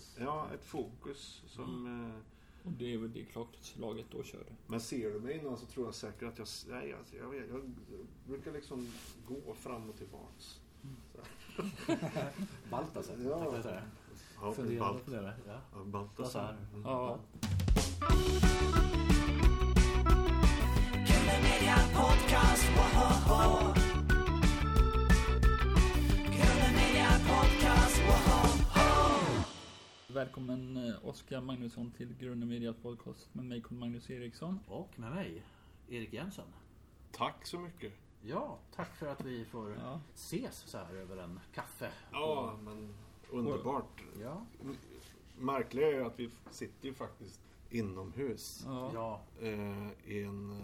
fokus. 0.00 0.16
Ja, 0.20 0.48
ett 0.54 0.64
fokus 0.64 1.42
som... 1.46 1.86
Mm. 1.86 2.10
eh, 2.10 2.16
Och 2.64 2.72
det 2.72 2.94
är 2.94 2.98
väl 2.98 3.12
det 3.12 3.24
klockslaget 3.24 4.06
då 4.10 4.22
kör 4.22 4.38
det. 4.38 4.54
Men 4.66 4.80
ser 4.80 5.10
du 5.10 5.20
mig 5.20 5.38
innan 5.38 5.56
så 5.56 5.66
tror 5.66 5.86
jag 5.86 5.94
säkert 5.94 6.22
att 6.28 6.38
jag... 6.38 6.48
Nej, 6.68 6.94
alltså, 6.98 7.16
jag, 7.16 7.28
vet, 7.30 7.50
jag 7.50 7.62
brukar 8.26 8.52
liksom 8.52 8.88
gå 9.28 9.54
fram 9.54 9.90
och 9.90 9.96
tillbaks. 9.96 10.60
Baltasar. 12.70 13.14
Ja. 13.24 13.54
Ja, 14.42 14.52
Fundera 14.52 14.78
Balt, 14.80 15.04
på 15.04 15.10
det. 15.10 15.34
Ja. 15.46 15.60
ja, 15.74 15.84
Baltasar. 15.84 16.56
Mm. 16.74 16.82
Ja. 16.84 17.18
Killer 21.06 21.42
Media 21.42 21.76
Podcast, 21.94 22.64
Välkommen 30.14 30.76
eh, 30.88 31.08
Oskar 31.08 31.40
Magnusson 31.40 31.90
till 31.90 32.14
Grunden 32.18 32.48
Media 32.48 32.72
Podcast 32.72 33.34
med 33.34 33.44
mig 33.44 33.62
Magnus 33.68 34.10
Eriksson. 34.10 34.60
Och 34.68 34.98
med 34.98 35.10
mig, 35.10 35.42
Erik 35.88 36.12
Jensen. 36.12 36.44
Tack 37.12 37.46
så 37.46 37.58
mycket. 37.58 37.92
Ja, 38.22 38.58
tack 38.74 38.96
för 38.96 39.06
att 39.06 39.24
vi 39.24 39.44
får 39.44 39.76
Ja. 39.80 40.00
ses 40.14 40.56
så 40.56 40.78
här 40.78 40.94
över 40.94 41.16
en 41.16 41.40
kaffe. 41.54 41.90
Ja, 42.12 42.58
men 42.64 42.94
underbart. 43.30 44.02
Ja. 44.20 44.46
Märkliga 45.38 45.86
är 45.88 45.92
ju 45.92 46.04
att 46.04 46.18
vi 46.20 46.30
sitter 46.50 46.88
ju 46.88 46.94
faktiskt 46.94 47.40
inomhus. 47.70 48.62
Ja. 48.66 48.90
Ja. 48.94 49.20
Eh, 49.46 49.90
I 50.04 50.24
en... 50.24 50.62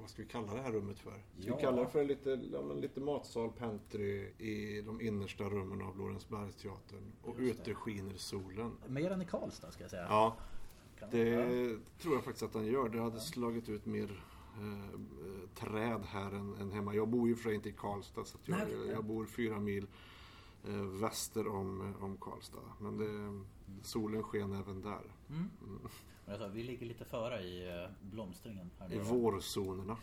Vad 0.00 0.10
ska 0.10 0.22
vi 0.22 0.28
kalla 0.28 0.54
det 0.54 0.60
här 0.60 0.72
rummet 0.72 0.98
för? 0.98 1.10
Ska 1.10 1.48
Ja. 1.50 1.56
vi 1.56 1.62
kalla 1.62 1.82
det 1.82 1.88
för 1.88 2.04
lite, 2.04 2.30
ja, 2.52 2.62
men 2.62 2.80
lite 2.80 3.00
matsal, 3.00 3.52
pantry 3.52 4.32
i 4.38 4.82
de 4.86 5.00
innersta 5.00 5.44
rummen 5.44 5.82
av 5.82 5.98
Lorensbergsteatern. 5.98 7.12
Och 7.22 7.34
ute 7.38 7.74
skiner 7.74 8.14
solen. 8.16 8.72
Mer 8.86 9.10
än 9.10 9.22
i 9.22 9.24
Karlstad 9.24 9.70
ska 9.70 9.84
jag 9.84 9.90
säga. 9.90 10.06
Ja, 10.08 10.36
det 11.10 11.78
tror 11.98 12.14
jag 12.14 12.24
faktiskt 12.24 12.42
att 12.42 12.52
den 12.52 12.66
gör. 12.66 12.88
Det 12.88 13.00
hade 13.00 13.20
slagit 13.20 13.68
ut 13.68 13.86
mer 13.86 14.24
eh, 14.60 14.98
träd 15.54 16.02
här 16.06 16.32
än, 16.32 16.54
än 16.60 16.72
hemma. 16.72 16.94
Jag 16.94 17.08
bor 17.08 17.28
ju 17.28 17.34
för 17.36 17.52
inte 17.52 17.68
i 17.68 17.72
Karlstad 17.72 18.24
så 18.24 18.38
att 18.38 18.48
jag, 18.48 18.58
Nej, 18.58 18.88
jag 18.92 19.04
bor 19.04 19.26
fyra 19.26 19.60
mil 19.60 19.86
eh, 20.68 20.74
väster 20.82 21.48
om, 21.48 21.94
om 22.00 22.16
Karlstad. 22.16 22.58
Men 22.80 22.96
det, 22.98 23.44
solen 23.82 24.22
sken 24.22 24.52
även 24.52 24.80
där. 24.82 25.12
Mm. 25.30 25.50
Men 25.60 25.78
jag 26.30 26.38
sa, 26.38 26.46
vi 26.46 26.62
ligger 26.62 26.86
lite 26.86 27.04
före 27.04 27.40
i 27.40 27.68
eh, 27.82 27.90
blomstringen. 28.00 28.70
Här 28.78 28.92
I 28.94 28.98
vårzonerna. 28.98 29.96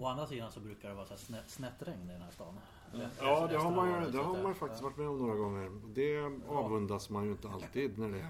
Å 0.00 0.06
andra 0.06 0.26
sidan 0.26 0.50
så 0.52 0.60
brukar 0.60 0.88
det 0.88 0.94
vara 0.94 1.06
så 1.06 1.12
här 1.12 1.18
snett, 1.20 1.50
snett 1.50 1.82
regn 1.82 2.10
i 2.10 2.12
den 2.12 2.22
här 2.22 2.30
stan. 2.30 2.54
Eller- 2.94 3.10
Ja, 3.20 3.46
det 3.46 3.56
har 3.56 3.70
man 3.70 4.04
ju, 4.04 4.10
det 4.10 4.18
har 4.18 4.42
man 4.42 4.54
faktiskt 4.54 4.82
varit 4.82 4.96
med 4.96 5.08
om 5.08 5.18
några 5.18 5.34
gånger. 5.34 5.70
Det 5.94 6.40
avundas 6.48 7.10
man 7.10 7.24
ju 7.24 7.30
inte 7.30 7.48
alltid 7.48 7.98
när 7.98 8.08
det 8.08 8.18
är. 8.20 8.28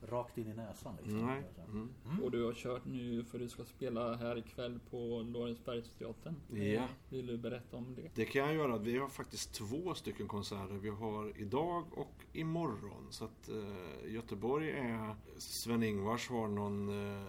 Rakt 0.00 0.38
in 0.38 0.48
i 0.48 0.54
näsan 0.54 0.96
liksom. 0.96 1.26
Nej. 1.26 1.42
Så. 1.54 1.62
Mm. 1.62 2.22
Och 2.22 2.30
du 2.30 2.44
har 2.44 2.52
kört 2.52 2.84
nu 2.84 3.24
för 3.24 3.38
du 3.38 3.48
ska 3.48 3.64
spela 3.64 4.16
här 4.16 4.38
ikväll 4.38 4.80
på 4.90 4.96
Lorensbergsteatern. 5.22 6.34
Ja. 6.50 6.88
Vill 7.08 7.26
du 7.26 7.36
berätta 7.36 7.76
om 7.76 7.94
det? 7.94 8.10
Det 8.14 8.24
kan 8.24 8.42
jag 8.42 8.54
göra. 8.54 8.78
Vi 8.78 8.98
har 8.98 9.08
faktiskt 9.08 9.52
två 9.52 9.94
stycken 9.94 10.28
konserter. 10.28 10.74
Vi 10.74 10.88
har 10.88 11.32
idag 11.40 11.84
och 11.90 12.14
imorgon. 12.32 13.06
Så 13.10 13.24
att 13.24 13.48
eh, 13.48 14.12
Göteborg 14.12 14.70
är... 14.70 15.16
Sven-Ingvars 15.38 16.28
har 16.28 16.48
någon... 16.48 16.88
Eh, 16.88 17.22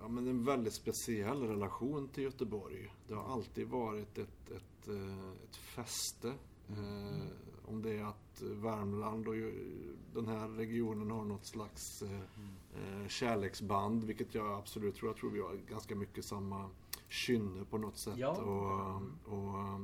ja, 0.00 0.08
men 0.08 0.28
en 0.28 0.44
väldigt 0.44 0.74
speciell 0.74 1.42
relation 1.42 2.08
till 2.08 2.24
Göteborg. 2.24 2.94
Det 3.08 3.14
har 3.14 3.32
alltid 3.32 3.68
varit 3.68 4.18
ett, 4.18 4.50
ett, 4.50 4.88
eh, 4.88 5.32
ett 5.44 5.56
fäste. 5.56 6.32
Eh, 6.68 7.26
om 7.64 7.82
det 7.82 7.98
är 7.98 8.04
att 8.04 8.42
Värmland 8.42 9.28
och 9.28 9.34
den 10.14 10.26
här 10.26 10.48
regionen 10.48 11.10
har 11.10 11.24
något 11.24 11.44
slags 11.44 12.02
eh, 12.02 12.20
eh, 13.02 13.08
kärleksband, 13.08 14.04
vilket 14.04 14.34
jag 14.34 14.58
absolut 14.58 14.94
tror. 14.94 15.10
Jag 15.10 15.16
tror 15.16 15.30
vi 15.30 15.40
har 15.40 15.54
ganska 15.68 15.94
mycket 15.94 16.24
samma 16.24 16.70
kynne 17.08 17.64
på 17.64 17.78
något 17.78 17.96
sätt. 17.96 18.18
Ja. 18.18 18.36
Och, 18.36 19.02
och, 19.32 19.80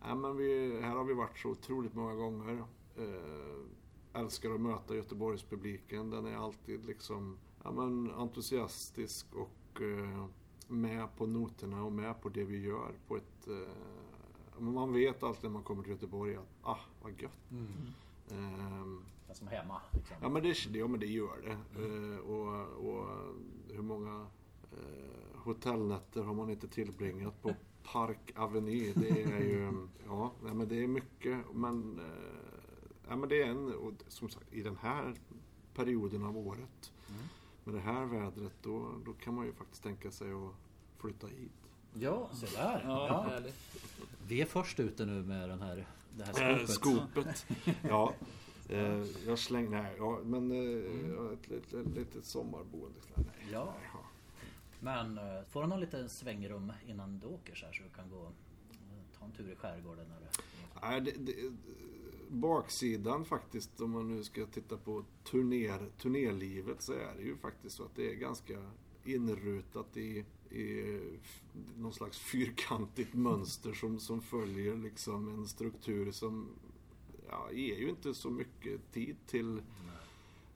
ja, 0.00 0.14
men 0.14 0.36
vi, 0.36 0.80
här 0.82 0.96
har 0.96 1.04
vi 1.04 1.14
varit 1.14 1.38
så 1.38 1.48
otroligt 1.48 1.94
många 1.94 2.14
gånger. 2.14 2.64
Eh, 2.96 4.20
älskar 4.20 4.50
att 4.50 4.60
möta 4.60 4.96
Göteborgspubliken. 4.96 6.10
Den 6.10 6.26
är 6.26 6.36
alltid 6.36 6.86
liksom 6.86 7.38
ja, 7.64 7.70
men 7.70 8.10
entusiastisk 8.10 9.26
och 9.34 9.82
eh, 9.82 10.26
med 10.68 11.16
på 11.16 11.26
noterna 11.26 11.84
och 11.84 11.92
med 11.92 12.22
på 12.22 12.28
det 12.28 12.44
vi 12.44 12.62
gör 12.62 12.94
på 13.08 13.16
ett 13.16 13.48
eh, 13.48 14.05
man 14.58 14.92
vet 14.92 15.22
alltid 15.22 15.42
när 15.44 15.50
man 15.50 15.62
kommer 15.62 15.82
till 15.82 15.92
Göteborg 15.92 16.36
att 16.36 16.48
ah, 16.62 16.78
vad 17.02 17.20
gött. 17.20 17.50
Mm. 17.50 17.66
Ehm, 18.30 19.04
Det 19.26 19.32
är 19.32 19.34
Som 19.34 19.48
hemma. 19.48 19.80
Liksom. 19.92 20.16
Ja 20.22 20.28
men 20.28 20.42
det, 20.42 20.66
ja, 20.78 20.86
men 20.86 21.00
det 21.00 21.06
gör 21.06 21.36
det. 21.42 21.82
Eh, 21.82 22.18
och, 22.18 22.88
och 22.88 23.08
hur 23.74 23.82
många 23.82 24.26
eh, 24.72 25.38
hotellnätter 25.38 26.22
har 26.22 26.34
man 26.34 26.50
inte 26.50 26.68
tillbringat 26.68 27.42
på 27.42 27.54
Park 27.92 28.32
Avenue? 28.36 28.92
Det 28.94 29.22
är 29.22 29.40
ju, 29.40 29.72
ja, 30.06 30.32
nej, 30.42 30.54
men 30.54 30.68
det 30.68 30.82
är 30.82 30.88
mycket. 30.88 31.38
Men, 31.54 31.98
eh, 31.98 32.60
ja, 33.08 33.16
men 33.16 33.28
det 33.28 33.42
är 33.42 33.46
en, 33.46 33.74
och 33.74 33.92
som 34.08 34.28
sagt 34.28 34.52
i 34.52 34.62
den 34.62 34.76
här 34.76 35.14
perioden 35.74 36.22
av 36.24 36.36
året 36.38 36.92
med 37.64 37.74
det 37.74 37.80
här 37.80 38.04
vädret 38.04 38.52
då, 38.62 38.92
då 39.04 39.12
kan 39.12 39.34
man 39.34 39.46
ju 39.46 39.52
faktiskt 39.52 39.82
tänka 39.82 40.10
sig 40.10 40.32
att 40.32 40.54
flytta 40.98 41.26
hit. 41.26 41.65
Ja, 42.00 42.30
se 42.34 42.46
där. 42.56 42.82
Ja, 42.86 43.06
Ja. 43.08 43.40
Vi 44.28 44.40
är 44.40 44.46
först 44.46 44.80
ute 44.80 45.06
nu 45.06 45.22
med 45.22 45.48
den 45.48 45.62
här, 45.62 45.86
det 46.16 46.24
här 46.24 46.60
Äh, 46.60 46.66
skopet. 46.66 47.36
skopet. 47.38 47.76
ja. 47.88 48.14
Eh, 48.68 49.04
jag 49.26 49.38
slänger, 49.38 49.70
nej, 49.82 49.94
ja, 49.98 50.20
men 50.24 50.50
eh, 50.50 51.10
ja, 51.16 51.32
ett 51.32 51.48
litet, 51.50 51.86
litet 51.96 52.24
sommarboende. 52.24 52.98
Nej, 53.14 53.24
Ja. 53.52 53.64
nej, 53.80 53.90
ja. 53.94 54.00
Men 54.80 55.18
eh, 55.18 55.42
får 55.50 55.62
du 55.62 55.68
någon 55.68 55.80
liten 55.80 56.08
svängrum 56.08 56.72
innan 56.86 57.18
du 57.18 57.26
åker 57.26 57.54
så 57.54 57.66
här 57.66 57.72
så 57.72 57.82
du 57.82 57.88
kan 57.88 58.10
gå 58.10 58.22
eh, 58.24 59.18
ta 59.18 59.24
en 59.24 59.30
tur 59.32 59.52
i 59.52 59.56
skärgården? 59.56 60.06
Eller? 60.16 60.30
Nej, 60.82 61.00
det, 61.00 61.12
det, 61.32 61.52
baksidan 62.28 63.24
faktiskt, 63.24 63.80
om 63.80 63.90
man 63.90 64.08
nu 64.08 64.24
ska 64.24 64.46
titta 64.46 64.76
på 64.76 65.04
turner, 65.24 65.90
turnélivet 66.02 66.82
så 66.82 66.92
är 66.92 67.14
det 67.16 67.22
ju 67.22 67.36
faktiskt 67.36 67.76
så 67.76 67.84
att 67.84 67.94
det 67.96 68.10
är 68.12 68.14
ganska 68.14 68.54
inrutat 69.04 69.96
i, 69.96 70.24
någon 71.76 71.92
slags 71.92 72.18
fyrkantigt 72.18 73.14
mönster 73.14 73.72
som, 73.72 73.98
som 73.98 74.20
följer 74.22 74.76
liksom 74.76 75.28
en 75.28 75.48
struktur 75.48 76.12
som 76.12 76.48
ja, 77.28 77.50
ger 77.52 77.76
ju 77.76 77.88
inte 77.88 78.14
så 78.14 78.30
mycket 78.30 78.92
tid 78.92 79.16
till 79.26 79.62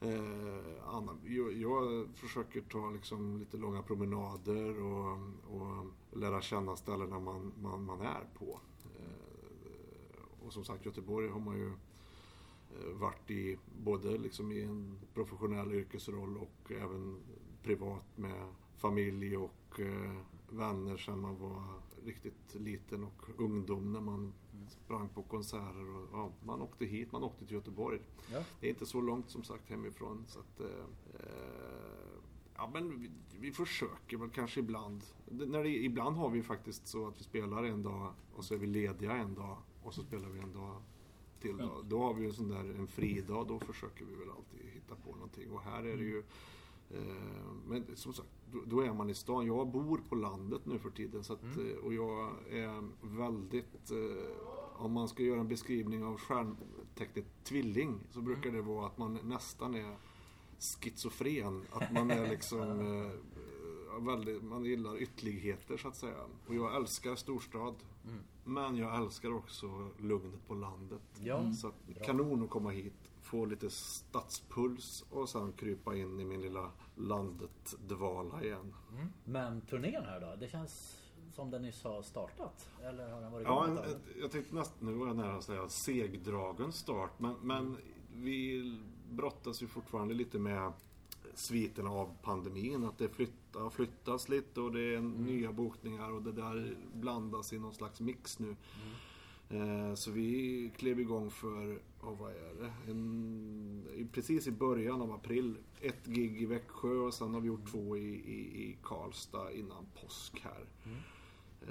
Eh, 0.02 0.88
annan, 0.94 1.18
jag, 1.24 1.52
jag 1.52 2.08
försöker 2.14 2.60
ta 2.60 2.90
liksom 2.90 3.38
lite 3.38 3.56
långa 3.56 3.82
promenader 3.82 4.82
och, 4.82 5.18
och 5.50 5.86
lära 6.12 6.42
känna 6.42 6.76
ställena 6.76 7.18
man, 7.18 7.52
man, 7.62 7.84
man 7.84 8.00
är 8.00 8.24
på. 8.38 8.60
Eh, 8.98 10.46
och 10.46 10.52
som 10.52 10.64
sagt, 10.64 10.86
Göteborg 10.86 11.28
har 11.28 11.40
man 11.40 11.56
ju 11.56 11.66
eh, 11.66 12.94
varit 12.94 13.30
i 13.30 13.58
både 13.82 14.18
liksom 14.18 14.52
i 14.52 14.62
en 14.62 14.98
professionell 15.14 15.72
yrkesroll 15.72 16.36
och 16.36 16.72
även 16.72 17.16
privat 17.62 18.06
med 18.16 18.46
familj 18.80 19.36
och 19.36 19.80
eh, 19.80 20.20
vänner 20.50 20.96
sedan 20.96 21.20
man 21.20 21.38
var 21.38 21.62
riktigt 22.04 22.54
liten 22.54 23.04
och 23.04 23.22
ungdom 23.38 23.92
när 23.92 24.00
man 24.00 24.32
sprang 24.68 25.08
på 25.08 25.22
konserter. 25.22 25.96
Och, 25.96 26.08
ja, 26.12 26.32
man 26.44 26.62
åkte 26.62 26.84
hit, 26.84 27.12
man 27.12 27.22
åkte 27.22 27.46
till 27.46 27.54
Göteborg. 27.54 28.00
Ja. 28.32 28.44
Det 28.60 28.66
är 28.66 28.70
inte 28.70 28.86
så 28.86 29.00
långt 29.00 29.30
som 29.30 29.42
sagt 29.42 29.70
hemifrån. 29.70 30.24
Så 30.26 30.40
att, 30.40 30.60
eh, 30.60 30.84
eh, 31.14 32.20
ja, 32.56 32.70
men 32.72 33.00
vi, 33.00 33.10
vi 33.40 33.52
försöker 33.52 34.16
väl 34.16 34.30
kanske 34.30 34.60
ibland. 34.60 35.04
Det, 35.30 35.46
när 35.46 35.62
det, 35.62 35.84
ibland 35.84 36.16
har 36.16 36.30
vi 36.30 36.42
faktiskt 36.42 36.86
så 36.86 37.06
att 37.06 37.20
vi 37.20 37.24
spelar 37.24 37.64
en 37.64 37.82
dag 37.82 38.12
och 38.34 38.44
så 38.44 38.54
är 38.54 38.58
vi 38.58 38.66
lediga 38.66 39.12
en 39.12 39.34
dag 39.34 39.56
och 39.82 39.94
så 39.94 40.02
spelar 40.02 40.28
vi 40.28 40.40
en 40.40 40.52
dag 40.52 40.82
till. 41.40 41.56
Då, 41.56 41.82
då 41.84 42.02
har 42.02 42.14
vi 42.14 42.26
en 42.26 42.32
sån 42.32 42.48
där 42.48 42.74
en 42.78 42.86
fridag. 42.86 43.46
Då 43.48 43.60
försöker 43.60 44.04
vi 44.04 44.14
väl 44.14 44.30
alltid 44.30 44.70
hitta 44.72 44.94
på 44.94 45.12
någonting. 45.12 45.52
Och 45.52 45.62
här 45.62 45.82
är 45.82 45.96
det 45.96 46.04
ju 46.04 46.22
Eh, 46.22 46.59
Men 47.66 47.84
som 47.96 48.12
sagt, 48.12 48.28
då- 48.66 48.80
är 48.80 48.92
man 48.94 49.10
i 49.10 49.14
stan. 49.14 49.46
Jag 49.46 49.68
bor 49.68 50.00
på 50.08 50.14
landet 50.14 50.66
nu 50.66 50.78
för 50.78 50.90
tiden. 50.90 51.24
Så 51.24 51.32
att, 51.32 51.42
eh, 51.42 51.84
Och 51.84 51.94
jag 51.94 52.30
är 52.50 52.88
väldigt... 53.02 53.90
eh, 53.90 54.82
Om 54.84 54.92
man 54.92 55.08
ska 55.08 55.22
göra 55.22 55.40
en 55.40 55.48
beskrivning 55.48 56.04
av 56.04 56.16
stjärntecknet 56.18 57.26
tvilling 57.44 58.00
så 58.10 58.20
brukar 58.20 58.50
det 58.52 58.62
vara 58.62 58.86
att 58.86 58.98
man 58.98 59.18
nästan 59.24 59.74
är 59.74 59.96
schizofren. 60.58 61.64
Att 61.72 61.92
man 61.92 62.10
är 62.10 62.28
liksom... 62.28 62.60
eh, 63.04 63.10
Väldigt, 64.00 64.42
man 64.42 64.64
gillar 64.64 65.02
ytterligheter 65.02 65.76
så 65.76 65.88
att 65.88 65.96
säga. 65.96 66.16
Och 66.46 66.54
jag 66.54 66.76
älskar 66.76 67.14
storstad. 67.16 67.74
Men 68.44 68.76
jag 68.76 68.96
älskar 68.96 69.32
också 69.34 69.88
lugnet 69.98 70.46
på 70.48 70.54
landet. 70.54 71.02
Ja. 71.22 71.52
Så 71.52 71.68
att, 71.68 71.74
kanon 72.04 72.42
att 72.42 72.50
komma 72.50 72.70
hit, 72.70 73.09
få 73.30 73.44
lite 73.44 73.70
stadspuls 73.70 75.04
och 75.10 75.28
sen 75.28 75.52
krypa 75.52 75.96
in 75.96 76.20
i 76.20 76.24
min 76.24 76.40
lilla 76.40 76.70
landet-dvala 76.96 78.44
igen. 78.44 78.74
Men 79.24 79.60
turnén 79.60 80.04
här 80.04 80.20
då? 80.20 80.36
Det 80.40 80.48
känns 80.48 80.96
som 81.32 81.50
den 81.50 81.62
nyss 81.62 81.84
har 81.84 82.02
startat? 82.02 82.70
Eller 82.84 83.10
har 83.10 83.20
den 83.20 83.32
varit 83.32 83.46
Ja, 83.46 83.66
en, 83.66 83.78
ett- 83.78 83.96
jag 84.20 84.30
tänkte 84.30 84.54
nästan, 84.54 84.88
nu 84.88 84.92
var 84.92 85.06
jag 85.06 85.16
nära 85.16 85.36
att 85.36 85.44
säga 85.44 85.68
segdragen 85.68 86.72
start, 86.72 87.10
men, 87.18 87.34
men 87.42 87.76
vi 88.14 88.62
brottas 89.10 89.62
ju 89.62 89.66
fortfarande 89.66 90.14
lite 90.14 90.38
med 90.38 90.72
sviterna 91.34 91.90
av 91.90 92.16
pandemin. 92.22 92.84
Att 92.84 92.98
det 92.98 93.08
flytta, 93.08 93.58
har 93.58 93.70
flyttats 93.70 94.28
lite 94.28 94.60
och 94.60 94.72
det 94.72 94.94
är 94.94 95.00
nya 95.00 95.52
bokningar 95.52 96.12
och 96.12 96.22
det 96.22 96.32
där 96.32 96.76
blandas 96.94 97.52
i 97.52 97.58
någon 97.58 97.74
slags 97.74 98.00
mix 98.00 98.38
nu. 98.38 98.56
Eh, 99.50 99.94
Så 99.94 100.10
vi 100.10 100.70
klev 100.76 101.00
igång 101.00 101.30
för, 101.30 101.80
oh, 102.02 102.18
vad 102.20 102.30
är 102.30 102.54
det? 102.62 102.90
En, 102.90 104.08
precis 104.12 104.46
i 104.46 104.50
början 104.50 105.02
av 105.02 105.12
april. 105.12 105.56
Ett 105.80 106.06
gig 106.06 106.42
i 106.42 106.46
Växjö 106.46 106.88
och 106.94 107.14
sen 107.14 107.34
har 107.34 107.40
vi 107.40 107.46
gjort 107.48 107.70
två 107.70 107.96
i, 107.96 108.08
i, 108.14 108.62
i 108.62 108.78
Karlstad 108.82 109.52
innan 109.52 109.86
påsk 110.02 110.40
här. 110.44 110.64
Eh, 111.62 111.68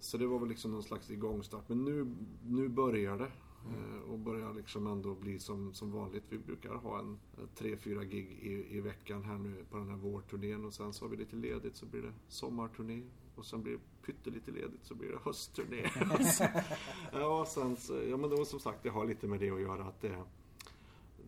Så 0.00 0.18
det 0.18 0.26
var 0.26 0.38
väl 0.38 0.48
liksom 0.48 0.70
någon 0.72 0.82
slags 0.82 1.10
igångstart. 1.10 1.68
Men 1.68 1.84
nu, 1.84 2.14
nu 2.46 2.68
börjar 2.68 3.18
det. 3.18 3.32
Eh, 3.66 4.10
Och 4.10 4.18
börjar 4.18 4.54
liksom 4.54 4.86
ändå 4.86 5.14
bli 5.14 5.38
som, 5.38 5.74
som 5.74 5.92
vanligt. 5.92 6.24
Vi 6.28 6.38
brukar 6.38 6.74
ha 6.74 6.98
en 6.98 7.18
eh, 7.38 7.44
tre, 7.54 7.76
fyra 7.76 8.04
gig 8.04 8.38
i, 8.42 8.76
i 8.76 8.80
veckan 8.80 9.24
här 9.24 9.38
nu 9.38 9.64
på 9.70 9.76
den 9.76 9.88
här 9.88 9.96
vårturnén. 9.96 10.64
Och 10.64 10.74
sen 10.74 10.92
så 10.92 11.04
har 11.04 11.10
vi 11.10 11.16
lite 11.16 11.36
ledigt 11.36 11.76
så 11.76 11.86
blir 11.86 12.02
det 12.02 12.12
sommarturné. 12.28 13.02
Och 13.34 13.46
sen 13.46 13.62
blir 13.62 13.72
det 13.72 14.06
pyttelite 14.06 14.50
ledigt 14.50 14.84
så 14.84 14.94
blir 14.94 15.08
det 15.08 15.18
höstturné. 15.24 15.82
Ja, 17.12 17.40
och 17.40 17.48
sen 17.48 17.76
så, 17.76 18.02
ja 18.10 18.16
men 18.16 18.30
då 18.30 18.44
som 18.44 18.60
sagt 18.60 18.82
det 18.82 18.88
har 18.88 19.06
lite 19.06 19.26
med 19.26 19.40
det 19.40 19.50
att 19.50 19.60
göra 19.60 19.84
att 19.84 20.00
det, 20.00 20.24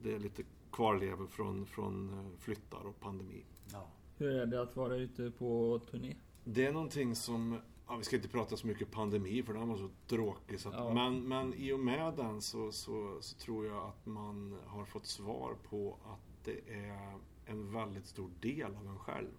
det 0.03 0.15
är 0.15 0.19
lite 0.19 0.43
kvarlever 0.73 1.27
från, 1.27 1.67
från 1.67 2.09
eh, 2.09 2.39
flyttar 2.39 2.87
och 2.87 3.01
pandemi. 3.01 3.45
Ja. 3.73 3.89
Hur 4.17 4.29
är 4.29 4.47
det 4.47 4.63
att 4.63 4.77
vara 4.77 4.97
ute 4.97 5.31
på 5.31 5.81
turné? 5.91 6.17
Det 6.45 6.67
är 6.67 6.73
någonting 6.73 7.15
som, 7.15 7.59
ja, 7.89 7.97
vi 7.97 8.05
ska 8.05 8.17
inte 8.17 8.29
prata 8.29 8.57
så 8.57 8.67
mycket 8.67 8.91
pandemi 8.91 9.43
för 9.43 9.55
den 9.55 9.69
var 9.69 9.77
så 9.77 9.91
tråkig. 10.07 10.61
Så 10.61 10.69
att, 10.69 10.75
Ja. 10.75 10.95
men, 10.95 11.29
men 11.29 11.55
i 11.55 11.73
och 11.73 11.81
med 11.81 12.15
den 12.17 12.43
så, 12.43 12.73
så, 12.73 13.17
så 13.21 13.37
tror 13.39 13.67
jag 13.67 13.87
att 13.87 14.07
man 14.07 14.59
har 14.67 14.85
fått 14.85 15.07
svar 15.07 15.57
på 15.69 15.97
att 16.05 16.45
det 16.45 16.75
är 16.75 17.19
en 17.47 17.73
väldigt 17.73 18.07
stor 18.07 18.31
del 18.41 18.75
av 18.77 18.87
en 18.87 18.99
själv. 18.99 19.31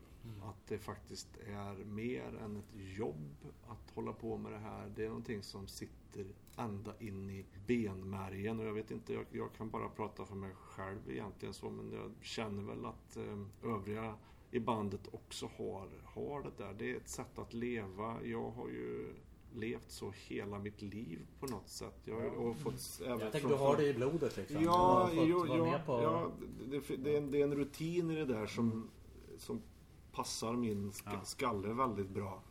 Att 0.43 0.67
det 0.67 0.77
faktiskt 0.77 1.37
är 1.47 1.85
mer 1.85 2.37
än 2.43 2.57
ett 2.57 2.97
jobb 2.97 3.35
att 3.67 3.91
hålla 3.95 4.13
på 4.13 4.37
med 4.37 4.51
det 4.51 4.57
här. 4.57 4.91
Det 4.95 5.03
är 5.03 5.07
någonting 5.07 5.43
som 5.43 5.67
sitter 5.67 6.25
ända 6.57 6.93
in 6.99 7.29
i 7.29 7.45
benmärgen. 7.67 8.59
Och 8.59 8.65
jag 8.65 8.73
vet 8.73 8.91
inte, 8.91 9.13
jag, 9.13 9.25
jag 9.31 9.53
kan 9.53 9.69
bara 9.69 9.89
prata 9.89 10.25
för 10.25 10.35
mig 10.35 10.51
själv 10.55 11.09
egentligen 11.09 11.53
så. 11.53 11.69
Men 11.69 11.91
jag 11.91 12.11
känner 12.21 12.63
väl 12.63 12.85
att 12.85 13.17
eh, 13.17 13.69
övriga 13.71 14.15
i 14.55 14.59
bandet 14.59 15.01
också 15.11 15.49
har, 15.57 15.87
har 16.03 16.43
det 16.43 16.63
där. 16.63 16.73
Det 16.73 16.91
är 16.91 16.95
ett 16.97 17.09
sätt 17.09 17.39
att 17.39 17.53
leva. 17.53 18.15
Jag 18.23 18.51
har 18.51 18.67
ju 18.67 19.13
levt 19.53 19.91
så 19.91 20.13
hela 20.15 20.59
mitt 20.59 20.81
liv 20.81 21.27
på 21.39 21.45
något 21.45 21.69
sätt. 21.69 21.95
Jag 22.03 22.15
har 22.15 22.53
fått 22.53 23.01
även 23.05 23.19
Jag 23.19 23.31
tänker 23.31 23.39
från 23.47 23.57
du 23.57 23.63
har 23.63 23.77
det 23.77 23.87
i 23.87 23.93
blodet 23.93 24.37
liksom. 24.37 24.63
Ja, 24.63 25.09
jo, 25.13 25.45
ja, 25.47 25.79
på... 25.85 25.91
ja 26.03 26.31
det, 26.69 26.79
det, 26.79 26.95
det, 26.97 27.13
är 27.13 27.17
en, 27.17 27.31
det 27.31 27.39
är 27.39 27.43
en 27.43 27.55
rutin 27.55 28.11
i 28.11 28.15
det 28.15 28.25
där 28.25 28.47
som, 28.47 28.89
som 29.37 29.61
passar 30.11 30.53
min 30.53 30.91
sk- 30.91 31.01
Ja. 31.05 31.21
skalle 31.23 31.73
väldigt 31.73 32.09
bra. 32.09 32.43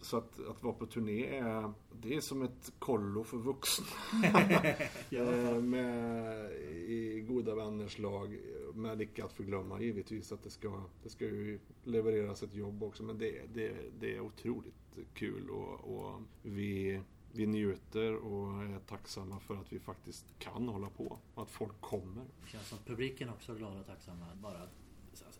Så 0.00 0.16
att, 0.16 0.46
att 0.48 0.62
vara 0.62 0.74
på 0.74 0.86
turné 0.86 1.26
är, 1.26 1.72
det 1.92 2.14
är 2.14 2.20
som 2.20 2.42
ett 2.42 2.72
kollo 2.78 3.24
för 3.24 3.36
vuxna. 3.36 3.86
Eh, 5.10 5.62
med, 5.62 6.52
I 6.72 7.24
goda 7.28 7.54
vänners 7.54 7.98
lag. 7.98 8.38
Med 8.74 9.00
icke 9.02 9.24
att 9.24 9.32
förglömma 9.32 9.80
givetvis 9.80 10.32
att 10.32 10.42
det 10.42 10.50
ska, 10.50 10.82
det 11.02 11.08
ska 11.08 11.24
ju 11.24 11.58
levereras 11.84 12.42
ett 12.42 12.54
jobb 12.54 12.82
också. 12.82 13.02
Men 13.02 13.18
det, 13.18 13.54
det, 13.54 13.76
det 14.00 14.16
är 14.16 14.20
otroligt 14.20 14.98
kul 15.14 15.50
och, 15.50 15.96
och 15.96 16.22
vi, 16.42 17.00
vi 17.32 17.46
njuter 17.46 18.14
och 18.14 18.62
är 18.62 18.78
tacksamma 18.78 19.40
för 19.40 19.56
att 19.56 19.72
vi 19.72 19.78
faktiskt 19.78 20.24
kan 20.38 20.68
hålla 20.68 20.90
på. 20.90 21.18
Och 21.34 21.42
att 21.42 21.50
folk 21.50 21.80
kommer. 21.80 22.24
Det 22.44 22.48
känns 22.48 22.68
som 22.68 22.78
publiken 22.86 23.28
också 23.30 23.52
är 23.52 23.56
glada 23.56 23.80
och 23.80 23.86
tacksamma. 23.86 24.26
Bara 24.34 24.68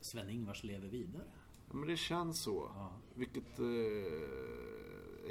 Sven-Ingvars 0.00 0.64
lever 0.64 0.88
vidare. 0.88 1.24
Ja, 1.70 1.76
men 1.76 1.88
det 1.88 1.96
känns 1.96 2.40
så. 2.40 2.70
Ja. 2.74 2.92
Vilket 3.14 3.58
eh, 3.58 3.66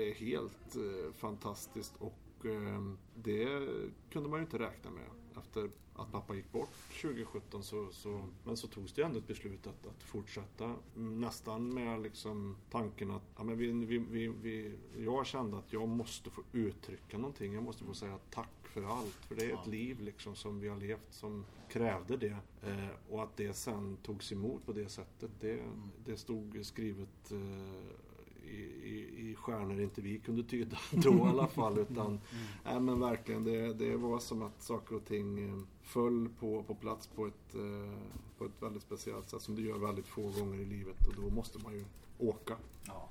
är 0.02 0.14
helt 0.14 0.76
eh, 0.76 1.14
fantastiskt 1.14 1.96
och 1.98 2.46
eh, 2.46 2.82
det 3.16 3.68
kunde 4.10 4.30
man 4.30 4.40
ju 4.40 4.46
inte 4.46 4.60
räkna 4.60 4.92
med. 4.92 5.10
Efter 5.38 5.70
att 5.96 6.12
pappa 6.12 6.36
gick 6.36 6.52
bort 6.52 6.70
2017 7.02 7.64
så, 7.64 7.88
så 7.92 8.30
men 8.44 8.58
så 8.58 8.68
togs 8.68 8.94
det 8.94 9.02
ändå 9.02 9.20
ett 9.20 9.28
beslut 9.28 9.68
att, 9.68 9.88
att 9.88 10.04
fortsätta. 10.04 10.76
Nästan 10.96 11.74
med 11.74 12.02
liksom 12.02 12.58
tanken 12.70 13.12
att 13.12 13.24
ja, 13.38 13.44
men 13.44 13.58
vi, 13.58 13.72
vi, 13.72 13.98
vi, 13.98 14.28
vi, 14.28 14.78
jag 14.98 15.26
kände 15.26 15.58
att 15.58 15.74
jag 15.74 15.88
måste 15.88 16.30
få 16.30 16.44
uttrycka 16.52 17.18
någonting. 17.18 17.54
Jag 17.54 17.64
måste 17.64 17.84
få 17.84 17.94
säga 17.94 18.20
tack 18.30 18.50
för 18.82 18.98
allt. 18.98 19.14
För 19.28 19.36
det 19.36 19.46
är 19.52 19.54
ett 19.54 19.68
liv 19.68 20.02
liksom 20.02 20.36
som 20.36 20.60
vi 20.60 20.68
har 20.68 20.78
levt 20.78 21.14
som 21.14 21.46
krävde 21.70 22.18
det. 22.18 22.38
Eh, 22.64 22.88
och 23.10 23.24
att 23.24 23.38
det 23.38 23.54
sen 23.54 23.98
togs 24.04 24.32
emot 24.32 24.66
på 24.66 24.74
det 24.74 24.90
sättet. 24.90 25.32
Det, 25.40 25.64
det 26.06 26.18
stod 26.18 26.66
skrivet 26.66 27.32
eh, 27.32 28.48
i, 28.50 28.62
i, 28.84 29.30
i 29.30 29.36
stjärnor 29.36 29.80
inte 29.82 30.02
vi 30.02 30.20
kunde 30.20 30.44
tyda 30.44 30.78
då 30.92 31.14
i 31.18 31.22
alla 31.22 31.48
fall. 31.48 31.78
Utan, 31.80 32.20
nej, 32.66 32.80
men 32.80 33.00
verkligen, 33.00 33.44
det, 33.44 33.74
det 33.74 33.96
var 33.98 34.20
som 34.20 34.42
att 34.42 34.62
saker 34.64 34.96
och 34.96 35.06
ting 35.06 35.50
eh, 35.50 35.60
föll 35.82 36.30
på, 36.40 36.64
på 36.64 36.76
plats 36.76 37.08
på 37.08 37.26
ett, 37.28 37.56
eh, 37.56 38.00
på 38.38 38.46
ett 38.46 38.62
väldigt 38.62 38.84
speciellt 38.84 39.30
sätt 39.30 39.42
som 39.42 39.56
det 39.56 39.62
gör 39.62 39.78
väldigt 39.78 40.08
få 40.08 40.22
gånger 40.32 40.60
i 40.60 40.66
livet. 40.66 41.08
Och 41.08 41.14
då 41.16 41.30
måste 41.30 41.60
man 41.64 41.74
ju 41.74 41.86
åka. 42.18 42.58
Ja. 42.86 43.10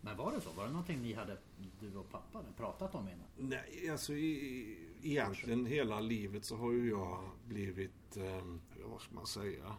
Men 0.00 0.16
var 0.16 0.32
det 0.32 0.40
så? 0.40 0.50
Var 0.56 0.64
det 0.64 0.70
någonting 0.70 1.02
ni 1.02 1.12
hade, 1.12 1.36
du 1.80 1.96
och 1.96 2.10
pappa, 2.10 2.42
pratat 2.56 2.94
om 2.94 3.08
innan? 3.08 3.26
Nej, 3.50 3.90
alltså 3.90 4.12
i- 4.12 4.78
egentligen 5.02 5.66
hela 5.66 6.00
livet 6.00 6.44
så 6.44 6.56
har 6.56 6.72
ju 6.72 6.90
jag 6.90 7.20
blivit, 7.48 8.16
eh, 8.16 8.44
vad 8.84 9.00
ska 9.00 9.14
man 9.14 9.26
säga, 9.26 9.76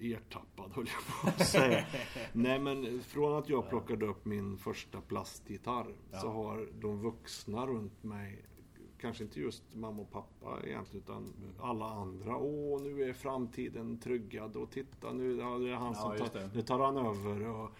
eh, 0.00 0.12
ertappad 0.12 0.72
höll 0.72 0.86
jag 0.86 1.22
på 1.22 1.42
att 1.42 1.48
säga. 1.48 1.86
Nej 2.32 2.58
men 2.58 3.02
från 3.02 3.38
att 3.38 3.48
jag 3.48 3.68
plockade 3.68 4.06
upp 4.06 4.24
min 4.24 4.58
första 4.58 5.00
plastgitarr 5.00 5.94
Ja. 6.10 6.18
så 6.18 6.30
har 6.30 6.68
de 6.80 7.00
vuxna 7.00 7.66
runt 7.66 8.02
mig 8.02 8.42
Kanske 9.00 9.24
inte 9.24 9.40
just 9.40 9.62
mamma 9.74 10.02
och 10.02 10.10
pappa 10.10 10.60
egentligen 10.64 11.02
utan 11.04 11.32
alla 11.60 11.86
andra. 11.86 12.36
Åh, 12.36 12.82
nu 12.82 13.02
är 13.02 13.12
framtiden 13.12 13.98
tryggad 14.00 14.56
och 14.56 14.70
titta 14.70 15.12
nu 15.12 15.36
ja, 15.36 15.58
det 15.58 15.70
är 15.70 15.74
han 15.74 15.94
som 15.94 16.16
tar, 16.18 16.54
nu 16.54 16.62
tar 16.62 16.78
han 16.78 16.96
över. 16.96 17.48
Och 17.48 17.70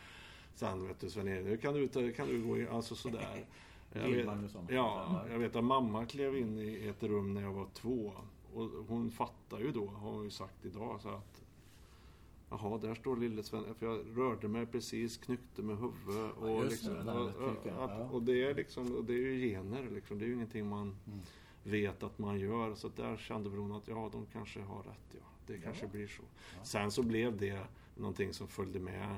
sen 0.54 0.86
vet 0.86 1.00
du 1.00 1.10
Sven-Erik, 1.10 1.44
nu 1.44 1.56
kan 1.56 1.74
du, 1.74 2.12
kan 2.12 2.28
du 2.28 2.42
gå 2.46 2.58
in, 2.58 2.68
alltså 2.68 2.94
sådär. 2.94 3.46
Jag 3.96 4.26
Magnusson. 4.26 4.66
ja, 4.70 5.25
jag 5.31 5.38
vet 5.38 5.56
att 5.56 5.64
mamma 5.64 6.06
klev 6.06 6.37
in 6.37 6.58
i 6.58 6.87
ett 6.88 7.02
rum 7.02 7.34
när 7.34 7.43
jag 7.43 7.52
var 7.52 7.66
två. 7.75 8.12
Och 8.54 8.70
hon 8.88 9.10
fattar 9.10 9.58
ju 9.58 9.72
då, 9.72 9.87
har 9.87 10.10
hon 10.12 10.25
ju 10.25 10.31
sagt 10.31 10.64
idag, 10.64 11.00
så 11.00 11.08
att 11.08 11.43
Jaha, 12.50 12.79
där 12.79 12.94
står 12.94 13.17
lille 13.17 13.43
Sven. 13.43 13.74
För 13.79 13.86
jag 13.86 14.00
rörde 14.19 14.48
mig 14.48 14.67
precis, 14.67 15.17
knyckte 15.17 15.62
med 15.62 15.76
huvudet. 15.79 16.36
Och, 16.36 16.48
Ja, 16.50 16.62
liksom, 16.62 16.94
det, 17.06 17.12
och, 17.12 17.26
och, 17.50 17.56
ja. 17.67 18.08
och 18.12 18.22
det 18.22 18.43
är 18.44 18.55
liksom, 18.55 18.96
och 18.96 19.05
det 19.05 19.12
är 19.12 19.19
ju 19.19 19.48
gener 19.48 19.88
liksom. 19.94 20.19
Det 20.19 20.24
är 20.24 20.26
ju 20.26 20.34
ingenting 20.34 20.69
man 20.69 20.96
Mm. 21.06 21.19
vet 21.65 22.03
att 22.03 22.19
man 22.19 22.38
gör. 22.41 22.74
Så 22.74 22.88
där 22.96 23.17
kände 23.17 23.48
väl 23.50 23.58
hon 23.58 23.72
att 23.72 23.88
ja, 23.88 24.08
de 24.12 24.26
kanske 24.32 24.60
har 24.60 24.82
rätt. 24.82 25.08
Ja, 25.12 25.26
det 25.46 25.58
kanske 25.58 25.86
blir 25.86 26.06
så. 26.06 26.22
Ja. 26.58 26.65
Sen 26.65 26.91
så 26.91 27.03
blev 27.03 27.36
det 27.36 27.60
någonting 27.96 28.32
som 28.32 28.48
följde 28.48 28.79
med 28.79 29.17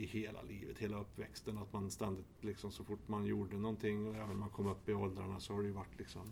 i 0.00 0.06
hela 0.06 0.42
livet, 0.42 0.78
hela 0.78 1.00
uppväxten. 1.00 1.58
Att 1.58 1.72
man 1.72 1.90
ständigt, 1.90 2.26
liksom, 2.40 2.70
så 2.70 2.84
fort 2.84 3.08
man 3.08 3.26
gjorde 3.26 3.56
någonting 3.56 4.06
och 4.06 4.14
även 4.14 4.28
när 4.28 4.34
man 4.34 4.50
kom 4.50 4.66
upp 4.66 4.88
i 4.88 4.94
åldrarna 4.94 5.40
så 5.40 5.54
har 5.54 5.62
det 5.62 5.68
ju 5.68 5.74
varit 5.74 5.98
liksom 5.98 6.22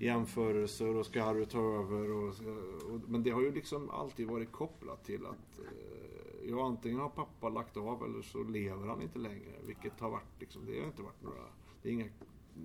jämförelser 0.00 0.96
och 0.96 1.06
ska 1.06 1.22
Harry 1.22 1.46
ta 1.46 1.60
över. 1.60 2.10
Och, 2.10 2.28
och, 2.28 3.00
men 3.08 3.22
det 3.22 3.30
har 3.30 3.42
ju 3.42 3.52
liksom 3.52 3.90
alltid 3.90 4.26
varit 4.26 4.52
kopplat 4.52 5.04
till 5.04 5.26
att 5.26 5.58
eh, 5.58 6.50
ja, 6.50 6.66
antingen 6.66 6.98
har 6.98 7.08
pappa 7.08 7.48
lagt 7.48 7.76
av 7.76 8.04
eller 8.04 8.22
så 8.22 8.42
lever 8.42 8.86
han 8.86 9.02
inte 9.02 9.18
längre. 9.18 9.52
Vilket 9.66 10.00
har 10.00 10.10
varit 10.10 10.40
liksom, 10.40 10.66
det 10.66 10.80
har 10.80 10.86
inte 10.86 11.02
varit 11.02 11.22
några, 11.22 11.42
det 11.82 11.88
är 11.88 11.92
inga 11.92 12.08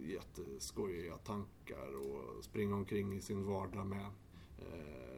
jätteskojiga 0.02 1.18
tankar 1.18 1.96
och 1.96 2.44
springa 2.44 2.76
omkring 2.76 3.14
i 3.14 3.22
sin 3.22 3.46
vardag 3.46 3.88
med. 3.88 4.06
Eh, 4.60 5.13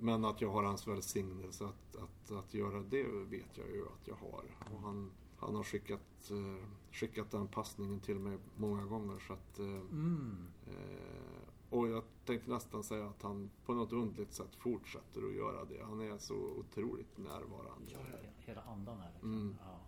men 0.00 0.24
att 0.24 0.40
jag 0.40 0.50
har 0.50 0.62
hans 0.62 0.88
välsignelse 0.88 1.64
att, 1.64 1.96
att, 1.96 2.32
att 2.32 2.54
göra 2.54 2.80
det 2.82 3.02
vet 3.02 3.56
jag 3.58 3.70
ju 3.70 3.82
att 3.86 4.06
jag 4.08 4.14
har. 4.14 4.44
Och 4.74 4.80
han, 4.82 5.10
han 5.36 5.54
har 5.54 5.62
skickat, 5.64 6.30
eh, 6.30 6.64
skickat 6.92 7.30
den 7.30 7.46
passningen 7.48 8.00
till 8.00 8.18
mig 8.18 8.38
många 8.56 8.84
gånger. 8.84 9.18
Så 9.26 9.32
att, 9.32 9.58
eh, 9.58 9.64
Mm. 9.66 10.46
Eh, 10.66 11.40
och 11.70 11.88
jag 11.88 12.02
tänkte 12.24 12.50
nästan 12.50 12.82
säga 12.84 13.06
att 13.06 13.22
han 13.22 13.50
på 13.66 13.74
något 13.74 13.92
underligt 13.92 14.34
sätt 14.34 14.54
fortsätter 14.58 15.26
att 15.28 15.34
göra 15.34 15.64
det. 15.64 15.82
Han 15.84 16.00
är 16.00 16.18
så 16.18 16.34
otroligt 16.34 17.18
närvarande. 17.18 17.92
Hela 18.38 18.60
andan 18.62 18.98
här. 19.00 19.10
Liksom. 19.12 19.32
Mm. 19.34 19.56
Ja. 19.64 19.80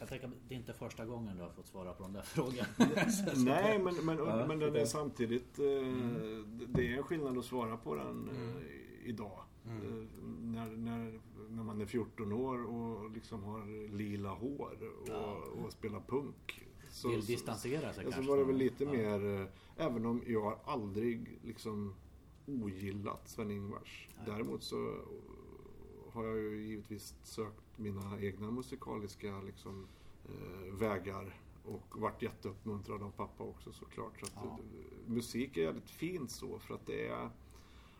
Jag 0.00 0.08
tänker, 0.08 0.30
det 0.48 0.54
är 0.54 0.58
inte 0.58 0.72
första 0.72 1.06
gången 1.06 1.36
du 1.36 1.42
har 1.42 1.50
fått 1.50 1.66
svara 1.66 1.92
på 1.92 2.02
den 2.02 2.12
där 2.12 2.22
frågan. 2.22 2.66
Nej, 3.44 3.78
men, 3.78 3.94
men, 4.06 4.18
Ja, 4.18 4.44
men 4.48 4.58
den 4.58 4.72
det- 4.72 4.80
är 4.80 4.86
samtidigt... 4.86 5.58
Eh, 5.58 5.64
Det 6.68 6.86
är 6.92 6.96
en 6.96 7.02
skillnad 7.02 7.38
att 7.38 7.44
svara 7.44 7.76
på 7.76 7.94
den 7.94 8.28
eh, 8.28 8.62
idag. 9.08 9.40
Mm. 9.66 9.82
Eh, 9.82 10.06
när, 10.42 10.76
när, 10.76 11.20
när 11.48 11.62
man 11.62 11.80
är 11.80 11.86
14 11.86 12.32
år 12.32 12.64
och 12.66 13.10
liksom 13.10 13.42
har 13.44 13.88
lila 13.96 14.30
hår 14.30 14.78
och, 15.02 15.08
Ja. 15.08 15.36
och 15.64 15.72
spelar 15.72 16.00
punk. 16.00 16.64
Så, 16.90 17.08
Vill 17.08 17.22
så- 17.22 17.26
distansera 17.32 17.92
sig 17.92 18.04
så 18.04 18.10
kanske. 18.10 18.30
var 18.30 18.38
det 18.38 18.44
väl 18.44 18.56
lite 18.56 18.84
Ja. 18.84 18.92
mer, 18.92 19.40
eh, 19.40 19.46
även 19.86 20.06
om 20.06 20.22
jag 20.26 20.42
har 20.42 20.58
aldrig 20.64 21.38
liksom 21.44 21.94
ogillat 22.46 23.28
Sven-Ingvars. 23.28 24.08
Däremot 24.26 24.62
så 24.62 24.94
har 26.12 26.24
jag 26.24 26.36
ju 26.38 26.66
givetvis 26.66 27.14
sökt 27.22 27.62
mina 27.78 28.20
egna 28.20 28.50
musikaliska 28.50 29.40
liksom, 29.40 29.86
eh, 30.24 30.74
vägar 30.74 31.40
och 31.64 32.00
varit 32.00 32.22
jätteuppmuntrad 32.22 33.02
av 33.02 33.10
pappa 33.10 33.44
också 33.44 33.72
såklart. 33.72 34.20
Så 34.20 34.26
att, 34.26 34.32
Ja. 34.44 34.58
musik 35.06 35.56
är 35.56 35.62
jävligt 35.62 35.90
fint 35.90 36.30
så 36.30 36.58
för 36.58 36.74
att 36.74 36.86
det 36.86 37.06
är 37.08 37.30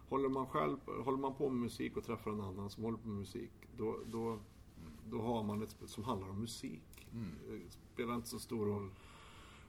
Håller 0.08 0.28
man, 0.28 0.46
själv, 0.46 0.76
håller 1.04 1.18
man 1.18 1.34
på 1.34 1.48
med 1.48 1.60
musik 1.60 1.96
och 1.96 2.04
träffar 2.04 2.30
en 2.30 2.40
annan 2.40 2.70
som 2.70 2.84
håller 2.84 2.98
på 2.98 3.08
med 3.08 3.18
musik 3.18 3.50
då, 3.76 3.98
då, 4.06 4.38
då 5.10 5.20
har 5.22 5.42
man 5.42 5.62
ett 5.62 5.70
spel 5.70 5.88
som 5.88 6.04
handlar 6.04 6.28
om 6.30 6.40
musik. 6.40 7.06
Mm. 7.12 7.28
Det 7.48 7.70
spelar 7.94 8.14
inte 8.14 8.28
så 8.28 8.38
stor 8.38 8.66
roll 8.66 8.90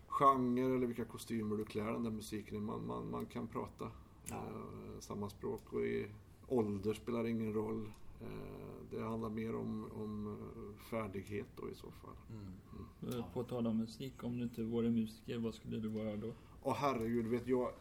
genre 0.07 0.75
eller 0.75 0.87
vilka 0.87 1.05
kostymer 1.05 1.57
du 1.57 1.65
klär 1.65 1.91
den 1.91 2.03
där 2.03 2.11
musiken 2.11 2.57
i. 2.57 2.59
Man, 2.59 2.87
man, 2.87 3.09
man 3.11 3.25
kan 3.25 3.47
prata 3.47 3.91
Ja. 4.29 4.35
eh, 4.35 4.99
samma 4.99 5.29
språk 5.29 5.73
och 5.73 5.81
i 5.81 6.07
ålder 6.47 6.93
spelar 6.93 7.27
ingen 7.27 7.53
roll. 7.53 7.91
Eh, 8.21 8.27
det 8.91 9.03
handlar 9.03 9.29
mer 9.29 9.55
om, 9.55 9.91
om 9.95 10.27
eh, 10.27 10.83
färdighet 10.83 11.47
då 11.55 11.69
i 11.69 11.75
så 11.75 11.91
fall. 11.91 12.15
Mm. 12.29 13.19
Eh, 13.19 13.33
På 13.33 13.43
tal 13.43 13.67
om 13.67 13.77
musik, 13.77 14.23
om 14.23 14.37
du 14.37 14.43
inte 14.43 14.63
vore 14.63 14.89
musiker, 14.89 15.37
vad 15.37 15.53
skulle 15.53 15.77
du 15.79 15.87
vara 15.87 16.15
då? 16.15 16.33
Och 16.61 16.75
herregud, 16.75 17.27
vet 17.27 17.47
jag, 17.47 17.71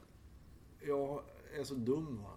jag 0.87 1.23
är 1.61 1.65
så 1.65 1.75
dum 1.75 2.17
va. 2.23 2.31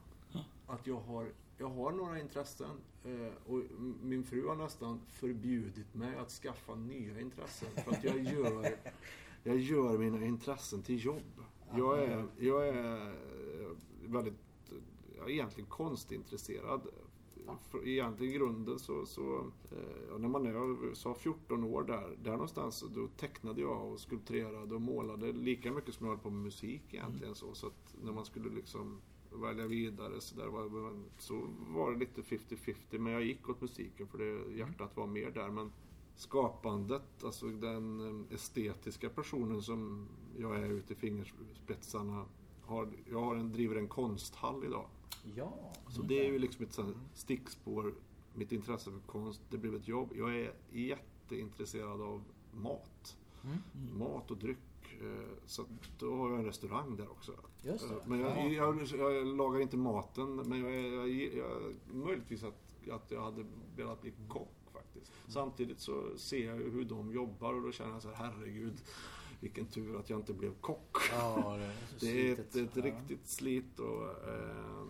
Att 0.72 0.88
jag 0.88 1.00
har, 1.00 1.32
jag 1.58 1.70
har 1.70 1.92
några 1.92 2.20
intressen 2.20 2.78
eh, 3.04 3.52
och 3.52 3.62
min 4.02 4.24
fru 4.24 4.48
har 4.48 4.56
nästan 4.56 5.02
förbjudit 5.08 5.96
mig 5.96 6.16
att 6.16 6.30
skaffa 6.30 6.76
nya 6.76 7.20
intressen. 7.20 7.70
För 7.76 7.92
att 7.92 8.04
jag 8.04 8.24
gör, 8.24 8.78
jag 9.44 9.58
gör 9.58 9.98
mina 9.98 10.26
intressen 10.26 10.82
till 10.82 11.06
jobb. 11.06 11.44
Jag 11.76 12.04
är, 12.04 12.26
jag 12.40 12.68
är 12.68 13.08
eh, 13.08 13.68
väldigt, 14.02 14.34
jag 15.18 15.26
är 15.26 15.34
egentligen 15.34 15.70
konstintresserad. 15.70 16.82
Egentligen 17.84 18.34
i 18.34 18.38
grunden 18.38 18.80
så, 18.80 19.06
så 19.06 19.52
eh, 19.72 20.20
när 20.20 20.28
man 20.28 20.46
är 20.46 20.96
sa 20.96 21.14
14 21.14 21.64
år 21.64 21.84
där, 21.84 22.18
där 22.24 22.32
någonstans 22.32 22.86
då 22.96 23.08
tecknade 23.08 23.62
jag 23.62 23.92
och 23.92 24.00
skulpterade 24.00 24.76
och 24.76 24.82
målade 24.82 25.32
lika 25.32 25.72
mycket 25.72 25.94
som 25.94 26.06
jag 26.06 26.14
höll 26.14 26.24
på 26.24 26.30
med 26.30 26.44
musik 26.44 26.94
egentligen 26.94 27.36
så. 27.36 27.54
Så 27.54 27.68
att 27.68 27.96
när 28.04 28.12
man 28.12 28.26
skulle 28.26 28.50
liksom 28.50 29.02
välja 29.32 29.68
vidare 29.68 30.22
så, 30.22 30.36
där 30.36 30.48
var, 30.48 30.94
så 31.18 31.48
var 31.68 31.92
det 31.92 32.00
lite 32.00 32.22
50-50 32.22 32.76
men 33.00 33.14
jag 33.14 33.24
gick 33.24 33.50
åt 33.50 33.62
musiken 33.62 34.08
för 34.08 34.18
det, 34.18 34.58
hjärtat 34.58 34.98
var 34.98 35.08
mer 35.08 35.32
där. 35.32 35.50
Men 35.50 35.72
skapandet, 36.16 37.24
alltså 37.24 37.48
den 37.48 38.00
eh, 38.30 38.36
estetiska 38.36 39.10
personen 39.10 39.62
som 39.62 40.08
jag 40.38 40.60
är 40.60 40.70
ute 40.70 40.94
i 40.94 40.96
fingerspetsarna. 40.96 42.26
Har, 42.62 42.90
jag 43.10 43.22
har 43.22 43.36
en, 43.36 43.52
driver 43.52 43.76
en 43.76 43.88
konsthall 43.88 44.64
idag. 44.66 44.86
Ja. 45.36 45.74
Så 45.90 46.02
det 46.02 46.26
är 46.26 46.32
ju 46.32 46.40
liksom 46.40 46.66
ett 46.66 46.80
stickspår. 47.14 47.94
Mitt 48.34 48.52
intresse 48.52 48.92
för 48.92 49.00
konst, 49.00 49.42
det 49.50 49.58
blev 49.58 49.76
ett 49.76 49.88
jobb. 49.88 50.14
Jag 50.16 50.36
är 50.36 50.54
jätteintresserad 50.72 52.02
av 52.02 52.24
mat. 52.52 53.18
Mm. 53.44 53.58
Mat 54.00 54.32
och 54.32 54.38
dryck. 54.38 54.58
Eh, 55.02 55.28
Så 55.46 55.66
då 56.00 56.16
har 56.16 56.30
jag 56.30 56.40
en 56.40 56.46
restaurang 56.46 56.96
där 56.96 57.12
också. 57.12 57.32
Just 57.64 57.90
det. 57.90 57.96
Eh, 57.96 58.02
Men 58.06 58.20
jag, 58.20 58.54
Ja. 58.54 58.76
jag, 58.98 59.14
jag 59.16 59.28
lagar 59.28 59.60
inte 59.60 59.78
maten. 59.78 60.36
Men 60.36 60.60
jag, 60.62 60.74
jag, 60.74 61.10
jag, 61.34 61.74
möjligtvis 61.94 62.44
att, 62.44 62.90
att 62.92 63.12
jag 63.12 63.22
hade 63.22 63.46
velat 63.76 64.02
bli 64.02 64.14
kock 64.30 64.56
faktiskt. 64.74 65.12
Mm. 65.22 65.32
Samtidigt 65.32 65.80
så 65.80 66.18
ser 66.18 66.46
jag 66.46 66.56
hur 66.56 66.86
de 66.86 67.12
jobbar 67.14 67.54
och 67.54 67.62
då 67.62 67.72
känner 67.72 67.92
jag 67.94 68.02
så 68.02 68.12
här, 68.12 68.16
herregud. 68.34 68.82
Vilken 69.40 69.66
tur 69.66 70.00
att 70.00 70.10
jag 70.10 70.20
inte 70.20 70.34
blev 70.34 70.54
kock. 70.62 70.98
Ja, 71.12 71.58
det 71.58 71.66
är, 71.66 71.74
Det 72.00 72.30
är 72.30 72.34
ett, 72.34 72.56
ett 72.56 72.78
riktigt 72.78 73.28
slit 73.28 73.80
och, 73.80 74.04
eh, 74.30 74.86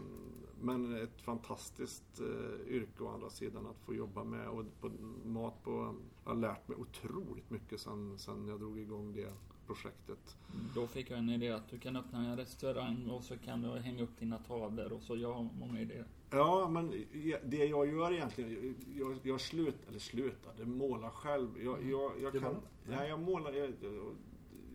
men 0.61 0.95
ett 0.95 1.21
fantastiskt 1.21 2.19
eh, 2.19 2.67
yrke 2.73 3.03
å 3.03 3.07
andra 3.07 3.29
sidan 3.29 3.67
att 3.67 3.79
få 3.85 3.93
jobba 3.95 4.23
med 4.23 4.47
och 4.49 4.65
på, 4.81 4.89
mat 5.25 5.63
på, 5.63 5.95
jag 6.23 6.31
har 6.31 6.35
lärt 6.37 6.67
mig 6.67 6.77
otroligt 6.77 7.49
mycket 7.49 7.81
sen, 7.81 8.19
sen 8.19 8.47
jag 8.47 8.59
drog 8.59 8.79
igång 8.79 9.13
det 9.13 9.33
projektet. 9.73 10.37
Då 10.75 10.87
fick 10.87 11.11
jag 11.11 11.19
en 11.19 11.29
idé 11.29 11.49
att 11.49 11.69
du 11.69 11.79
kan 11.79 11.95
öppna 11.95 12.19
en 12.19 12.37
restaurang 12.37 13.09
och 13.09 13.23
så 13.23 13.37
kan 13.37 13.61
du 13.61 13.79
hänga 13.79 14.03
upp 14.03 14.19
dina 14.19 14.37
tavlor 14.37 14.93
och 14.93 15.01
så. 15.01 15.17
Jag 15.17 15.33
har 15.33 15.49
många 15.59 15.81
idéer. 15.81 16.05
Ja, 16.29 16.69
men 16.69 17.05
det 17.43 17.65
jag 17.65 17.87
gör 17.87 18.13
egentligen, 18.13 18.75
jag, 18.95 19.19
jag 19.23 19.41
slut, 19.41 19.77
eller 19.89 19.99
slutade 19.99 20.65
måla 20.65 21.09
själv. 21.09 21.63
Jag, 21.63 21.89
jag, 21.89 22.11
jag 22.21 22.33
Du 22.33 22.39
kan, 22.39 22.55
ja, 22.89 23.05
jag 23.05 23.19
målar, 23.19 23.53
jag, 23.53 23.73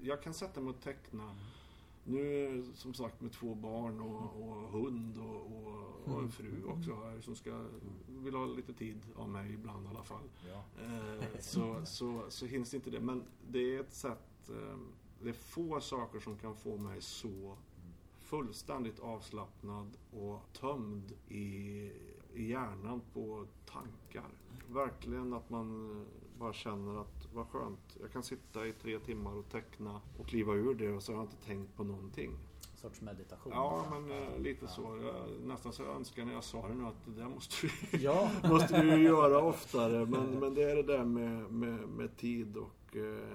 jag 0.03 0.23
kan 0.23 0.35
sätta 0.35 0.61
mig 0.61 0.71
och 0.71 0.81
teckna. 0.81 1.37
Nu 2.05 2.65
som 2.75 2.95
sagt 2.95 3.21
med 3.21 3.33
två 3.33 3.55
barn 3.55 4.01
och, 4.01 4.43
och 4.43 4.57
hund 4.57 5.19
och, 5.19 5.67
och, 5.67 6.15
och 6.15 6.23
en 6.23 6.31
fru 6.31 6.65
också 6.67 6.95
här 6.95 7.21
som 7.21 7.37
ska, 7.37 7.65
vill 8.09 8.35
ha 8.35 8.47
lite 8.47 8.73
tid 8.73 9.01
av 9.17 9.29
mig 9.29 9.53
ibland 9.55 9.87
i 9.87 9.89
alla 9.89 10.03
fall. 10.03 10.29
Ja. 10.49 10.65
Eh, 10.85 11.41
så, 11.41 11.81
så, 11.85 12.25
så 12.29 12.47
hinns 12.47 12.75
inte 12.75 12.91
det. 12.91 13.01
Men 13.01 13.23
det 13.49 13.77
är 13.77 13.81
ett 13.81 13.95
sätt, 13.95 14.36
eh, 14.51 14.79
det 15.23 15.29
är 15.29 15.33
få 15.33 15.81
saker 15.81 16.21
som 16.21 16.37
kan 16.39 16.55
få 16.57 16.77
mig 16.77 17.01
så 17.03 17.57
fullständigt 18.19 19.01
avslappnad 19.01 19.97
och 20.13 20.41
tömd 20.53 21.13
i, 21.29 21.43
i 22.35 22.49
hjärnan 22.51 23.01
på 23.13 23.47
tankar. 23.67 24.29
Verkligen 24.69 25.33
att 25.33 25.51
man 25.51 25.91
eh, 26.01 26.07
bara 26.39 26.53
känner 26.53 27.01
att 27.01 27.29
vad 27.35 27.47
skönt, 27.47 27.97
jag 28.01 28.13
kan 28.13 28.23
sitta 28.23 28.67
i 28.67 28.73
tre 28.73 28.99
timmar 28.99 29.37
och 29.37 29.49
teckna 29.49 30.01
och 30.19 30.27
kliva 30.27 30.53
ur 30.55 30.75
det 30.75 30.93
och 30.93 31.03
så 31.03 31.13
har 31.13 31.19
jag 31.19 31.25
inte 31.25 31.47
tänkt 31.47 31.77
på 31.77 31.85
någonting. 31.85 32.31
En 32.73 32.77
sorts 32.81 33.01
meditation. 33.01 33.53
Ja, 33.53 33.87
men 33.91 34.11
eh, 34.23 34.39
lite 34.39 34.65
Ja. 34.65 34.69
så. 34.71 34.83
Jag, 35.03 35.47
nästan 35.49 35.73
så 35.73 35.83
jag 35.83 35.97
önskar 35.97 36.25
när 36.25 36.33
jag 36.33 36.45
sa 36.45 36.69
det 36.69 36.75
nu 36.75 36.85
att 36.87 37.05
det 37.07 37.21
där 37.21 37.29
måste 37.29 37.67
vi 37.67 37.99
Ja. 38.05 38.31
måste 38.49 38.83
vi 38.83 38.97
göra 39.03 39.43
oftare. 39.43 40.07
Men, 40.07 40.31
men 40.41 40.55
det 40.55 40.63
är 40.71 40.77
det 40.77 40.83
där 40.83 41.05
med, 41.05 41.53
med, 41.53 41.89
med 41.89 42.17
tid 42.17 42.57
och 42.57 42.97
eh, 42.97 43.29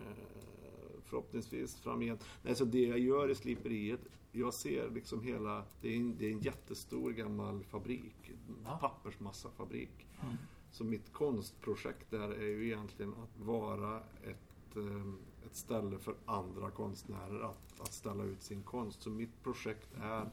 förhoppningsvis 1.12 1.76
framgent. 1.76 2.26
Nej, 2.44 2.56
så 2.56 2.66
det 2.66 2.82
jag 2.86 3.00
gör 3.00 3.30
i 3.30 3.36
sliperiet, 3.36 4.00
jag 4.32 4.54
ser 4.54 4.90
liksom 4.90 5.22
hela, 5.24 5.64
det 5.82 5.90
är 5.90 5.96
en, 5.98 6.18
det 6.18 6.26
är 6.28 6.32
en 6.32 6.40
jättestor 6.40 7.12
gammal 7.12 7.64
fabrik, 7.64 8.32
Ja. 8.66 8.78
pappersmassafabrik. 8.82 10.08
Mm. 10.24 10.36
Så 10.72 10.84
mitt 10.84 11.14
konstprojekt 11.14 12.12
där 12.12 12.30
är 12.30 12.48
ju 12.48 12.66
egentligen 12.66 13.14
att 13.14 13.46
vara 13.46 13.98
ett, 14.24 14.76
eh, 14.78 15.14
ett 15.46 15.56
ställe 15.56 15.98
för 16.00 16.16
andra 16.26 16.72
konstnärer 16.72 17.40
att, 17.42 17.82
att 17.82 17.94
ställa 17.94 18.24
ut 18.24 18.42
sin 18.42 18.64
konst. 18.64 19.02
Så 19.02 19.10
mitt 19.10 19.44
projekt 19.44 19.90
är 20.02 20.30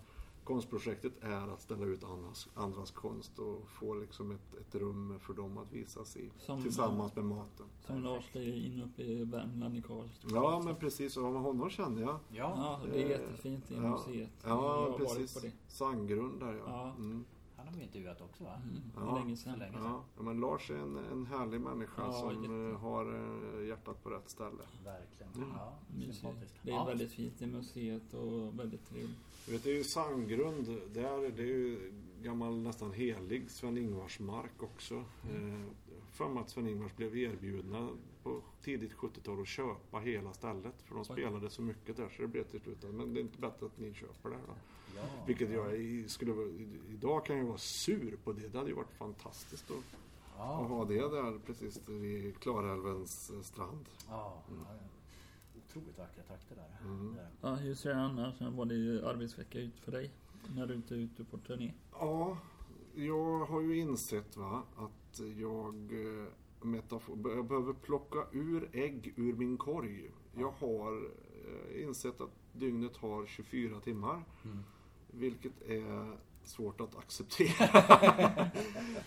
Konstprojektet 0.48 1.12
är 1.24 1.52
att 1.52 1.60
ställa 1.60 1.84
ut 1.86 2.04
andras, 2.04 2.48
andras 2.54 2.90
konst 2.90 3.38
och 3.38 3.68
få 3.68 3.94
liksom 3.94 4.30
ett, 4.30 4.54
ett 4.60 4.74
rum 4.74 5.18
för 5.20 5.34
dem 5.34 5.58
att 5.58 5.72
visas 5.72 6.16
i. 6.16 6.30
Som- 6.38 6.62
tillsammans 6.62 7.16
med 7.16 7.24
maten. 7.24 7.66
Som 7.86 8.02
Lars 8.02 8.36
in 8.36 8.82
uppe 8.82 9.02
i 9.02 9.24
Värmland 9.24 9.76
i 9.76 9.82
Karlstad. 9.82 10.28
Ja 10.32 10.62
men 10.64 10.76
precis, 10.76 11.16
och 11.16 11.22
honom 11.24 11.70
känner 11.70 12.02
jag. 12.02 12.18
Ja. 12.28 12.52
Ja, 12.56 12.80
det 12.92 13.02
är 13.02 13.04
Eh, 13.04 13.10
jättefint 13.10 13.70
i 13.70 13.74
ja. 13.74 13.80
museet. 13.80 14.30
jag 14.42 14.50
Ja, 14.50 14.88
varit 14.88 14.96
precis. 14.96 15.34
på 15.34 15.40
det. 15.40 15.52
Sandgrund 15.68 16.40
där 16.40 16.52
ja. 16.54 16.62
Ja. 16.66 16.92
Mm. 16.98 17.24
Han 17.56 17.66
har 17.68 17.74
vi 17.74 17.82
intervjuat 17.82 18.20
också 18.20 18.44
va? 18.44 18.54
Mm, 18.64 18.82
Ja, 18.96 19.18
länge 19.18 19.36
sedan. 19.36 19.58
länge 19.58 19.78
Ja. 19.78 20.02
ja, 20.16 20.22
men 20.22 20.40
Lars 20.40 20.70
är 20.70 20.74
en, 20.76 20.96
en 21.12 21.26
härlig 21.26 21.60
människa 21.60 22.02
Ja, 22.06 22.12
som 22.12 22.42
jätte. 22.42 22.54
eh, 22.54 22.78
har 22.80 23.14
eh, 23.60 23.66
hjärtat 23.66 24.02
på 24.02 24.10
rätt 24.10 24.30
ställe. 24.30 24.62
Verkligen. 24.84 25.32
Mm. 25.36 25.48
Ja, 25.56 25.72
Mysigt. 25.98 26.16
sympatiskt. 26.18 26.54
Det 26.62 26.70
är 26.70 26.74
ja. 26.74 26.84
väldigt 26.84 27.12
fint 27.12 27.42
i 27.42 27.46
museet 27.46 28.14
och 28.14 28.58
väldigt 28.58 28.88
trevligt. 28.88 29.18
Du 29.46 29.52
vet, 29.52 29.64
det 29.64 29.70
är 29.70 29.74
ju 29.74 29.84
Sandgrund, 29.84 30.80
det 30.92 31.00
är, 31.00 31.30
det 31.36 31.42
är 31.42 31.46
ju 31.46 31.92
gammal 32.22 32.56
nästan 32.58 32.92
helig 32.92 33.50
Sven-Ingvars 33.50 34.20
mark 34.20 34.62
också. 34.62 34.94
Eh, 34.94 35.64
för 36.12 36.40
att 36.40 36.50
Sven-Ingvars 36.50 36.96
blev 36.96 37.16
erbjudna 37.16 37.88
på 38.22 38.40
tidigt 38.62 38.92
70-tal 38.94 39.40
att 39.40 39.48
köpa 39.48 39.98
hela 39.98 40.32
stället. 40.32 40.74
För 40.84 40.94
de 40.94 41.04
spelade 41.04 41.50
så 41.50 41.62
mycket 41.62 41.96
där 41.96 42.08
så 42.16 42.22
det 42.22 42.28
blev 42.28 42.44
till 42.44 42.60
slut 42.60 42.78
men 42.92 43.14
det 43.14 43.20
är 43.20 43.22
inte 43.22 43.38
bättre 43.38 43.66
att 43.66 43.78
ni 43.78 43.94
köper 43.94 44.28
det 44.30 44.36
här 44.36 44.42
då. 44.46 44.54
Ja, 44.96 45.02
Vilket 45.26 45.50
ja. 45.50 45.70
jag 45.74 46.10
skulle 46.10 46.32
idag 46.90 47.24
kan 47.24 47.36
jag 47.38 47.44
vara 47.44 47.58
sur 47.58 48.16
på 48.24 48.32
det. 48.32 48.48
Det 48.48 48.58
hade 48.58 48.70
ju 48.70 48.76
varit 48.76 48.92
fantastiskt 48.98 49.70
att, 49.70 49.76
att 49.76 49.84
Ja, 50.38 50.44
ha 50.44 50.84
det 50.84 50.94
där 51.08 51.38
precis 51.46 51.88
vid 51.88 52.38
Klarälvens 52.38 53.32
strand. 53.42 53.84
ja. 54.08 54.42
Otroligt 55.78 55.98
vackra 55.98 56.22
trakter 56.22 56.56
där. 56.56 56.88
Mm. 56.90 57.16
Ja, 57.40 57.54
hur 57.54 57.74
ser 57.74 57.90
det 57.90 58.00
annars? 58.00 58.40
Var 58.40 58.64
det 58.64 59.08
arbetsvecka 59.08 59.58
ut 59.58 59.80
för 59.80 59.92
dig? 59.92 60.10
När 60.54 60.66
du 60.66 60.74
inte 60.74 60.94
är 60.94 60.98
ute 60.98 61.24
på 61.24 61.38
turné? 61.38 61.72
Ja, 61.92 62.38
jag 62.94 63.44
har 63.44 63.60
ju 63.60 63.78
insett 63.78 64.36
va, 64.36 64.62
att 64.76 65.20
jag, 65.36 65.74
eh, 65.74 66.26
metafor, 66.60 67.30
jag 67.30 67.46
behöver 67.46 67.72
plocka 67.72 68.18
ur 68.32 68.68
ägg 68.72 69.14
ur 69.16 69.32
min 69.32 69.56
korg. 69.56 70.10
Jag 70.34 70.50
har 70.50 71.10
eh, 71.46 71.82
insett 71.82 72.20
att 72.20 72.30
dygnet 72.52 72.96
har 72.96 73.26
24 73.26 73.80
timmar. 73.80 74.24
Mm. 74.44 74.58
Vilket 75.10 75.62
är 75.62 76.18
svårt 76.42 76.80
att 76.80 76.96
acceptera. 76.96 78.50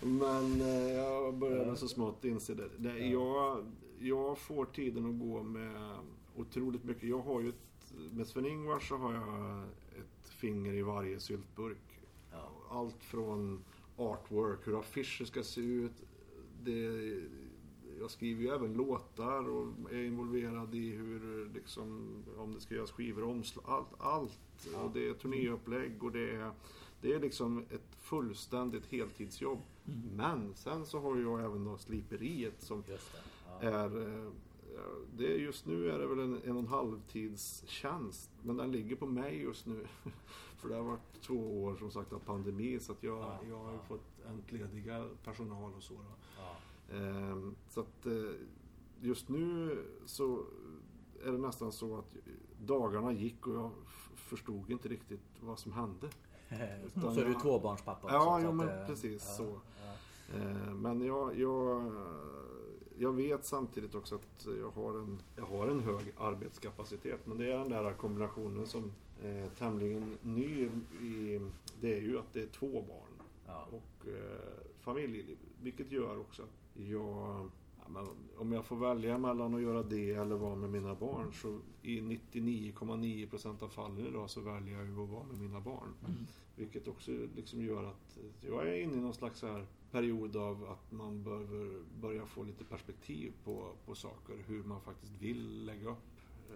Men 0.00 0.60
eh, 0.60 0.92
jag 0.92 1.34
börjar 1.34 1.74
så 1.74 1.88
smått 1.88 2.24
inse 2.24 2.54
det. 2.54 2.68
det 2.78 2.98
jag, 2.98 3.66
jag 3.98 4.38
får 4.38 4.64
tiden 4.64 5.06
att 5.06 5.20
gå 5.20 5.42
med 5.42 5.98
otroligt 6.36 6.84
mycket. 6.84 7.08
Jag 7.08 7.22
har 7.22 7.40
ju 7.40 7.48
ett, 7.48 7.94
med 8.12 8.26
Sven-Ingvars 8.26 8.88
så 8.88 8.96
har 8.96 9.14
jag 9.14 9.62
ett 10.00 10.28
finger 10.28 10.74
i 10.74 10.82
varje 10.82 11.20
syltburk. 11.20 12.00
allt 12.70 13.04
från 13.04 13.64
artwork, 13.96 14.66
hur 14.66 14.78
affischer 14.78 15.24
ska 15.24 15.42
se 15.42 15.60
ut. 15.60 16.02
Det, 16.62 17.20
jag 17.98 18.10
skriver 18.10 18.42
ju 18.42 18.48
även 18.48 18.72
låtar 18.72 19.48
och 19.48 19.92
är 19.92 20.04
involverad 20.04 20.74
i 20.74 20.90
hur, 20.90 21.50
liksom, 21.54 22.08
om 22.36 22.54
det 22.54 22.60
ska 22.60 22.74
göras 22.74 22.90
skivor, 22.90 23.24
omslag, 23.24 23.64
allt. 23.64 24.00
allt. 24.00 24.38
Och 24.84 24.90
det 24.94 25.08
är 25.08 25.14
turnéupplägg 25.14 26.04
och 26.04 26.12
det 26.12 26.30
är, 26.30 26.50
det 27.00 27.12
är 27.12 27.20
liksom 27.20 27.64
ett 27.70 27.96
fullständigt 27.98 28.86
heltidsjobb. 28.86 29.58
Men 30.16 30.54
sen 30.54 30.86
så 30.86 31.00
har 31.00 31.16
jag 31.16 31.44
även 31.44 31.64
då 31.64 31.78
sliperiet 31.78 32.62
som. 32.62 32.84
Ja. 33.48 33.60
är 33.60 34.02
eh, 34.02 34.30
det 35.16 35.36
just 35.36 35.66
nu 35.66 35.90
är 35.90 35.98
det 35.98 36.06
väl 36.06 36.18
en, 36.18 36.40
en 36.44 36.52
och 36.52 36.58
en 36.62 36.66
halv 36.66 37.00
tids 37.08 37.64
tjänst. 37.66 38.30
Men 38.42 38.56
den 38.56 38.72
ligger 38.72 38.96
på 38.96 39.06
mig 39.06 39.42
just 39.42 39.66
nu. 39.66 39.86
För 40.56 40.68
det 40.68 40.74
har 40.74 40.82
varit 40.82 41.20
två 41.22 41.62
år 41.64 41.76
som 41.76 41.90
sagt 41.90 42.12
av 42.12 42.18
pandemi 42.18 42.78
så 42.80 42.92
att 42.92 43.02
jag, 43.02 43.18
Ja, 43.18 43.38
jag 43.48 43.58
har 43.58 43.70
ju 43.70 43.76
ja. 43.76 43.82
fått 43.88 44.26
entlediga 44.28 45.08
personal 45.24 45.72
och 45.76 45.82
så. 45.82 45.94
Ja. 46.38 46.56
Ehm, 46.96 47.54
så 47.68 47.80
att 47.80 48.06
eh, 48.06 48.12
just 49.00 49.28
nu 49.28 49.78
så 50.06 50.44
är 51.24 51.32
det 51.32 51.38
nästan 51.38 51.72
så 51.72 51.98
att 51.98 52.16
dagarna 52.60 53.12
gick 53.12 53.46
och 53.46 53.54
jag 53.54 53.70
förstod 54.16 54.70
inte 54.70 54.88
riktigt 54.88 55.20
vad 55.40 55.58
som 55.58 55.72
hände. 55.72 56.08
Utan 56.86 57.14
Så 57.14 57.20
är 57.20 57.24
du 57.24 57.32
jag- 57.32 57.42
tvåbarnspappa 57.42 58.04
också, 58.06 58.16
Ja, 58.16 58.40
ja 58.40 58.52
men 58.52 58.66
det- 58.66 58.84
precis 58.86 59.36
så. 59.36 59.42
ja. 59.84 60.38
Eh, 60.38 60.74
Men 60.74 61.00
jag, 61.02 61.38
jag, 61.38 61.92
jag 63.02 63.12
vet 63.12 63.44
samtidigt 63.44 63.94
också 63.94 64.14
att 64.14 64.46
jag 64.60 64.70
har, 64.70 64.98
en, 64.98 65.22
jag 65.36 65.44
har 65.44 65.68
en 65.68 65.80
hög 65.80 66.12
arbetskapacitet. 66.18 67.26
Men 67.26 67.38
det 67.38 67.52
är 67.52 67.58
den 67.58 67.68
där 67.68 67.92
kombinationen 67.92 68.66
som 68.66 68.92
är 69.22 69.48
tämligen 69.48 70.18
ny 70.22 70.68
i, 71.02 71.40
det 71.80 71.96
är 71.96 72.00
ju 72.00 72.18
att 72.18 72.32
det 72.32 72.42
är 72.42 72.46
två 72.46 72.66
barn 72.88 73.26
Ja. 73.46 73.68
och 73.72 74.08
eh, 74.08 74.64
familjeliv. 74.80 75.38
Vilket 75.62 75.92
gör 75.92 76.20
också 76.20 76.42
att 76.42 76.80
jag, 76.88 77.50
ja, 77.84 77.88
men 77.88 78.06
om 78.36 78.52
jag 78.52 78.64
får 78.64 78.76
välja 78.76 79.18
mellan 79.18 79.54
att 79.54 79.62
göra 79.62 79.82
det 79.82 80.10
eller 80.10 80.34
vara 80.34 80.54
med 80.54 80.70
mina 80.70 80.94
barn 80.94 81.32
så 81.32 81.58
i 81.82 82.00
99,9% 82.00 83.62
av 83.62 83.68
fallen 83.68 84.06
idag 84.06 84.30
så 84.30 84.40
väljer 84.40 84.78
jag 84.78 84.86
ju 84.86 85.02
att 85.02 85.08
vara 85.08 85.24
med 85.24 85.38
mina 85.40 85.60
barn. 85.60 85.94
Vilket 86.56 86.88
också 86.88 87.10
liksom 87.36 87.62
gör 87.62 87.84
att 87.84 88.18
jag 88.40 88.68
är 88.68 88.82
inne 88.82 88.96
i 88.96 89.00
någon 89.00 89.14
slags 89.14 89.42
här 89.42 89.66
period 89.90 90.36
av 90.36 90.64
att 90.70 90.92
man 90.92 91.22
behöver 91.22 91.82
börja 92.00 92.26
få 92.26 92.42
lite 92.42 92.64
perspektiv 92.64 93.32
på, 93.44 93.72
på 93.86 93.94
saker. 93.94 94.34
Hur 94.46 94.62
man 94.62 94.80
faktiskt 94.80 95.12
vill 95.20 95.64
lägga 95.64 95.90
upp 95.90 95.98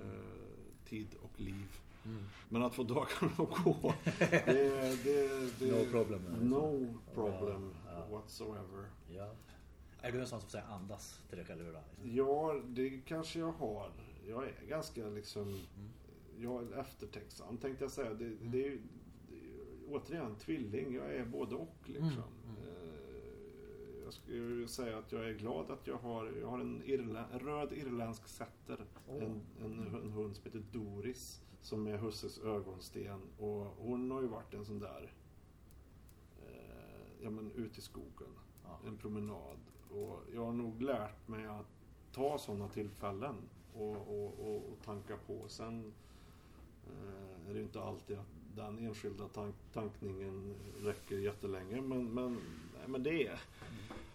eh, 0.03 0.89
tid 0.89 1.09
och 1.23 1.41
liv. 1.41 1.81
Mm. 2.05 2.25
Men 2.49 2.63
att 2.63 2.75
få 2.75 2.83
dagarna 2.83 3.33
att 3.39 3.65
gå, 3.65 3.95
det, 4.19 5.05
det, 5.05 5.59
det, 5.59 5.67
No 5.73 5.91
problem. 5.91 6.23
No 6.41 6.95
problem 7.15 7.75
Ja, 7.87 7.93
ja. 7.93 8.17
whatsoever. 8.17 8.85
Ja. 9.09 9.31
Är 10.01 10.13
du 10.13 10.21
en 10.21 10.27
sån 10.27 10.41
som 10.41 10.51
säger 10.51 10.67
andas 10.67 11.21
till 11.29 11.39
dig 11.39 11.47
själv? 11.47 11.77
Ja, 12.05 12.61
det 12.67 12.91
kanske 13.07 13.39
jag 13.39 13.53
har. 13.53 13.91
Jag 14.29 14.45
är 14.45 14.67
ganska 14.69 15.07
liksom... 15.09 15.61
Jag 16.39 16.63
är 16.73 16.81
eftertänksam 16.81 17.57
tänkte 17.59 17.85
jag 17.85 17.91
säga. 17.93 18.15
Det, 18.15 18.25
ju 18.25 18.37
det 18.43 18.65
är 18.65 18.71
ju 18.71 18.81
återigen 19.89 20.35
tvilling. 20.37 20.95
Jag 20.95 21.15
är 21.15 21.25
både 21.25 21.55
och 21.55 21.77
liksom. 21.85 22.23
Eh, 22.63 24.05
Jag 24.05 24.13
skulle 24.15 24.69
säga 24.69 24.99
att 24.99 25.13
jag 25.13 25.29
är 25.29 25.33
glad 25.35 25.71
att 25.71 25.87
jag 25.87 25.97
har, 25.97 26.33
jag 26.41 26.49
har 26.49 26.61
en, 26.61 26.83
irla, 26.85 27.27
en 27.33 27.39
röd 27.39 27.73
irländsk 27.73 28.29
setter. 28.29 28.85
Åh. 29.09 29.23
En, 29.23 29.41
en, 29.65 29.95
en 30.03 30.13
hund 30.13 30.37
som 30.37 30.45
heter 30.45 30.63
Doris. 30.73 31.43
Som 31.61 31.87
är 31.87 31.99
husses 31.99 32.39
ögonsten. 32.39 33.21
Och 33.39 33.65
hon 33.79 34.11
har 34.11 34.23
ju 34.23 34.29
varit 34.29 34.55
en 34.55 34.65
sån 34.65 34.79
där... 34.79 35.13
Eh, 36.43 37.23
ja 37.23 37.31
men 37.31 37.53
ut 37.53 37.79
i 37.79 37.81
skogen. 37.81 38.31
Ja. 38.65 38.81
En 38.87 38.97
promenad. 38.97 39.59
Och 39.91 40.23
jag 40.35 40.45
har 40.45 40.53
nog 40.53 40.83
lärt 40.83 41.29
mig 41.29 41.47
att 41.47 41.67
ta 42.13 42.39
sådana 42.39 42.69
tillfällen. 42.69 43.35
Och, 43.75 43.93
och, 43.93 44.41
och, 44.41 44.57
och 44.57 44.79
tanka 44.85 45.17
på. 45.17 45.49
Sen 45.49 45.93
eh, 46.87 47.51
är 47.51 47.53
det 47.53 47.59
ju 47.59 47.65
inte 47.65 47.83
alltid 47.83 48.19
att 48.19 48.27
den 48.57 48.79
enskilda 48.79 49.29
tank, 49.29 49.55
tankningen 49.73 50.55
räcker 50.83 51.19
jättelänge. 51.19 51.81
Men, 51.81 52.15
men, 52.15 52.33
nej, 52.79 52.89
men 52.89 53.03
det 53.03 53.27
är 53.27 53.41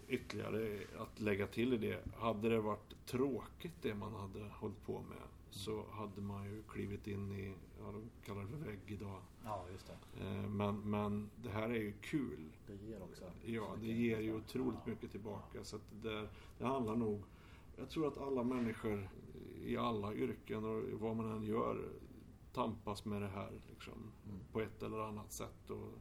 ytterligare 0.08 0.80
att 0.98 1.20
lägga 1.20 1.48
till 1.48 1.74
i 1.74 1.78
det. 1.78 2.00
Hade 2.16 2.50
det 2.50 2.60
varit 2.60 3.06
tråkigt 3.06 3.82
det 3.82 3.94
man 3.94 4.14
hade 4.14 4.50
hållit 4.50 4.86
på 4.86 4.94
med 4.94 5.18
så 5.52 5.86
hade 5.92 6.22
man 6.22 6.44
ju 6.46 6.64
klivit 6.64 7.08
in 7.08 7.32
i, 7.32 7.54
ja 7.80 7.92
de 7.92 8.10
kallar 8.26 8.42
det 8.44 8.56
vägg 8.68 8.80
idag. 8.88 9.22
Ja, 9.44 9.66
just 9.72 9.88
det. 9.88 10.26
Eh, 10.26 10.50
Men, 10.50 10.90
men 10.90 11.30
det 11.44 11.50
här 11.50 11.70
är 11.70 11.76
ju 11.82 11.94
kul. 12.02 12.50
Det 12.68 12.76
ger 12.88 13.04
också. 13.04 13.24
Ja, 13.46 13.76
det 13.82 13.88
ger 13.88 14.20
ju 14.20 14.36
otroligt 14.36 14.80
Ja. 14.86 14.92
mycket 14.92 15.12
tillbaka. 15.12 15.64
Så 15.64 15.78
det, 16.02 16.28
det 16.58 16.66
handlar 16.66 16.96
nog... 16.96 17.24
Jag 17.78 17.90
tror 17.90 18.08
att 18.08 18.18
alla 18.18 18.44
människor 18.44 19.10
i 19.64 19.78
alla 19.78 20.14
yrken 20.14 20.66
och 20.66 20.84
vad 21.00 21.16
man 21.16 21.32
än 21.32 21.44
gör 21.44 21.90
tampas 22.54 23.06
med 23.06 23.22
det 23.22 23.28
här 23.28 23.52
liksom, 23.70 23.94
Mm. 24.26 24.40
på 24.52 24.62
ett 24.62 24.84
eller 24.84 25.00
annat 25.00 25.32
sätt. 25.32 25.70
Och 25.70 25.94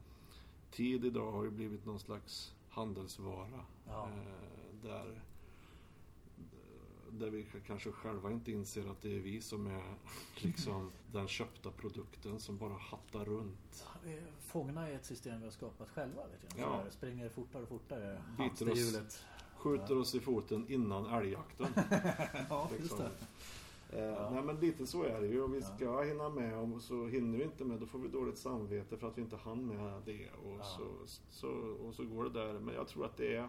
tid 0.71 1.05
idag 1.05 1.33
har 1.33 1.45
ju 1.45 1.51
blivit 1.51 1.85
någon 1.87 2.01
slags 2.01 2.55
handelsvara. 2.69 3.65
Ja. 3.87 4.09
Eh, 4.09 4.83
där, 4.83 5.23
där 7.13 7.31
vi 7.31 7.47
kanske 7.67 7.93
själva 7.93 8.31
inte 8.31 8.53
inser 8.53 8.91
att 8.91 9.03
det 9.03 9.17
är 9.17 9.21
vi 9.21 9.41
som 9.41 9.67
är 9.67 9.83
liksom 10.43 10.91
den 11.13 11.29
köpta 11.29 11.71
produkten 11.71 12.41
som 12.41 12.59
bara 12.59 12.73
hattar 12.75 13.25
runt. 13.25 13.87
Ja, 14.05 14.11
är 14.11 14.23
fångna 14.41 14.91
i 14.91 14.95
ett 14.95 15.05
system 15.05 15.39
vi 15.39 15.45
har 15.45 15.53
skapat 15.53 15.89
själva. 15.89 16.23
Vet 16.27 16.57
jag. 16.59 16.69
Ja. 16.69 16.83
Det 16.85 16.91
springer 16.91 17.29
fortare 17.29 17.63
och 17.63 17.69
fortare. 17.69 18.23
Biter 18.39 18.73
oss. 18.73 19.25
Skjuter 19.57 19.99
oss 19.99 20.15
i 20.15 20.21
foten 20.21 20.67
innan 20.69 21.07
älgjakten. 21.07 21.67
Ja, 22.51 22.69
just 22.71 22.81
liksom. 22.83 22.99
det. 22.99 23.11
Eh, 23.99 24.05
Ja. 24.05 24.31
Nej 24.31 24.43
men 24.43 24.57
lite 24.61 24.87
så 24.87 25.03
är 25.05 25.21
det 25.21 25.27
ju. 25.27 25.43
Om 25.43 25.53
vi 25.53 25.59
Ja. 25.61 25.77
ska 25.77 26.03
hinna 26.03 26.29
med 26.29 26.59
och 26.59 26.83
så 26.83 27.07
hinner 27.07 27.39
vi 27.39 27.45
inte 27.45 27.65
med 27.65 27.81
då 27.81 27.87
får 27.87 27.99
vi 27.99 28.09
dåligt 28.09 28.39
samvete 28.39 28.97
för 28.97 29.09
att 29.09 29.19
vi 29.19 29.23
inte 29.23 29.37
hann 29.37 29.67
med 29.67 30.03
det. 30.05 30.29
Och, 30.45 30.57
Ja. 30.59 30.65
så, 30.65 30.87
så, 31.31 31.49
och 31.87 31.95
så 31.95 32.05
går 32.05 32.25
det 32.25 32.31
där. 32.31 32.53
Men 32.59 32.75
jag 32.75 32.89
tror 32.89 33.05
att 33.05 33.17
det 33.17 33.37
är... 33.37 33.49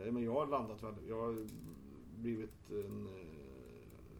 eh, 0.00 0.12
Men 0.12 0.22
jag 0.24 0.32
har 0.32 0.46
landat 0.46 0.82
väldigt... 0.82 1.08
Jag 1.08 1.48
blivit 2.22 2.70
en... 2.70 3.06
Eh, 3.06 3.12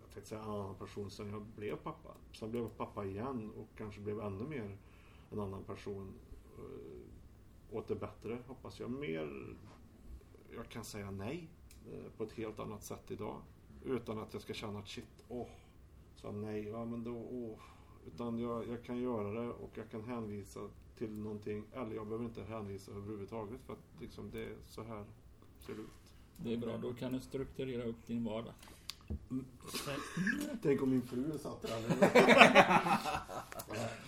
jag 0.01 0.11
tänkte 0.15 0.29
säga 0.29 0.43
annan 0.43 0.75
person 0.75 1.11
sen 1.11 1.31
jag 1.31 1.43
blev 1.43 1.77
pappa. 1.77 2.15
Sen 2.33 2.51
blev 2.51 2.63
jag 2.63 2.77
pappa 2.77 3.05
igen 3.05 3.53
och 3.57 3.69
kanske 3.77 4.01
blev 4.01 4.21
ännu 4.21 4.45
mer 4.45 4.79
en 5.31 5.41
annan 5.41 5.65
person. 5.65 6.15
Eh, 6.59 7.77
åt 7.77 7.89
det 7.89 7.95
bättre 7.95 8.39
hoppas 8.47 8.81
jag. 8.81 8.91
Mer... 8.91 9.57
Jag 10.55 10.69
kan 10.69 10.85
säga 10.85 11.11
nej 11.11 11.49
eh, 11.93 12.13
på 12.17 12.25
ett 12.25 12.33
helt 12.33 12.59
annat 12.59 12.83
sätt 12.83 13.11
idag. 13.11 13.41
Utan 13.85 14.19
att 14.19 14.33
jag 14.33 14.43
ska 14.43 14.55
känna 14.55 14.79
att 14.79 14.89
shit, 14.89 15.25
åh, 15.29 15.49
sa 16.15 16.33
nej, 16.33 16.69
ja 16.69 16.85
men 16.85 17.05
då, 17.05 17.17
åh. 17.17 17.59
Utan 18.07 18.39
jag, 18.39 18.69
jag 18.69 18.85
kan 18.85 18.99
göra 18.99 19.33
det 19.33 19.51
och 19.53 19.71
jag 19.75 19.91
kan 19.91 20.05
hänvisa 20.05 20.61
till 20.99 21.19
någonting. 21.19 21.65
Eller 21.73 21.95
jag 21.95 22.07
behöver 22.07 22.25
inte 22.25 22.43
hänvisa 22.43 22.93
överhuvudtaget 22.93 23.61
för 23.61 23.73
att 23.73 24.01
liksom 24.01 24.31
det 24.31 24.45
är 24.45 24.57
så 24.67 24.83
här 24.83 25.05
ser 25.59 25.75
det 25.75 25.81
ut. 25.81 26.02
Det 26.37 26.53
är 26.53 26.57
bra, 26.57 26.77
då 26.77 26.93
kan 26.93 27.13
du 27.13 27.21
strukturera 27.21 27.85
upp 27.85 28.07
din 28.07 28.25
vardag. 28.25 28.53
Tänk 30.63 30.83
om 30.83 30.91
min 30.91 31.03
fru 31.03 31.39
satt 31.39 31.63
där. 31.63 31.71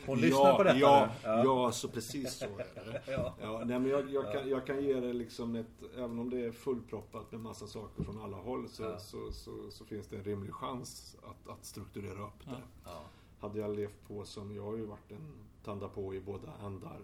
Hon 0.06 0.18
lyssnar 0.20 0.56
på 0.56 0.62
detta 0.62 0.78
ja, 0.78 1.06
nu. 1.06 1.12
ja, 1.28 1.44
ja, 1.44 1.72
så 1.72 1.88
precis 1.88 2.34
så 2.34 2.44
är 2.44 2.92
det. 2.92 3.02
Ja. 3.12 3.34
Ja, 3.40 3.62
nej, 3.64 3.78
men 3.78 3.90
jag, 3.90 4.10
jag, 4.10 4.32
kan, 4.32 4.48
jag 4.48 4.66
kan 4.66 4.84
ge 4.84 5.00
det 5.00 5.12
liksom 5.12 5.54
ett, 5.56 5.82
även 5.96 6.18
om 6.18 6.30
det 6.30 6.44
är 6.44 6.52
fullproppat 6.52 7.32
med 7.32 7.40
massa 7.40 7.66
saker 7.66 8.04
från 8.04 8.22
alla 8.22 8.36
håll 8.36 8.68
så, 8.68 8.82
Ja. 8.82 8.98
så, 8.98 9.32
så, 9.32 9.70
så 9.70 9.84
finns 9.84 10.06
det 10.06 10.16
en 10.16 10.24
rimlig 10.24 10.54
chans 10.54 11.16
att, 11.22 11.48
att 11.48 11.64
strukturera 11.64 12.22
upp 12.26 12.44
det. 12.44 12.62
Ja. 12.84 13.02
Hade 13.40 13.58
jag 13.58 13.76
levt 13.76 14.08
på 14.08 14.24
som, 14.24 14.54
jag 14.54 14.62
har 14.64 14.76
ju 14.76 14.86
varit 14.86 15.12
en 15.12 15.32
tanda 15.64 15.88
på 15.88 16.14
i 16.14 16.20
båda 16.20 16.48
ändar 16.64 17.00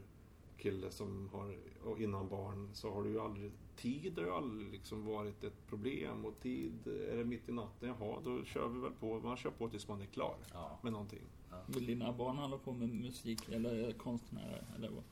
kille 0.61 0.91
som 0.91 1.29
har, 1.33 1.57
och 1.85 2.01
innan 2.01 2.29
barn 2.29 2.71
så 2.73 2.91
har 2.91 3.03
det 3.05 3.09
ju 3.11 3.21
aldrig, 3.21 3.53
tid 3.77 4.19
har 4.19 4.25
ju 4.25 4.33
aldrig 4.33 4.73
liksom 4.73 5.05
varit 5.07 5.45
ett 5.45 5.67
problem 5.69 6.25
och 6.25 6.41
tid, 6.41 6.87
är 6.87 7.17
det 7.17 7.25
mitt 7.25 7.49
i 7.49 7.53
natten, 7.53 7.89
jaha 8.01 8.21
då 8.25 8.45
kör 8.45 8.69
vi 8.69 8.81
väl 8.81 8.93
på, 8.93 9.21
man 9.21 9.37
kör 9.37 9.51
på 9.51 9.69
tills 9.69 9.89
man 9.89 10.01
är 10.03 10.07
klar 10.07 10.35
Ja. 10.53 10.79
med 10.83 10.93
någonting. 10.93 11.23
Vill 11.67 11.87
dina 11.87 12.13
barn 12.13 12.37
hålla 12.37 12.59
på 12.59 12.73
med 12.73 12.89
musik 12.89 13.49
eller 13.49 13.93
konstnärer? 13.93 14.65
Eller 14.77 14.91
vad? 14.91 15.03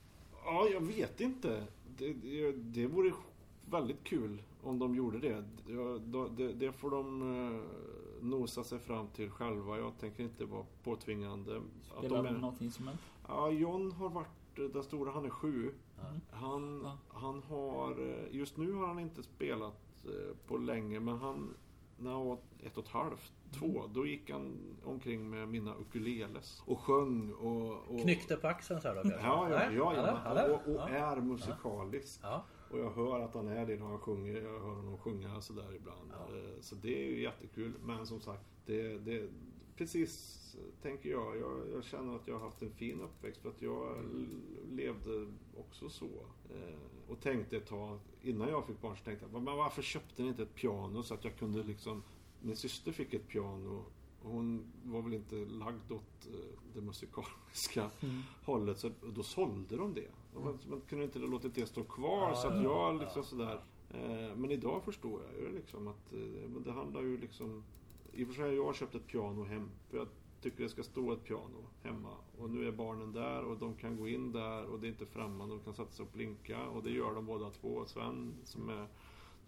Ja, 0.45 0.69
jag 0.73 0.81
vet 0.81 1.21
inte. 1.21 1.65
Det, 1.99 2.13
det, 2.13 2.53
det 2.53 2.87
vore 2.87 3.13
väldigt 3.71 4.05
kul 4.05 4.43
om 4.63 4.79
de 4.79 4.95
gjorde 4.95 5.19
det. 5.19 5.45
Ja, 5.67 5.99
det, 6.37 6.53
det 6.53 6.73
får 6.73 6.91
de 6.91 7.23
eh, 7.23 7.61
nosa 8.25 8.65
sig 8.65 8.79
fram 8.79 9.09
till 9.09 9.31
själva. 9.31 9.79
Jag 9.79 9.99
tänker 10.01 10.23
inte 10.23 10.45
vara 10.45 10.65
påtvingande. 10.85 11.57
Att 11.57 11.99
Spelar 11.99 12.17
de 12.17 12.27
de 12.27 12.35
är, 12.37 12.39
något 12.41 12.61
instrument? 12.61 13.01
ja, 13.29 13.51
John 13.51 13.93
har 13.93 14.09
varit 14.09 14.38
den 14.63 14.83
stora, 14.83 15.11
han 15.11 15.25
är 15.25 15.31
sju. 15.31 15.71
Ja. 15.97 16.03
Han, 16.31 16.81
Ja. 16.85 16.99
han 17.09 17.43
har, 17.43 17.91
eh, 18.11 18.37
just 18.37 18.57
nu 18.57 18.73
har 18.73 18.87
han 18.87 18.99
inte 18.99 19.23
spelat 19.23 20.05
eh, 20.05 20.37
på 20.47 20.57
länge 20.57 21.01
men 21.01 21.19
han 21.19 21.55
när 22.01 22.11
han 22.13 22.27
var 22.27 22.39
ett 22.63 22.79
och 22.79 22.85
ett 22.85 22.91
halvt, 22.91 23.33
två, 23.53 23.83
då 23.95 24.07
gick 24.07 24.31
han 24.31 24.57
omkring 24.85 25.31
med 25.31 25.49
mina 25.49 25.75
ukuleles 25.75 26.63
och 26.67 26.81
sjöng 26.81 27.33
och... 27.33 27.73
och 27.95 28.01
Knyckte 28.03 28.37
på 28.37 28.47
axeln 28.49 28.81
så 28.81 28.89
här 28.89 28.95
då? 28.95 29.11
Ja, 29.11 29.49
ja, 29.51 29.71
ja, 29.73 29.95
ja, 30.25 30.49
och, 30.55 30.75
och 30.75 30.89
är 30.91 31.17
musikalisk. 31.21 32.21
Ja. 32.23 32.45
Och 32.71 32.79
jag 32.79 32.91
hör 32.91 33.21
att 33.21 33.35
han 33.35 33.49
är 33.49 33.67
det 33.67 33.77
när 33.77 33.87
han 33.87 33.99
sjunger. 33.99 34.35
Jag 34.43 34.51
hör 34.61 34.75
honom 34.75 34.99
sjunga 34.99 35.41
sådär 35.41 35.75
ibland. 35.77 36.11
Ja. 36.13 36.37
Eh, 36.37 36.61
Så 36.61 36.75
det 36.75 37.05
är 37.05 37.11
ju 37.11 37.23
jättekul. 37.23 37.73
Men 37.85 38.07
som 38.07 38.21
sagt, 38.21 38.45
det, 38.67 38.99
det, 38.99 39.29
precis 39.77 40.38
tänker 40.83 41.11
jag. 41.11 41.37
jag. 41.37 41.71
Jag 41.73 41.85
känner 41.85 42.17
att 42.17 42.29
jag 42.29 42.35
har 42.35 42.45
haft 42.45 42.63
en 42.63 42.71
fin 42.71 43.01
uppväxt 43.01 43.43
för 43.43 43.49
att 43.49 43.63
jag 43.63 43.97
levde 44.71 45.27
också 45.57 45.89
så. 45.89 46.11
Eh, 46.51 46.79
Och 47.09 47.21
tänkte 47.21 47.57
ett 47.57 47.67
tag, 47.67 47.99
innan 48.23 48.49
jag 48.49 48.67
fick 48.67 48.81
barn 48.81 48.97
så 48.97 49.05
tänkte 49.05 49.27
jag, 49.33 49.43
men 49.43 49.57
varför 49.57 49.83
köpte 49.83 50.23
ni 50.23 50.29
inte 50.29 50.43
ett 50.43 50.55
piano 50.55 51.03
så 51.03 51.15
att 51.15 51.25
jag 51.25 51.37
kunde 51.37 51.63
liksom... 51.63 52.03
Min 52.41 52.57
syster 52.57 52.93
fick 52.93 53.15
ett 53.15 53.29
piano 53.29 53.85
hon 54.23 54.73
var 54.85 55.03
väl 55.03 55.15
inte 55.15 55.35
lagd 55.37 55.93
åt 55.93 56.27
eh, 56.27 56.59
det 56.75 56.81
musikaliska 56.81 57.91
hållet. 58.45 58.79
Så 58.79 58.91
då 59.15 59.23
sålde 59.23 59.77
de 59.77 59.95
det. 59.95 60.11
Man, 60.35 60.59
man 60.69 60.81
kunde 60.81 61.05
inte 61.05 61.19
låtit 61.19 61.55
det 61.55 61.67
stå 61.67 61.85
kvar. 61.85 62.29
Ja, 62.29 62.35
så 62.35 62.49
att 62.49 62.55
ja, 62.55 62.63
jag 62.63 62.95
ja. 62.95 63.01
liksom 63.01 63.25
sådär. 63.25 63.61
Eh, 63.91 64.37
men 64.37 64.51
idag 64.51 64.85
förstår 64.85 65.23
jag 65.23 65.43
ju 65.43 65.55
liksom 65.57 65.89
att 65.89 66.13
eh, 66.13 66.61
det 66.65 66.73
handlar 66.73 67.01
ju 67.01 67.19
liksom... 67.19 67.65
I 68.13 68.25
och 68.25 68.29
för 68.29 68.35
sig 68.35 68.45
har 68.45 68.53
jag 68.53 68.75
köpt 68.75 68.95
ett 68.95 69.07
piano 69.07 69.45
hem. 69.45 69.71
För 69.91 69.99
jag 69.99 70.09
tycker 70.43 70.63
det 70.63 70.69
ska 70.69 70.83
stå 70.83 71.13
ett 71.13 71.25
piano 71.25 71.65
hemma. 71.83 72.15
Och 72.39 72.51
nu 72.51 72.69
är 72.69 72.73
barnen 72.73 73.13
där 73.13 73.45
och 73.45 73.59
de 73.59 73.75
kan 73.75 73.97
gå 73.97 74.09
in 74.09 74.33
där 74.33 74.65
och 74.65 74.81
det 74.81 74.87
är 74.87 74.89
inte 74.89 75.07
främmande. 75.07 75.55
De 75.55 75.61
kan 75.65 75.75
sätta 75.75 75.91
sig 75.91 76.03
och 76.05 76.11
blinka. 76.13 76.67
Och 76.69 76.83
det 76.83 76.91
gör 76.91 77.15
de 77.15 77.27
båda 77.27 77.51
två. 77.51 77.85
Sven 77.87 78.35
som 78.45 78.69
är 78.69 78.87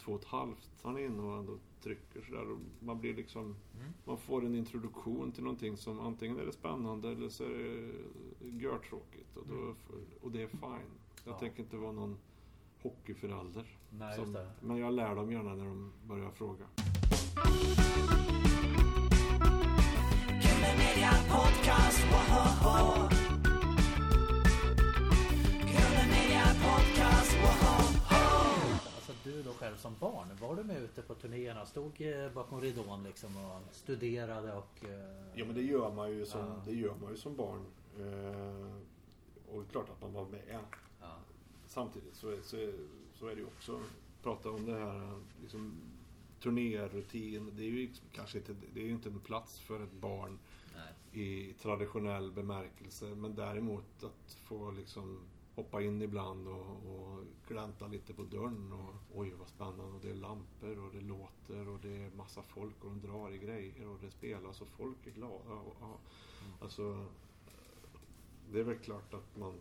två 0.04 0.12
och 0.12 0.20
ett 0.20 0.26
halvt, 0.26 0.70
han 0.82 0.96
är 0.96 1.00
inne 1.00 1.22
och 1.22 1.38
ändå 1.38 1.58
trycker 1.82 2.22
sådär. 2.22 2.50
Och 2.50 2.58
man 2.80 3.00
blir 3.00 3.14
liksom... 3.14 3.42
Mm. 3.44 3.92
Man 4.04 4.18
får 4.18 4.44
en 4.44 4.54
introduktion 4.54 5.32
till 5.32 5.42
någonting 5.44 5.76
som 5.76 6.00
antingen 6.00 6.38
är 6.38 6.46
det 6.46 6.52
spännande 6.52 7.08
eller 7.10 7.28
så 7.28 7.44
är 7.44 7.48
det 7.48 8.48
görtråkigt. 8.48 9.36
Och, 9.36 9.46
då, 9.48 9.74
och 10.22 10.30
det 10.30 10.42
är 10.42 10.46
fine. 10.48 10.90
Jag 11.24 11.34
Ja. 11.34 11.38
tänker 11.38 11.62
inte 11.62 11.76
vara 11.76 11.92
någon 11.92 12.16
hockeyförälder. 12.82 13.78
Nej, 13.90 14.16
som-. 14.16 14.36
Men 14.60 14.76
jag 14.76 14.92
lär 14.94 15.14
dem 15.14 15.32
gärna 15.32 15.54
när 15.54 15.64
de 15.64 15.92
börjar 16.06 16.30
fråga. 16.30 16.66
Media 20.78 21.10
Podcast, 21.28 22.00
woho! 22.12 23.08
Killer 25.70 26.06
Media 26.14 26.44
Podcast, 26.64 27.32
woho! 27.42 27.74
Alltså 28.96 29.12
du 29.24 29.42
då 29.42 29.52
själv 29.52 29.76
som 29.76 29.94
barn, 30.00 30.28
var 30.40 30.56
du 30.56 30.64
med 30.64 30.82
ute 30.82 31.02
på 31.02 31.14
turnéerna? 31.14 31.66
Stod 31.66 32.00
eh, 32.00 32.32
bakom 32.32 32.60
ridån 32.60 33.02
liksom 33.04 33.36
och 33.36 33.60
studerade 33.74 34.52
och... 34.52 34.84
eh, 34.84 34.90
Ja 35.34 35.44
men 35.44 35.54
det 35.54 35.62
gör 35.62 35.92
man 35.92 36.10
ju 36.10 36.26
som, 36.26 36.40
Ja. 36.40 36.62
det 36.66 36.72
gör 36.74 36.94
man 37.02 37.10
ju 37.10 37.16
som 37.16 37.36
barn. 37.36 37.64
Eh, 37.98 38.76
och 39.54 39.62
det 39.62 39.68
är 39.68 39.72
klart 39.72 39.90
att 39.90 40.02
man 40.02 40.12
var 40.12 40.24
med. 40.26 40.58
Ja. 41.00 41.08
Samtidigt 41.66 42.14
så 42.16 42.28
är, 42.28 42.38
så 42.42 42.56
är, 42.56 42.72
så 43.14 43.26
är 43.26 43.30
det 43.34 43.40
ju 43.40 43.46
också, 43.46 43.80
prata 44.22 44.50
om 44.50 44.66
det 44.66 44.72
här 44.78 45.18
liksom, 45.42 45.74
turnérutin. 46.42 47.50
Det 47.56 47.62
är 47.62 47.66
ju 47.66 47.90
kanske 48.12 48.38
inte, 48.38 48.54
det 48.74 48.80
är 48.80 48.84
ju 48.84 48.90
inte 48.92 49.08
en 49.08 49.20
plats 49.20 49.58
för 49.60 49.84
ett 49.84 49.92
barn. 49.92 50.38
I 51.12 51.54
traditionell 51.62 52.32
bemärkelse. 52.32 53.14
Men 53.14 53.34
däremot 53.34 54.04
att 54.04 54.32
få 54.32 54.70
liksom 54.70 55.18
hoppa 55.54 55.82
in 55.82 56.02
ibland 56.02 56.48
och, 56.48 56.66
och 56.66 57.24
glänta 57.48 57.86
lite 57.86 58.14
på 58.14 58.22
dörren 58.22 58.72
och 58.72 59.18
oj 59.18 59.32
vad 59.38 59.48
spännande 59.48 59.82
och 59.84 60.00
det 60.02 60.10
är 60.10 60.14
lampor 60.14 60.78
och 60.78 60.92
det 60.92 61.00
låter 61.00 61.68
och 61.68 61.78
det 61.82 61.96
är 61.96 62.10
massa 62.10 62.42
folk 62.42 62.84
och 62.84 62.90
de 62.90 63.00
drar 63.00 63.30
i 63.30 63.38
grejer 63.38 63.88
och 63.88 63.98
det 64.00 64.10
spelas 64.10 64.60
och 64.60 64.68
folk 64.68 65.06
är 65.06 65.10
glada. 65.10 65.52
Och, 65.52 65.76
och, 65.82 66.00
alltså, 66.60 67.06
det 68.52 68.60
är 68.60 68.64
väl 68.64 68.78
klart 68.78 69.14
att 69.14 69.36
man 69.36 69.54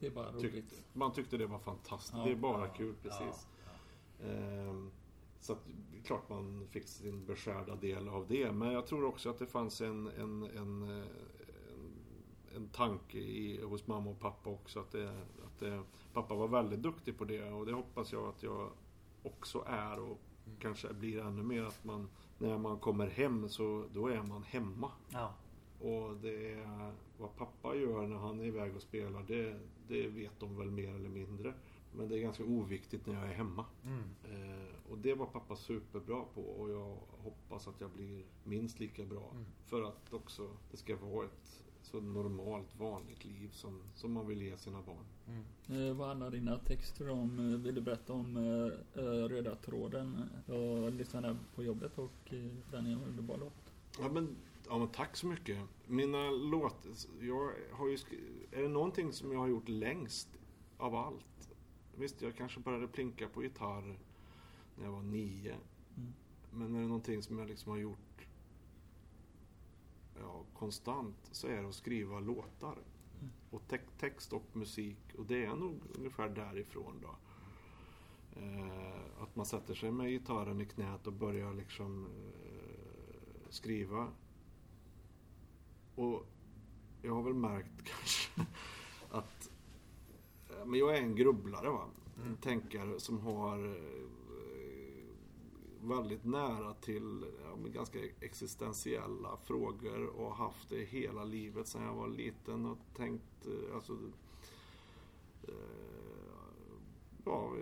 Det 0.00 0.06
är 0.06 0.10
bara 0.10 0.32
tyckte, 0.32 0.74
man 0.92 1.12
tyckte 1.12 1.36
det 1.36 1.46
var 1.46 1.58
fantastiskt. 1.58 2.14
Ja. 2.16 2.24
det 2.24 2.30
är 2.30 2.36
bara 2.36 2.66
Ja, 2.66 2.74
kul 2.74 2.94
precis. 3.02 3.48
Ehm, 4.22 4.90
så 5.40 5.52
att, 5.52 5.66
klart 6.04 6.28
man 6.28 6.66
fick 6.70 6.88
sin 6.88 7.24
beskärda 7.26 7.76
del 7.76 8.08
av 8.08 8.26
det. 8.28 8.52
Men 8.52 8.72
jag 8.72 8.86
tror 8.86 9.04
också 9.04 9.30
att 9.30 9.38
det 9.38 9.46
fanns 9.46 9.80
en, 9.80 10.06
en, 10.06 10.42
en, 10.42 10.82
en, 10.82 11.04
en 12.56 12.68
tanke 12.68 13.18
i, 13.18 13.62
hos 13.62 13.86
mamma 13.86 14.10
och 14.10 14.20
pappa 14.20 14.50
också. 14.50 14.80
Att, 14.80 14.92
det, 14.92 15.08
att 15.44 15.58
det, 15.58 15.82
pappa 16.12 16.34
var 16.34 16.48
väldigt 16.48 16.82
duktig 16.82 17.18
på 17.18 17.24
det 17.24 17.50
och 17.52 17.66
det 17.66 17.72
hoppas 17.72 18.12
jag 18.12 18.28
att 18.28 18.42
jag 18.42 18.70
också 19.22 19.64
är 19.66 20.00
och 20.00 20.18
kanske 20.58 20.92
blir 20.94 21.20
ännu 21.20 21.42
mer 21.42 21.62
att 21.62 21.84
man 21.84 22.08
när 22.38 22.58
man 22.58 22.78
kommer 22.78 23.06
hem 23.06 23.48
så 23.48 23.84
då 23.92 24.08
är 24.08 24.22
man 24.22 24.42
hemma. 24.42 24.90
Ja. 25.12 25.34
Och 25.80 26.16
det 26.16 26.52
är 26.52 26.92
vad 27.18 27.36
pappa 27.36 27.74
gör 27.74 28.06
när 28.06 28.16
han 28.16 28.40
är 28.40 28.44
iväg 28.44 28.76
och 28.76 28.82
spelar, 28.82 29.24
det, 29.26 29.60
det 29.88 30.08
vet 30.08 30.40
de 30.40 30.56
väl 30.56 30.70
mer 30.70 30.94
eller 30.94 31.08
mindre. 31.08 31.54
Men 31.92 32.08
det 32.08 32.18
är 32.18 32.20
ganska 32.20 32.44
oviktigt 32.44 33.06
när 33.06 33.14
jag 33.14 33.24
är 33.24 33.34
hemma. 33.34 33.64
Mm. 33.84 34.02
Eh, 34.24 34.90
och 34.90 34.98
det 34.98 35.14
var 35.14 35.26
pappa 35.26 35.56
superbra 35.56 36.24
på 36.34 36.42
och 36.42 36.70
jag 36.70 36.96
hoppas 37.22 37.68
att 37.68 37.80
jag 37.80 37.90
blir 37.90 38.24
minst 38.44 38.80
lika 38.80 39.04
bra. 39.04 39.30
Mm. 39.32 39.44
För 39.64 39.82
att 39.82 40.12
också 40.12 40.50
det 40.70 40.76
ska 40.76 40.96
vara 40.96 41.26
ett 41.26 41.62
så 41.82 42.00
normalt, 42.00 42.76
vanligt 42.78 43.24
liv 43.24 43.48
som, 43.52 43.82
som 43.94 44.12
man 44.12 44.26
vill 44.26 44.42
ge 44.42 44.56
sina 44.56 44.82
barn. 44.82 45.04
Mm. 45.26 45.88
Eh, 45.88 45.96
vad 45.96 46.08
handlar 46.08 46.30
dina 46.30 46.58
texter 46.58 47.10
om? 47.10 47.38
Eh, 47.38 47.60
Vill 47.60 47.74
du 47.74 47.80
berätta 47.80 48.12
om 48.12 48.36
eh, 48.36 49.02
eh, 49.04 49.28
Röda 49.28 49.56
tråden? 49.56 50.22
Jag 50.46 50.94
lyssnade 50.94 51.36
på 51.54 51.64
jobbet 51.64 51.98
och 51.98 52.32
eh, 52.34 52.50
den 52.70 52.86
är 52.86 52.92
en 52.92 53.02
underbar 53.02 53.36
låt. 53.36 53.72
Ja 54.00 54.08
men, 54.12 54.36
ja, 54.68 54.78
men 54.78 54.88
tack 54.88 55.16
så 55.16 55.26
mycket. 55.26 55.58
Mina 55.86 56.30
låtar, 56.30 56.92
jag 57.20 57.52
har 57.72 57.88
ju 57.88 57.98
Är 58.52 58.62
det 58.62 58.68
någonting 58.68 59.12
som 59.12 59.32
jag 59.32 59.38
har 59.38 59.48
gjort 59.48 59.68
längst 59.68 60.28
av 60.78 60.94
allt? 60.94 61.47
Visst, 61.98 62.22
jag 62.22 62.36
kanske 62.36 62.60
började 62.60 62.88
plinka 62.88 63.28
på 63.28 63.42
gitarr 63.42 63.98
när 64.76 64.84
jag 64.84 64.92
var 64.92 65.02
nio. 65.02 65.56
Mm. 65.96 66.12
Men 66.50 66.74
är 66.74 66.80
det 66.80 66.86
någonting 66.86 67.22
som 67.22 67.38
jag 67.38 67.48
liksom 67.48 67.70
har 67.70 67.78
gjort 67.78 68.26
ja, 70.20 70.44
konstant 70.54 71.28
så 71.32 71.46
är 71.46 71.62
det 71.62 71.68
att 71.68 71.74
skriva 71.74 72.20
låtar. 72.20 72.78
Mm. 73.20 73.30
Och 73.50 73.68
te- 73.68 73.90
text 73.98 74.32
och 74.32 74.44
musik. 74.52 75.14
Och 75.18 75.26
det 75.26 75.44
är 75.44 75.56
nog 75.56 75.80
ungefär 75.94 76.28
därifrån 76.28 76.94
då. 77.02 77.16
Eh, 78.40 79.22
att 79.22 79.36
man 79.36 79.46
sätter 79.46 79.74
sig 79.74 79.90
med 79.90 80.10
gitarren 80.10 80.60
i 80.60 80.66
knät 80.66 81.06
och 81.06 81.12
börjar 81.12 81.54
liksom 81.54 82.06
eh, 82.06 83.50
skriva. 83.50 84.08
Och 85.94 86.26
jag 87.02 87.14
har 87.14 87.22
väl 87.22 87.34
märkt 87.34 87.84
kanske 87.84 88.46
att 89.10 89.50
men 90.66 90.80
jag 90.80 90.96
är 90.96 91.02
en 91.02 91.16
grubblare 91.16 91.70
va. 91.70 91.84
En 92.26 92.36
tänkare 92.36 93.00
som 93.00 93.20
har 93.20 93.66
eh, 93.66 93.98
väldigt 95.82 96.24
nära 96.24 96.74
till 96.74 97.24
ja, 97.44 97.70
ganska 97.74 97.98
existentiella 98.20 99.36
frågor 99.44 100.06
och 100.06 100.34
haft 100.34 100.68
det 100.68 100.84
hela 100.84 101.24
livet 101.24 101.68
sedan 101.68 101.82
jag 101.82 101.94
var 101.94 102.08
liten 102.08 102.66
och 102.66 102.78
tänkt 102.96 103.46
eh, 103.46 103.74
alltså 103.74 103.92
eh, 105.42 105.54
ja, 107.24 107.52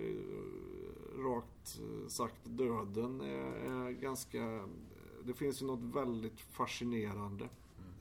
rakt 1.19 1.81
sagt 2.09 2.41
döden 2.45 3.21
är, 3.21 3.87
är 3.87 3.91
ganska 3.91 4.69
det 5.27 5.35
finns 5.35 5.63
ju 5.63 5.67
något 5.67 5.97
väldigt 5.97 6.41
fascinerande 6.41 7.49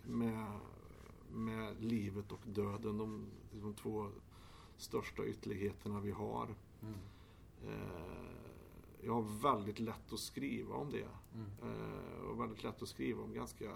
med, 0.03 0.59
med 1.33 1.83
livet 1.83 2.31
och 2.31 2.41
döden. 2.45 2.97
De, 2.97 3.25
de 3.51 3.73
två 3.73 4.09
största 4.77 5.25
ytterligheterna 5.25 5.99
vi 5.99 6.11
har. 6.11 6.55
Mm. 6.81 6.95
Eh, 7.67 8.25
jag 9.01 9.13
har 9.13 9.41
väldigt 9.41 9.79
lätt 9.79 10.13
att 10.13 10.19
skriva 10.19 10.75
om 10.75 10.91
det. 10.91 11.07
Mm. 11.33 11.49
Eh, 11.61 12.21
och 12.21 12.39
väldigt 12.39 12.63
lätt 12.63 12.81
att 12.81 12.89
skriva 12.89 13.23
om 13.23 13.33
ganska... 13.33 13.71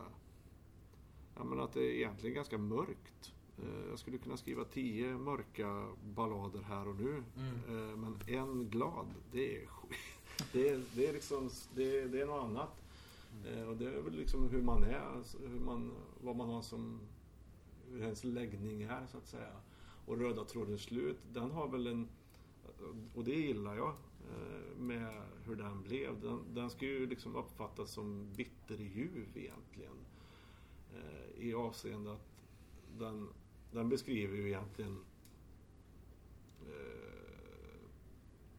Jag 1.35 1.45
menar 1.45 1.63
att 1.63 1.73
det 1.73 1.83
är 1.83 1.93
egentligen 1.93 2.35
ganska 2.35 2.57
mörkt. 2.57 3.33
Eh, 3.57 3.89
jag 3.89 3.99
skulle 3.99 4.17
kunna 4.17 4.37
skriva 4.37 4.63
tio 4.63 5.17
mörka 5.17 5.87
ballader 6.03 6.61
här 6.61 6.87
och 6.87 6.95
nu. 6.95 7.23
Mm. 7.37 8.01
Men 8.01 8.19
en 8.27 8.69
glad, 8.69 9.07
det 9.31 9.63
är. 9.63 9.69
Det 10.53 10.69
är, 10.69 10.83
det 10.95 11.07
är 11.07 11.13
liksom, 11.13 11.49
det 11.75 11.99
är, 11.99 12.07
det 12.07 12.21
är 12.21 12.25
något 12.25 12.43
annat. 12.43 12.83
Eh, 13.45 13.63
och 13.63 13.77
det 13.77 13.85
är 13.85 14.01
väl 14.01 14.15
liksom 14.15 14.49
hur 14.49 14.61
man 14.61 14.83
är, 14.83 14.99
alltså 14.99 15.37
hur 15.37 15.59
man, 15.59 15.91
vad 16.21 16.35
man 16.35 16.49
har 16.49 16.61
som, 16.61 16.99
hur 17.89 18.01
ens 18.01 18.23
läggning 18.23 18.81
är 18.81 19.07
så 19.11 19.17
att 19.17 19.27
säga. 19.27 19.51
Och 20.09 20.17
Röda 20.17 20.45
trådens 20.45 20.81
slut, 20.81 21.19
den 21.33 21.51
har 21.51 21.67
väl 21.67 21.87
en, 21.87 22.07
och 23.13 23.23
det 23.23 23.35
gillar 23.35 23.75
jag 23.75 23.93
eh, 24.29 24.77
med 24.77 25.21
hur 25.45 25.55
den 25.55 25.81
blev. 25.83 26.21
Den, 26.21 26.39
den 26.53 26.69
ska 26.69 26.85
ju 26.85 27.05
liksom 27.07 27.35
uppfattas 27.35 27.91
som 27.91 28.33
bitterljuv 28.35 29.31
egentligen. 29.35 29.95
Eh, 30.93 31.45
I 31.45 31.53
avseende 31.53 32.13
att 32.13 32.43
den, 32.97 33.29
den 33.71 33.89
beskriver 33.89 34.37
ju 34.37 34.47
egentligen 34.47 34.97
eh, 36.67 37.79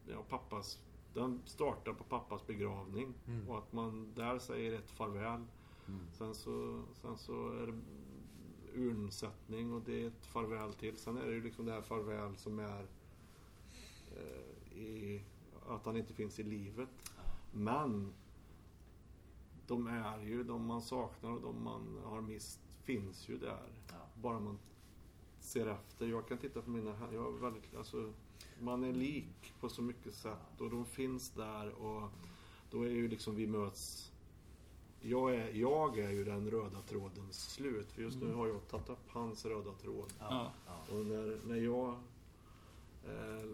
ja, 0.07 0.25
pappas 0.29 0.81
Den 1.15 1.41
startar 1.45 1.93
på 1.93 2.05
pappas 2.05 2.47
begravning 2.47 3.15
Mm. 3.27 3.49
och 3.49 3.59
att 3.59 3.73
man 3.73 4.13
där 4.15 4.39
säger 4.39 4.73
ett 4.73 4.91
farväl. 4.91 5.45
Mm. 5.89 6.01
Sen 6.13 6.35
så, 6.35 6.83
sen 6.95 7.19
så 7.19 7.49
är 7.49 7.67
det 7.67 7.81
urnsättning 8.75 9.73
och 9.73 9.83
det 9.83 10.03
är 10.03 10.07
ett 10.07 10.27
farväl 10.27 10.73
till. 10.73 10.99
Sen 10.99 11.17
är 11.17 11.27
det 11.27 11.33
ju 11.33 11.43
liksom 11.43 11.67
det 11.67 11.73
här 11.73 11.83
farväl 11.83 12.37
som 12.37 12.59
är 12.59 12.87
eh, 14.17 14.79
i, 14.79 15.23
att 15.69 15.87
han 15.87 15.97
inte 15.97 16.15
finns 16.15 16.39
i 16.39 16.43
livet. 16.43 17.13
Men 17.53 18.13
de 19.67 19.87
är 19.87 20.21
ju, 20.21 20.45
de 20.45 20.67
man 20.67 20.83
saknar 20.83 21.31
och 21.31 21.41
de 21.41 21.65
man 21.65 21.99
har 22.05 22.21
mist 22.21 22.61
finns 22.85 23.29
ju 23.29 23.39
där. 23.39 23.69
Ja. 23.89 23.95
Bara 24.23 24.41
man 24.41 24.59
ser 25.41 25.67
efter. 25.67 26.07
Jag 26.07 26.29
kan 26.29 26.39
titta 26.39 26.63
på 26.63 26.71
mina. 26.71 26.97
Jag 27.13 27.35
är 27.35 27.39
väldigt, 27.39 27.75
alltså, 27.77 28.13
man 28.61 28.85
är 28.85 28.93
lik 28.93 29.53
på 29.61 29.69
så 29.69 29.83
mycket 29.83 30.15
sätt 30.15 30.61
och 30.61 30.71
de 30.71 30.85
finns 30.85 31.31
där 31.31 31.71
och 31.71 32.11
då 32.71 32.83
är 32.83 32.91
ju 32.91 33.09
liksom 33.09 33.35
vi 33.35 33.47
möts. 33.47 34.10
Jag 35.03 35.35
är, 35.35 35.51
jag 35.55 35.99
är 35.99 36.11
ju 36.11 36.25
den 36.25 36.51
röda 36.51 36.81
trådens 36.89 37.51
slut. 37.51 37.93
För 37.93 38.03
just 38.03 38.21
nu 38.23 38.33
har 38.33 38.47
jag 38.47 38.69
tagit 38.69 38.89
upp 38.91 39.09
hans 39.09 39.47
röda 39.47 39.73
tråd. 39.83 40.13
Ja. 40.19 40.53
Ja. 40.67 40.95
Och 40.95 41.07
när, 41.07 41.39
när 41.47 41.57
jag 41.57 41.89
eh, 43.09 43.49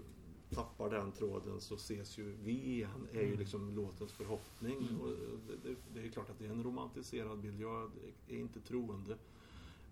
tappar 0.51 0.91
den 0.91 1.13
tråden 1.13 1.61
så 1.61 1.75
ses 1.75 2.19
ju 2.19 2.35
vi 2.45 2.65
igen. 2.73 3.09
är 3.13 3.23
ju 3.23 3.37
liksom 3.37 3.75
låtens 3.77 4.13
förhoppning. 4.13 4.99
Och 5.03 5.09
det, 5.49 5.69
det, 5.69 5.77
det 5.95 6.07
är 6.07 6.11
klart 6.11 6.31
att 6.31 6.39
det 6.39 6.47
är 6.47 6.51
en 6.51 6.63
romantiserad 6.65 7.39
bild. 7.39 7.61
Jag 7.61 7.91
är 8.29 8.37
inte 8.39 8.61
troende 8.61 9.17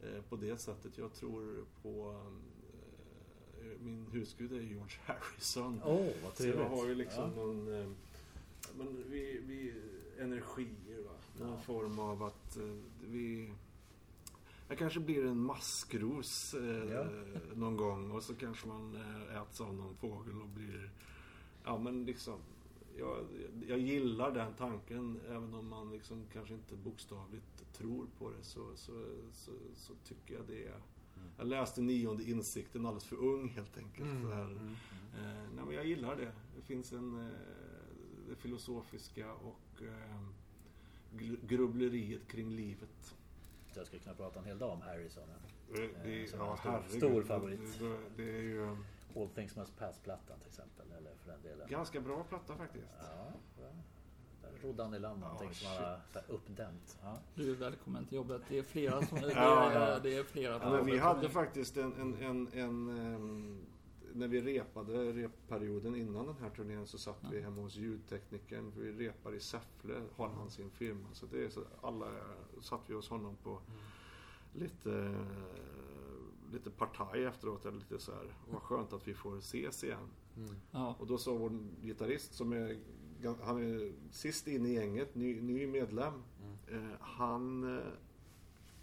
eh, 0.02 0.22
på 0.28 0.36
det 0.36 0.58
sättet. 0.58 0.98
Jag 0.98 1.12
tror 1.12 1.64
på 1.82 2.20
eh, 3.60 3.66
min 3.80 4.06
husgud 4.12 4.52
är 4.52 4.60
George 4.60 4.96
Harrison. 5.04 5.80
Åh, 5.84 5.96
vad 6.24 6.36
Så 6.36 6.46
jag 6.46 6.54
trevligt. 6.54 6.68
har 6.78 6.86
ju 6.88 6.94
liksom 6.94 7.22
Ja. 7.36 7.42
någon 7.44 7.80
eh, 7.80 7.88
men 8.78 9.04
vi, 9.10 9.40
vi, 9.46 9.74
energier. 10.20 11.02
Va? 11.04 11.10
Någon 11.38 11.50
Ja. 11.50 11.58
form 11.58 11.98
av 11.98 12.22
att 12.22 12.56
eh, 12.56 12.62
vi... 13.00 13.52
Jag 14.68 14.78
kanske 14.78 15.00
blir 15.00 15.26
en 15.26 15.38
maskros 15.38 16.54
eh, 16.54 16.92
Ja. 16.92 17.06
någon 17.54 17.76
gång 17.76 18.10
och 18.10 18.22
så 18.22 18.34
kanske 18.34 18.68
man 18.68 18.94
eh, 18.96 19.42
äts 19.42 19.60
av 19.60 19.74
någon 19.74 19.94
fågel 19.94 20.40
och 20.42 20.48
blir... 20.48 20.90
Ja 21.64 21.78
men 21.78 22.04
liksom... 22.04 22.38
Jag, 22.98 23.24
jag 23.68 23.78
gillar 23.78 24.30
den 24.30 24.54
tanken 24.54 25.20
även 25.28 25.54
om 25.54 25.68
man 25.68 25.90
liksom 25.92 26.22
kanske 26.32 26.54
inte 26.54 26.76
bokstavligt 26.76 27.72
tror 27.72 28.06
på 28.18 28.30
det 28.30 28.42
så, 28.42 28.76
så, 28.76 28.92
så, 29.32 29.50
så 29.74 29.92
tycker 30.04 30.34
jag 30.34 30.44
det. 30.46 30.64
är- 30.66 30.82
Jag 31.38 31.46
läste 31.46 31.80
Nionde 31.82 32.24
insikten 32.30 32.86
alldeles 32.86 33.04
för 33.04 33.16
ung 33.16 33.48
helt 33.48 33.78
enkelt. 33.78 34.10
Mm. 34.10 34.22
Så 34.22 34.28
här. 34.30 34.44
Mm. 34.44 34.66
Eh, 35.18 35.48
nej, 35.56 35.64
men 35.66 35.74
jag 35.74 35.86
gillar 35.86 36.16
det. 36.16 36.32
Det 36.56 36.62
finns 36.62 36.92
en, 36.92 37.20
eh, 37.20 37.32
det 38.28 38.36
filosofiska 38.36 39.32
och 39.34 39.58
eh, 39.82 40.20
gr- 41.12 41.46
grubbleriet 41.46 42.28
kring 42.28 42.50
livet. 42.50 43.14
Jag 43.74 43.86
skulle 43.86 44.02
kunna 44.02 44.14
prata 44.14 44.38
en 44.38 44.44
hel 44.44 44.58
dag 44.58 44.70
om 44.72 44.80
Harrison. 44.80 45.22
Det, 45.72 45.88
det, 46.04 46.22
Eh, 46.22 46.28
som 46.30 46.38
ja, 46.40 46.50
en 46.52 46.56
stor- 46.58 46.70
herregud. 46.70 46.96
stor 46.98 47.22
favorit. 47.22 47.78
Det, 47.78 47.88
det, 47.88 47.98
det 48.16 48.36
är 48.38 48.42
ju 48.42 48.76
All 49.16 49.28
Things 49.28 49.56
Must 49.56 49.78
Pass-plattan 49.78 50.38
till 50.38 50.48
exempel. 50.48 50.86
Eller 50.98 51.10
för 51.14 51.30
den 51.32 51.42
delen. 51.42 51.68
ganska 51.70 52.00
bra 52.00 52.24
platta 52.24 52.56
faktiskt. 52.56 52.88
Ja, 53.00 53.32
ja. 53.60 53.66
Där 54.42 54.68
rodde 54.68 54.82
han 54.82 54.94
i 54.94 54.98
land 54.98 55.20
någonting 55.20 55.48
Ja, 55.48 55.54
som 55.54 55.68
här 55.72 56.00
uppdämt. 56.28 56.98
Ja. 57.02 57.18
Du 57.34 57.50
är 57.50 57.54
välkommen 57.54 58.06
till 58.06 58.16
jobbet. 58.16 58.42
Det 58.48 58.58
är 58.58 58.62
flera 58.62 59.02
som... 59.06 59.18
Det 59.20 59.32
Ja, 59.32 59.70
är, 59.70 59.90
ja. 59.90 59.98
det 59.98 60.16
är 60.16 60.22
flera 60.24 60.52
Ja, 60.62 60.70
men 60.70 60.86
vi 60.86 60.98
hade 60.98 61.28
faktiskt 61.28 61.76
en, 61.76 61.92
en, 61.94 62.14
en, 62.22 62.48
en 62.52 62.88
ehm, 63.14 63.58
när 64.14 64.28
vi 64.28 64.40
repade 64.40 65.12
repperioden 65.12 65.96
innan 65.96 66.26
den 66.26 66.36
här 66.40 66.50
turnén 66.50 66.86
så 66.86 66.98
satt 66.98 67.24
vi 67.30 67.40
hemma 67.40 67.62
hos 67.62 67.76
ljudteknikern. 67.76 68.72
Vi 68.76 68.92
repar 68.92 69.34
i 69.34 69.40
Säffle, 69.40 70.02
har 70.16 70.28
han 70.28 70.50
sin 70.50 70.70
firma. 70.70 71.06
Så 71.12 71.26
det 71.26 71.44
är 71.44 71.48
så, 71.48 71.60
alla 71.82 72.06
satt 72.60 72.80
vi 72.86 72.94
hos 72.94 73.08
honom 73.08 73.36
på 73.42 73.60
lite, 74.52 75.14
lite 76.52 76.70
partaj 76.70 77.24
efteråt. 77.24 77.66
Eller 77.66 77.78
lite 77.78 77.98
så 77.98 78.12
här. 78.12 78.34
Vad 78.50 78.62
skönt 78.62 78.92
att 78.92 79.08
vi 79.08 79.14
får 79.14 79.38
ses 79.38 79.84
igen. 79.84 80.08
Mm. 80.36 80.54
Ja. 80.70 80.96
Och 80.98 81.06
då 81.06 81.18
sa 81.18 81.34
vår 81.34 81.58
gitarrist 81.82 82.34
som 82.34 82.52
är, 82.52 82.78
han 83.42 83.58
är 83.58 83.92
sist 84.10 84.48
in 84.48 84.66
i 84.66 84.74
gänget, 84.74 85.14
ny, 85.14 85.40
ny 85.40 85.66
medlem. 85.66 86.22
Eh, 86.66 86.78
han 87.00 87.76
eh, 87.78 87.84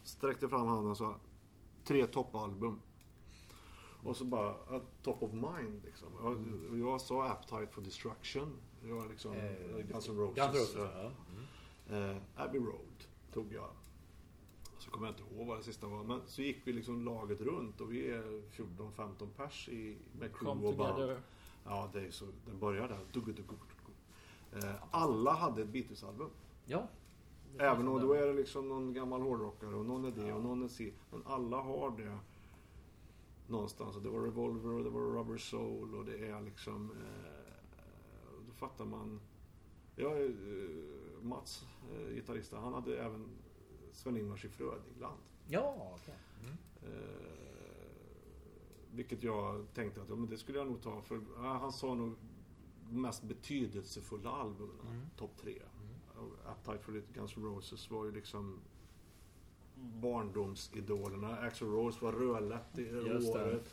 sträckte 0.04 0.50
fram 0.50 0.68
handen 0.68 0.92
och 0.92 0.98
sa 0.98 1.16
tre 1.84 2.08
toppalbum. 2.08 2.80
Och 4.04 4.18
så 4.18 4.26
bara, 4.26 4.50
eh, 4.50 4.82
top 5.04 5.24
of 5.24 5.32
mind 5.34 5.82
liksom. 5.86 6.08
Och 6.72 6.78
jag 6.78 7.02
sa 7.02 7.28
Appetite 7.28 7.68
for 7.72 7.82
Destruction. 7.82 8.58
Jag 8.88 8.96
var 8.96 9.10
liksom 9.10 9.34
Eh, 9.34 9.86
Guns 9.92 10.10
N' 10.10 10.18
Roses. 10.18 10.36
Guns 10.36 10.56
N' 10.56 10.60
Roses, 10.62 10.76
eh, 10.76 11.12
ja. 11.90 11.98
Eh, 11.98 12.18
Abbey 12.36 12.60
Road 12.60 13.04
tog 13.34 13.54
jag. 13.54 13.70
Så 14.80 14.92
kommer 14.92 15.08
jag 15.08 15.14
inte 15.20 15.36
ihåg 15.36 15.48
vad 15.48 15.58
det 15.58 15.64
sista 15.64 15.88
var. 15.88 16.04
Men 16.04 16.22
så 16.26 16.42
gick 16.42 16.58
vi 16.64 16.74
liksom 16.74 17.06
laget 17.06 17.42
runt 17.42 17.82
och 17.82 17.94
vi 17.94 18.12
är 18.12 18.42
14-15 18.52 19.28
pers 19.38 19.70
i, 19.70 19.98
med 20.20 20.34
Come 20.34 20.62
crew 20.62 20.68
och 20.68 20.96
band. 20.96 21.18
Ja, 21.66 21.90
det 21.94 22.02
är 22.08 22.12
så. 22.12 22.26
Det 22.46 22.54
börjar 22.60 22.88
där. 22.88 23.00
Duggu, 23.14 23.32
duggu, 23.34 23.44
duggu. 23.56 24.68
Eh, 24.68 24.74
alla 24.92 25.34
hade 25.34 25.62
ett 25.62 25.68
Beatles-album. 25.70 26.30
ja. 26.66 26.88
Det 27.58 27.64
Även 27.64 27.88
om 27.88 28.02
då 28.02 28.14
är 28.14 28.28
det 28.28 28.34
liksom 28.34 28.70
någon 28.70 28.94
gammal 28.94 29.22
hårdrockare 29.22 29.76
och 29.76 29.86
någon 29.86 30.06
är 30.06 30.12
det 30.12 30.34
och 30.34 30.42
någon 30.44 30.64
är 30.64 30.68
si. 30.68 30.94
Men 31.12 31.24
alla 31.26 31.58
har 31.58 31.92
det 31.98 32.18
någonstans. 33.52 33.96
Och 33.96 34.02
det 34.02 34.10
var 34.10 34.20
Revolver 34.22 34.70
och 34.74 34.84
det 34.84 34.90
var 34.90 35.02
Rubber 35.02 35.38
Soul 35.38 35.96
och 35.96 36.06
det 36.06 36.18
är 36.28 36.42
liksom... 36.42 36.92
Eh, 36.92 38.46
då 38.48 38.54
fattar 38.54 38.86
man... 38.86 39.20
Ja, 39.96 40.16
eh, 40.18 40.30
Mats, 41.22 41.66
eh, 41.92 42.14
gitarristen, 42.16 42.60
han 42.62 42.74
hade 42.74 42.98
även 43.04 43.28
Sven-Ingvars 43.92 44.46
i 44.46 44.50
Frödingland. 44.50 45.20
Ja, 45.48 45.92
okej. 46.02 46.16
Eh, 46.84 46.90
vilket 48.92 49.24
jag 49.24 49.66
tänkte 49.74 50.02
att 50.02 50.10
ja, 50.10 50.16
men 50.16 50.30
det 50.30 50.38
skulle 50.38 50.58
jag 50.58 50.68
nog 50.68 50.82
ta 50.82 51.02
för 51.02 51.22
ja, 51.36 51.58
han 51.62 51.72
sa 51.74 51.94
nog 51.94 52.16
mest 52.90 53.24
betydelsefulla 53.24 54.30
albumen, 54.30 54.88
Mm. 54.88 55.02
topp 55.18 55.38
tre. 55.38 55.62
Och 56.16 56.52
Appetite 56.52 56.84
for 56.84 57.04
Guns 57.14 57.38
N' 57.38 57.44
Roses 57.44 57.92
var 57.92 58.06
ju 58.06 58.12
liksom 58.12 58.60
barndomsidolerna. 59.82 61.38
Axl 61.38 61.66
Rose 61.66 62.06
var 62.06 62.12
rödlätt 62.12 62.78
i 62.80 62.82
Just 62.82 63.34
det. 63.34 63.40
håret. 63.40 63.70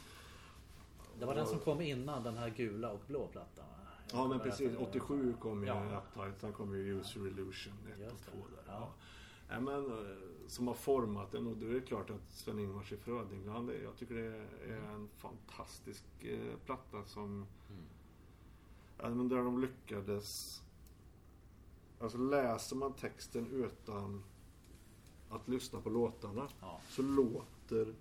Det 1.19 1.27
var 1.27 1.35
den 1.35 1.47
som 1.47 1.59
kom 1.59 1.81
innan 1.81 2.23
den 2.23 2.37
här 2.37 2.49
gula 2.51 2.91
och 2.91 3.01
blå 3.07 3.27
plattan 3.27 3.65
va? 3.69 3.75
Ja 4.13 4.29
men 4.29 4.41
precis, 4.41 4.77
87 4.79 5.35
kom 5.41 5.63
ju 5.63 5.67
Ja. 5.69 5.97
Appetite, 5.97 6.41
sen 6.41 6.53
kom 6.53 6.75
ju 6.75 6.99
User 6.99 7.27
Illusion 7.27 7.73
1 7.95 8.01
Just 8.01 8.13
och 8.13 8.19
det. 8.25 8.31
2 8.33 8.47
där. 8.57 8.73
Ja. 8.73 8.89
Ja. 9.51 9.61
Men, 9.61 9.87
eh, 9.91 10.17
som 10.47 10.67
har 10.67 10.75
format 10.75 11.31
den 11.33 11.47
och 11.47 11.57
då 11.57 11.67
är 11.67 11.73
det 11.75 11.81
klart 11.81 12.11
att 12.11 12.29
Sven-Ingvars 12.29 12.93
i 12.93 12.97
Frödingland, 12.97 13.71
jag 13.85 13.97
tycker 13.97 14.15
det 14.15 14.27
är 14.73 14.77
en 14.95 15.09
fantastisk 15.17 16.05
eh, 16.21 16.57
platta 16.67 17.05
som... 17.05 17.47
Ja, 18.99 19.09
men 19.09 19.29
där 19.29 19.37
de 19.37 19.61
lyckades... 19.61 20.63
Alltså 22.01 22.19
läser 22.19 22.77
man 22.77 22.93
texten 22.93 23.47
utan 23.51 24.25
att 25.31 25.49
lyssna 25.49 25.81
på 25.81 25.91
låtarna 25.91 26.49
Ja. 26.61 26.81
så 26.89 27.03
låter 27.03 27.95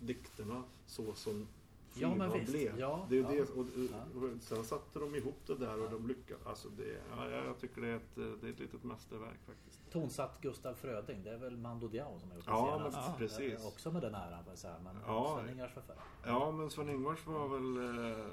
dikterna 0.00 0.62
så 0.86 1.14
som 1.14 1.46
Ja, 1.94 2.08
men 2.08 2.18
skivan 2.30 2.40
visst. 2.40 2.52
blev. 2.52 2.78
Ja, 2.80 3.06
det 3.10 3.18
är 3.18 3.22
ja. 3.22 3.28
det, 3.30 3.40
och, 3.42 3.66
Ja. 3.92 4.20
och, 4.20 4.42
sen 4.42 4.64
satte 4.64 4.98
de 4.98 5.14
ihop 5.14 5.38
det 5.46 5.54
där 5.54 5.80
och 5.84 5.90
de 5.90 6.08
lyckades. 6.08 6.46
Alltså 6.46 6.68
det, 6.68 7.00
ja, 7.16 7.30
jag 7.30 7.58
tycker 7.58 7.80
det 7.80 7.88
är, 7.88 7.96
ett, 7.96 8.14
det 8.40 8.46
är 8.48 8.50
ett 8.52 8.58
litet 8.60 8.84
mästerverk 8.84 9.40
faktiskt. 9.46 9.80
Tonsatt 9.92 10.38
Gustav 10.40 10.74
Fröding. 10.74 11.22
Det 11.24 11.30
är 11.30 11.38
väl 11.38 11.56
Mando 11.56 11.88
Diao 11.88 12.18
som 12.18 12.28
har 12.30 12.36
gjort 12.36 12.44
Ja, 12.46 12.70
den 12.74 12.82
men 12.82 12.92
senast. 12.92 13.18
precis. 13.18 13.60
Eh, 13.60 13.66
Också 13.66 13.90
med 13.92 14.02
den 14.02 14.14
äran. 14.14 14.44
Men 14.84 14.96
Ja. 15.06 15.40
Sven-Ingvars 15.42 15.72
författare. 15.72 15.98
Ja, 16.24 16.50
men 16.52 16.70
Sven-Ingvars 16.70 17.26
var 17.26 17.48
väl... 17.48 17.76
eh, 18.10 18.26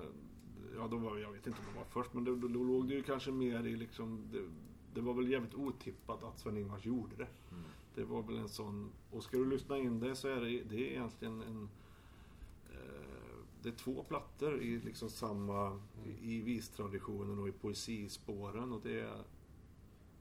Ja, 0.76 0.88
de 0.88 1.04
var, 1.04 1.18
jag 1.18 1.32
vet 1.32 1.48
inte 1.48 1.60
om 1.60 1.66
de 1.74 1.80
var 1.80 1.86
först, 1.86 2.14
men 2.14 2.24
då, 2.24 2.36
då, 2.36 2.48
låg 2.64 2.88
det 2.88 2.94
ju 2.94 3.04
kanske 3.04 3.32
mer 3.32 3.68
i 3.68 3.76
liksom... 3.76 4.24
Det, 4.32 4.42
det 4.94 5.02
var 5.02 5.14
väl 5.14 5.28
jävligt 5.32 5.54
otippat 5.54 6.24
att 6.24 6.40
Sven-Ingvars 6.40 6.86
gjorde 6.86 7.16
det. 7.16 7.28
Det 7.96 8.04
var 8.04 8.22
väl 8.24 8.38
en 8.38 8.50
sån... 8.50 8.92
Och 9.12 9.24
ska 9.24 9.38
du 9.38 9.46
lyssna 9.50 9.78
in 9.78 10.00
det 10.00 10.16
så 10.16 10.28
är 10.28 10.42
det, 10.42 10.64
det 10.64 10.76
är 10.76 10.92
egentligen 10.92 11.42
en... 11.42 11.70
eh, 12.72 13.38
Det 13.62 13.70
är 13.70 13.74
två 13.74 14.04
plattor 14.04 14.62
i 14.62 14.80
liksom 14.80 15.10
samma... 15.10 15.80
I, 16.06 16.36
i 16.36 16.42
vistraditionen 16.42 17.40
och 17.40 17.48
i 17.48 17.52
poesispåren 17.52 18.72
och 18.74 18.82
det 18.82 19.00
är... 19.00 19.24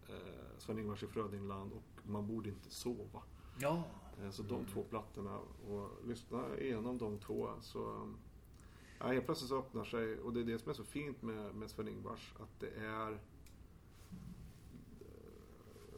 Eh, 0.08 0.58
Sven-Ingvars 0.58 1.02
i 1.02 1.06
Frödingland 1.06 1.72
och 1.72 1.82
Man 2.08 2.26
borde 2.26 2.48
inte 2.48 2.70
sova. 2.70 3.22
Ja. 3.60 3.82
Eh, 4.22 4.30
Så 4.30 4.42
de 4.42 4.64
två 4.64 4.82
plattorna 4.82 5.38
och 5.68 5.90
lyssna 6.06 6.58
igenom 6.58 6.98
de 6.98 7.18
två 7.18 7.48
så 7.60 8.12
ja, 8.98 9.06
helt 9.06 9.24
plötsligt 9.26 9.48
så 9.48 9.58
öppnar 9.58 9.84
sig 9.84 10.18
och 10.20 10.32
det 10.32 10.40
är 10.40 10.44
det 10.44 10.58
som 10.58 10.70
är 10.70 10.74
så 10.74 10.84
fint 10.84 11.22
med, 11.22 11.54
med 11.54 11.70
Sven-Ingvars 11.70 12.34
att 12.40 12.60
det 12.60 12.70
är 12.70 13.18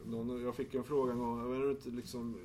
någon, 0.05 0.41
jag 0.41 0.55
fick 0.55 0.73
en 0.73 0.83
fråga 0.83 1.11
en 1.13 1.19
gång, 1.19 1.55
är 1.55 1.59
du 1.59 1.71
inte 1.71 1.89
liksom 1.89 2.37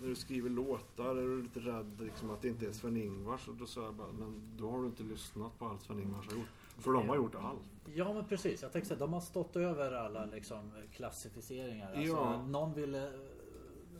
när 0.00 0.08
du 0.08 0.14
skriver 0.14 0.50
låtar, 0.50 1.16
är 1.16 1.22
du 1.22 1.42
lite 1.42 1.60
rädd 1.60 2.00
liksom, 2.00 2.30
att 2.30 2.42
det 2.42 2.48
inte 2.48 2.66
är 2.66 2.72
Sven-Ingvars? 2.72 3.48
Och 3.48 3.54
då 3.54 3.66
sa 3.66 3.82
jag 3.84 3.94
bara, 3.94 4.12
men 4.12 4.40
då 4.58 4.70
har 4.70 4.78
du 4.80 4.86
inte 4.86 5.02
lyssnat 5.02 5.58
på 5.58 5.66
allt 5.66 5.82
Sven-Ingvars 5.82 6.26
har 6.26 6.34
gjort. 6.38 6.46
För 6.78 6.92
de 6.92 7.08
har 7.08 7.16
gjort 7.16 7.34
allt. 7.34 7.60
Ja 7.94 8.14
men 8.14 8.24
precis, 8.24 8.62
jag 8.62 8.72
tänkte 8.72 8.88
säga 8.88 9.00
de 9.00 9.12
har 9.12 9.20
stått 9.20 9.56
över 9.56 9.92
alla 9.92 10.24
liksom, 10.26 10.70
klassificeringar. 10.92 11.86
Alltså, 11.86 12.02
Ja. 12.02 12.46
Någon 12.46 12.74
ville 12.74 13.06
eh, 13.06 13.20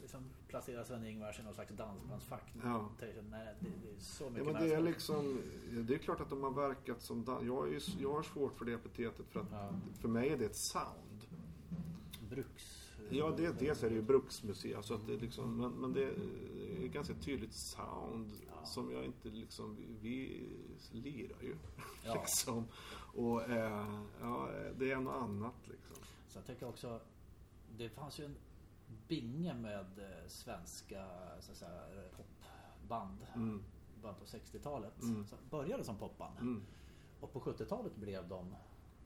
liksom, 0.03 0.21
placera 0.49 0.85
Sven-Ingvars 0.85 1.41
i 1.41 1.43
någon 1.43 1.55
slags 1.55 1.73
dansbandsfack. 1.73 2.53
Ja. 2.65 2.89
Tänkte, 3.01 3.23
Nej, 3.31 3.55
det, 3.61 3.67
det 3.83 3.97
är 3.97 4.01
så 4.01 4.25
Ja, 4.25 4.31
mycket 4.31 4.45
men 4.47 4.55
mer 4.55 4.61
det 4.69 4.75
är 4.75 4.77
som- 4.77 4.85
liksom, 4.87 5.41
det 5.87 5.95
är 5.95 5.99
klart 5.99 6.21
att 6.21 6.31
de 6.31 6.43
har 6.43 6.51
verkat 6.51 7.03
som 7.03 7.25
dan- 7.25 7.47
jag, 7.47 7.75
är, 7.75 7.83
jag 8.03 8.13
har 8.13 8.23
svårt 8.23 8.55
för 8.59 8.65
det 8.65 8.73
epitetet 8.73 9.27
för 9.31 9.41
att 9.41 9.47
Ja. 9.53 9.69
för 10.01 10.09
mig 10.09 10.29
är 10.29 10.37
det 10.39 10.45
ett 10.45 10.57
sound. 10.57 11.21
Bruks... 12.31 12.84
Ja, 13.19 13.31
det, 13.37 13.59
dels 13.59 13.83
är 13.83 13.89
det 13.91 13.95
ju 13.97 14.03
bruksmuseum, 14.03 14.83
så 14.83 14.95
att 14.95 15.07
det 15.07 15.15
är 15.15 15.19
liksom, 15.19 15.57
men, 15.57 15.73
men 15.73 15.93
det 15.93 16.05
är 16.05 16.87
ganska 16.89 17.15
tydligt 17.15 17.55
sound 17.55 18.33
Ja. 18.47 18.65
som 18.67 18.93
jag 18.93 19.05
inte 19.05 19.29
liksom, 19.29 19.77
vi 20.01 20.49
lirar 20.93 21.43
ju. 21.43 21.57
Ja. 22.05 22.15
liksom. 22.21 22.65
Och 23.15 23.43
eh, 23.51 24.03
ja, 24.21 24.49
det 24.79 24.91
är 24.93 24.97
något 25.01 25.23
annat 25.23 25.69
liksom. 25.69 25.97
Så 26.29 26.39
jag 26.39 26.47
tänker 26.47 26.69
också, 26.69 27.01
det 27.77 27.89
fanns 27.89 28.21
ju 28.21 28.25
en 28.25 28.37
binge 29.09 29.55
med 29.55 29.99
eh, 29.99 30.29
svenska 30.29 31.07
så 31.41 31.53
att 31.53 31.59
säga, 31.59 31.81
popband. 32.17 33.19
Mm. 33.35 33.63
Början 34.03 34.19
på 34.19 34.25
60-talet. 34.25 35.03
Mm. 35.03 35.27
Som 35.27 35.39
började 35.51 35.85
som 35.85 35.97
popband. 35.97 36.39
Mm. 36.41 36.63
Och 37.21 37.33
på 37.33 37.41
70-talet 37.41 37.97
blev 37.97 38.29
de 38.29 38.55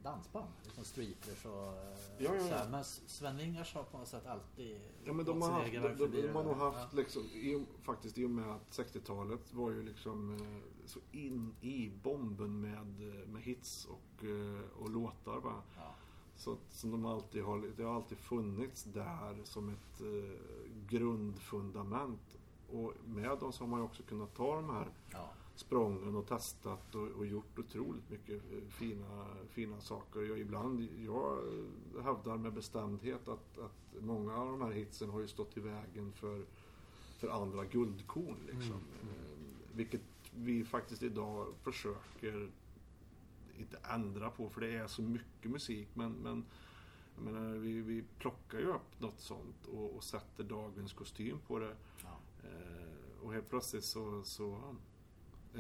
dansband. 0.03 0.49
Liksom 0.65 0.85
streeters 0.85 1.45
och 1.45 1.67
eh, 1.67 1.99
Ja, 2.19 2.35
ja, 2.35 2.41
så 2.41 2.55
här. 2.55 2.69
Men 2.69 2.85
Sven-Ingvars 2.85 3.75
har 3.75 3.83
på 3.83 3.99
något 3.99 4.09
sätt 4.09 4.27
alltid 4.27 4.81
Ja 5.05 5.13
men 5.13 5.25
de 5.25 5.43
har, 5.43 5.51
haft, 5.51 5.73
de, 5.73 5.81
de, 5.81 6.23
de, 6.23 6.29
har 6.29 6.45
nog 6.45 6.57
haft 6.57 6.93
liksom, 6.93 7.23
i, 7.23 7.67
faktiskt 7.83 8.19
i 8.19 8.25
och 8.25 8.31
med 8.31 8.51
att 8.51 8.71
60-talet 8.71 9.55
var 9.55 9.71
ju 9.71 9.83
liksom 9.83 10.35
eh, 10.35 10.87
så 10.87 10.99
in 11.13 11.55
i 11.61 11.91
bomben 12.03 12.61
med, 12.61 13.21
eh, 13.21 13.29
med 13.29 13.43
hits 13.43 13.85
och, 13.85 14.25
och 14.83 14.91
låtar 14.91 15.41
va. 15.41 15.63
Ja. 15.77 15.95
Så 16.37 16.57
som 16.71 16.91
de 16.91 17.07
alltid 17.07 17.43
har, 17.43 17.73
det 17.77 17.83
har 17.83 17.95
alltid 17.95 18.19
funnits 18.19 18.85
där 18.85 19.41
som 19.45 19.69
ett 19.69 20.01
eh, 20.01 20.39
grundfundament. 20.89 22.39
Och 22.71 22.93
med 23.05 23.39
dem 23.39 23.53
så 23.53 23.65
har 23.65 23.69
man 23.69 23.81
ju 23.81 23.85
också 23.85 24.03
kunnat 24.03 24.35
ta 24.35 24.55
de 24.55 24.71
här 24.71 24.89
Ja. 25.13 25.29
Sprången 25.59 26.17
och 26.17 26.27
testat 26.27 26.95
och, 26.95 27.09
och 27.09 27.27
gjort 27.27 27.59
otroligt 27.59 28.11
mycket 28.11 28.53
eh, 28.53 28.69
fina, 28.69 29.27
fina 29.49 29.81
saker. 29.81 30.21
Jag, 30.21 30.39
ibland, 30.39 30.89
jag 31.07 31.43
hävdar 32.03 32.37
med 32.37 32.53
bestämdhet 32.53 33.29
att, 33.29 33.59
att 33.59 34.03
många 34.03 34.37
av 34.37 34.51
de 34.51 34.63
här 34.63 34.71
hitsen 34.71 35.11
har 35.11 35.21
ju 35.21 35.29
stått 35.29 35.57
i 35.57 35.61
vägen 35.61 36.13
för, 36.13 36.45
för 37.19 37.29
andra 37.29 37.65
guldkorn. 37.65 38.37
Liksom. 38.47 38.81
Eh, 39.03 39.77
vilket 39.77 40.03
vi 40.35 40.65
faktiskt 40.65 41.03
idag 41.03 41.47
försöker 41.63 42.51
inte 43.59 43.79
ändra 43.91 44.31
på 44.31 44.51
för 44.51 44.61
det 44.61 44.77
är 44.77 44.87
så 44.87 45.03
mycket 45.03 45.51
musik 45.51 45.89
men, 45.95 46.13
men 46.13 46.45
jag 47.15 47.25
menar, 47.25 47.55
vi, 47.55 47.81
vi 47.81 48.05
plockar 48.19 48.59
ju 48.59 48.67
upp 48.67 49.01
något 49.01 49.21
sånt 49.21 49.67
och, 49.67 49.97
och 49.97 50.05
sätter 50.05 50.45
dagens 50.45 50.93
kostym 50.93 51.39
på 51.47 51.59
det. 51.59 51.77
Ja. 52.03 52.19
Eh, 52.45 53.23
och 53.23 53.33
helt 53.33 53.51
plötsligt 53.51 53.85
så, 53.85 54.23
så 54.25 54.75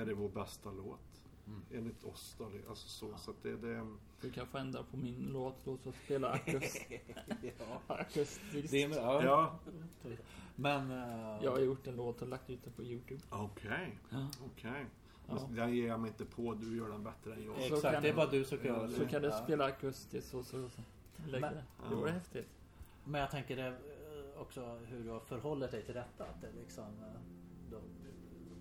är 0.01 0.07
det 0.07 0.15
vår 0.15 0.29
bästa 0.29 0.71
låt. 0.71 1.01
Mm. 1.47 1.63
Enligt 1.73 2.05
oss 2.05 2.35
då. 2.39 2.49
det- 2.49 2.69
Alltså 2.69 2.89
så, 2.89 3.17
så 3.19 3.31
att 3.31 3.43
det, 3.43 3.57
det 3.57 3.87
Du 4.21 4.31
kan 4.31 4.47
få 4.47 4.59
ändra 4.59 4.83
på 4.83 4.97
min 4.97 5.29
låt 5.33 5.65
då 5.65 5.77
så 5.77 5.93
spela 5.93 6.29
akust, 6.33 6.87
ja. 7.59 7.81
akustiskt. 7.95 8.71
Det 8.71 8.83
är, 8.83 8.89
ja. 8.97 9.23
Ja, 9.25 9.59
Men... 10.57 10.91
eh, 10.91 11.45
Jag 11.45 11.51
har 11.51 11.59
gjort 11.59 11.87
en 11.87 11.97
låt 11.97 12.23
och 12.23 12.29
lagt 12.29 12.51
ut 12.51 12.65
den 12.65 12.73
på 12.73 12.83
Youtube. 12.83 13.21
okej. 13.31 13.99
Ja. 14.11 14.29
Okej. 14.47 14.87
Ja. 15.29 15.49
Den 15.51 15.75
ger 15.75 15.89
jag 15.89 16.01
mig 16.01 16.09
inte 16.09 16.25
på. 16.25 16.55
Du 16.55 16.77
gör 16.77 16.89
den 16.89 17.05
bättre 17.05 17.35
än 17.35 17.45
jag. 17.45 17.55
Så 17.57 17.75
Exakt, 17.77 17.95
kan- 17.95 18.03
det 18.03 18.09
är 18.09 18.15
bara 18.15 18.27
du 18.31 18.45
som 18.45 18.59
kan 18.59 18.67
göra 18.67 18.89
Så 18.89 19.07
kan 19.07 19.23
du 19.23 19.29
Ja. 19.29 19.43
spela 19.45 19.65
akustiskt 19.65 20.35
och 20.35 20.45
så, 20.45 20.69
så 20.69 20.81
lägger 21.27 21.41
Men- 21.41 21.55
det. 21.55 21.65
Det 21.89 21.95
vore 21.95 22.11
häftigt. 22.11 22.49
Men 23.05 23.21
jag 23.21 23.31
tänker 23.31 23.57
det 23.57 23.67
eh, 23.67 24.41
också 24.41 24.79
hur 24.87 25.05
du 25.05 25.11
har 25.11 25.21
förhållit 25.21 25.71
dig 25.71 25.83
till 25.85 25.95
detta. 25.95 26.25
Att 26.25 26.41
det 26.41 26.49
liksom, 26.61 26.85
eh, 26.85 27.21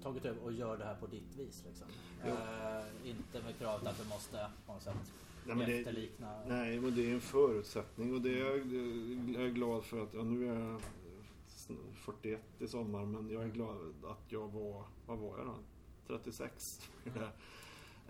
tagit 0.08 0.26
över 0.26 0.44
och 0.44 0.52
gör 0.54 0.78
det 0.78 0.86
här 0.86 0.96
på 0.96 1.08
ditt 1.08 1.36
vis. 1.36 1.64
Liksom. 1.68 1.88
Eh, 2.24 3.10
inte 3.10 3.42
med 3.44 3.58
kravet 3.60 3.88
att 3.88 3.98
du 4.04 4.10
måste 4.10 4.50
på 4.66 4.74
något 4.74 4.82
sätt 4.82 4.96
Nej, 5.46 5.56
men 5.56 5.70
det- 5.70 5.78
efterlikna. 5.80 6.40
Nej, 6.48 6.80
men 6.80 6.96
det 6.96 7.10
är 7.10 7.14
en 7.14 7.22
förutsättning 7.22 8.14
och 8.14 8.22
det 8.22 8.30
är 8.40 8.46
jag, 8.46 8.58
jag 9.36 9.44
är 9.44 9.50
glad 9.54 9.84
för 9.84 10.04
att, 10.04 10.14
ja, 10.14 10.24
nu 10.24 10.48
är 10.50 10.60
jag 10.60 10.82
41 11.96 12.42
i 12.60 12.68
sommar 12.68 13.06
men 13.06 13.30
jag 13.30 13.44
är 13.44 13.48
glad 13.48 13.78
att 14.04 14.32
jag 14.32 14.48
var, 14.48 14.84
vad 15.08 15.18
var 15.18 15.38
jag 15.38 15.48
då? 15.48 15.56
36. 16.08 16.90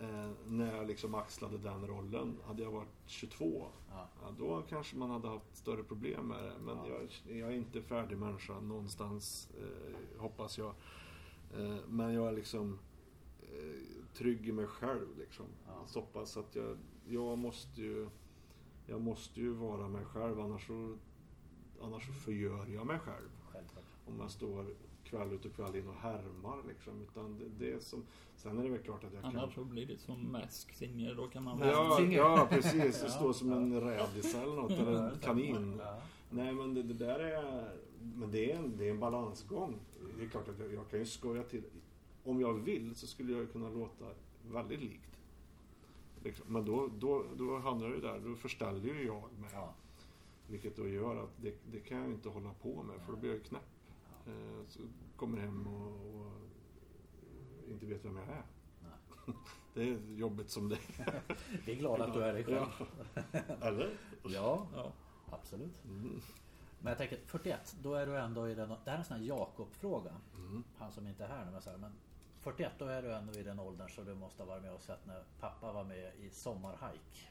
Eh, 0.01 0.29
när 0.47 0.75
jag 0.75 0.87
liksom 0.87 1.15
axlade 1.15 1.57
den 1.57 1.87
rollen. 1.87 2.37
Hade 2.47 2.63
jag 2.63 2.71
varit 2.71 2.87
22, 3.05 3.65
Ja. 3.91 4.07
ja, 4.21 4.27
då 4.39 4.63
kanske 4.69 4.95
man 4.97 5.09
hade 5.09 5.27
haft 5.27 5.57
större 5.57 5.83
problem 5.83 6.27
med 6.27 6.43
det. 6.43 6.53
Men 6.65 6.77
Ja. 6.77 6.87
jag, 7.27 7.37
jag 7.37 7.49
är 7.51 7.55
inte 7.55 7.81
färdig 7.81 8.17
människa 8.17 8.59
någonstans, 8.59 9.49
eh, 9.61 10.21
hoppas 10.21 10.57
jag. 10.57 10.73
Eh, 11.53 11.75
men 11.87 12.13
jag 12.13 12.27
är 12.27 12.31
liksom 12.33 12.79
eh, 13.41 14.05
trygg 14.13 14.47
i 14.47 14.51
mig 14.51 14.67
själv. 14.67 15.17
Liksom. 15.17 15.45
Ja. 15.67 15.83
Så 15.85 16.01
pass 16.01 16.37
att 16.37 16.55
jag, 16.55 16.77
jag 17.07 17.37
måste 17.37 17.81
ju 17.81 18.09
jag 18.89 19.01
måste 19.01 19.41
ju 19.41 19.49
vara 19.53 19.87
mig 19.87 20.05
själv 20.05 20.39
annars 20.39 20.67
så, 20.67 20.97
annars 21.81 22.07
så 22.07 22.13
förgör 22.13 22.67
jag 22.67 22.87
mig 22.87 22.99
själv. 22.99 23.29
Självklart. 23.51 23.83
Om 24.05 24.19
jag 24.19 24.31
står 24.31 24.65
kväll 25.03 25.33
ut 25.33 25.45
och 25.45 25.53
kväll 25.55 25.75
in 25.75 25.87
och 25.87 25.95
härmar 25.95 26.57
liksom. 26.67 27.01
Utan 27.01 27.39
det, 27.39 27.45
det 27.65 27.71
är 27.71 27.79
som, 27.79 28.05
sen 28.35 28.59
är 28.59 28.63
det 28.63 28.69
väl 28.69 28.79
klart 28.79 29.03
att 29.03 29.13
jag 29.13 29.21
kan... 29.23 29.37
Annars 29.37 29.53
så 29.55 29.63
blir 29.63 29.85
det 29.85 29.97
som 29.97 30.31
Mask 30.31 30.73
Singer. 30.73 31.15
Då 31.15 31.27
kan 31.27 31.43
man 31.43 31.59
Ja, 31.59 31.95
Singer. 31.99 32.17
ja, 32.17 32.47
precis. 32.49 33.01
Det 33.01 33.07
Ja. 33.07 33.09
står 33.09 33.33
som 33.33 33.51
en 33.51 33.81
rädis 33.81 34.35
eller 34.35 34.55
något, 34.55 34.71
eller 34.71 35.09
en 35.09 35.19
kanin. 35.21 35.77
Ja. 35.83 36.01
Nej, 36.29 36.53
men 36.53 36.73
det, 36.73 36.83
det 36.83 36.93
där 36.93 37.19
är... 37.19 37.71
Men 38.15 38.31
det 38.31 38.51
är, 38.51 38.55
en, 38.57 38.77
det 38.77 38.87
är 38.87 38.91
en 38.91 38.99
balansgång. 38.99 39.79
Det 40.17 40.23
är 40.23 40.29
klart 40.29 40.47
att 40.47 40.59
jag, 40.59 40.73
jag 40.73 40.89
kan 40.89 40.99
ju 40.99 41.05
skoja 41.05 41.43
till. 41.43 41.63
Om 42.23 42.41
jag 42.41 42.53
vill 42.53 42.95
så 42.95 43.07
skulle 43.07 43.33
jag 43.37 43.51
kunna 43.51 43.69
låta 43.69 44.05
väldigt 44.51 44.79
likt. 44.79 45.17
Men 46.45 46.65
då, 46.65 46.89
då, 46.99 47.25
då 47.37 47.57
hamnar 47.57 47.89
det 47.89 47.99
där, 48.01 48.19
då 48.19 48.35
förställer 48.35 48.93
ju 48.93 49.05
jag 49.05 49.21
mig. 49.39 49.49
Ja. 49.53 49.73
Vilket 50.47 50.75
då 50.75 50.87
gör 50.87 51.23
att 51.23 51.29
det, 51.41 51.55
det 51.71 51.79
kan 51.79 51.97
jag 51.97 52.07
inte 52.09 52.29
hålla 52.29 52.53
på 52.53 52.83
med 52.83 53.01
för 53.01 53.11
då 53.11 53.17
blir 53.17 53.31
jag 53.33 53.43
knäpp. 53.43 53.69
Eh, 54.27 54.67
så 54.67 54.79
kommer 55.15 55.37
hem 55.37 55.67
och, 55.67 56.15
och 56.15 56.31
inte 57.69 57.85
vet 57.85 58.05
vem 58.05 58.15
jag 58.17 58.27
är. 58.27 58.43
Nej. 58.83 59.35
Det 59.73 59.83
är 59.83 59.99
jobbigt 60.15 60.49
som 60.49 60.69
det 60.69 60.77
är. 60.97 61.21
Vi 61.65 61.71
är 61.71 61.75
glada 61.75 62.05
att 62.05 62.13
du 62.13 62.23
är 62.23 62.33
dig 62.33 62.43
själv. 62.43 62.67
Eller? 63.61 63.97
Ja, 64.23 64.67
Ja. 64.75 64.93
absolut. 65.31 65.85
Mm. 65.85 66.21
Men 66.79 66.89
jag 66.91 66.97
tänker 66.97 67.19
41, 67.25 67.75
då 67.81 67.93
är 67.93 68.05
du 68.05 68.17
ändå 68.17 68.49
i 68.49 68.55
den... 68.55 68.69
Det 68.69 68.75
här 68.85 68.93
är 68.93 68.97
en 68.97 69.05
sån 69.05 69.17
här 69.17 69.23
Jakob-fråga. 69.23 70.11
Mm. 70.35 70.63
Han 70.77 70.91
som 70.91 71.07
inte 71.07 71.23
är 71.23 71.27
här 71.27 71.45
nu. 71.45 71.51
Men, 71.51 71.61
så 71.61 71.69
här, 71.69 71.77
men 71.77 71.91
41, 72.39 72.71
då 72.79 72.85
är 72.85 73.01
du 73.01 73.13
ändå 73.13 73.33
i 73.39 73.43
den 73.43 73.59
åldern 73.59 73.89
så 73.89 74.01
du 74.03 74.15
måste 74.15 74.43
ha 74.43 74.47
varit 74.47 74.63
med 74.63 74.73
och 74.73 74.81
sett 74.81 75.05
när 75.05 75.23
pappa 75.39 75.71
var 75.73 75.83
med 75.83 76.11
i 76.15 76.29
Sommarhike. 76.29 77.27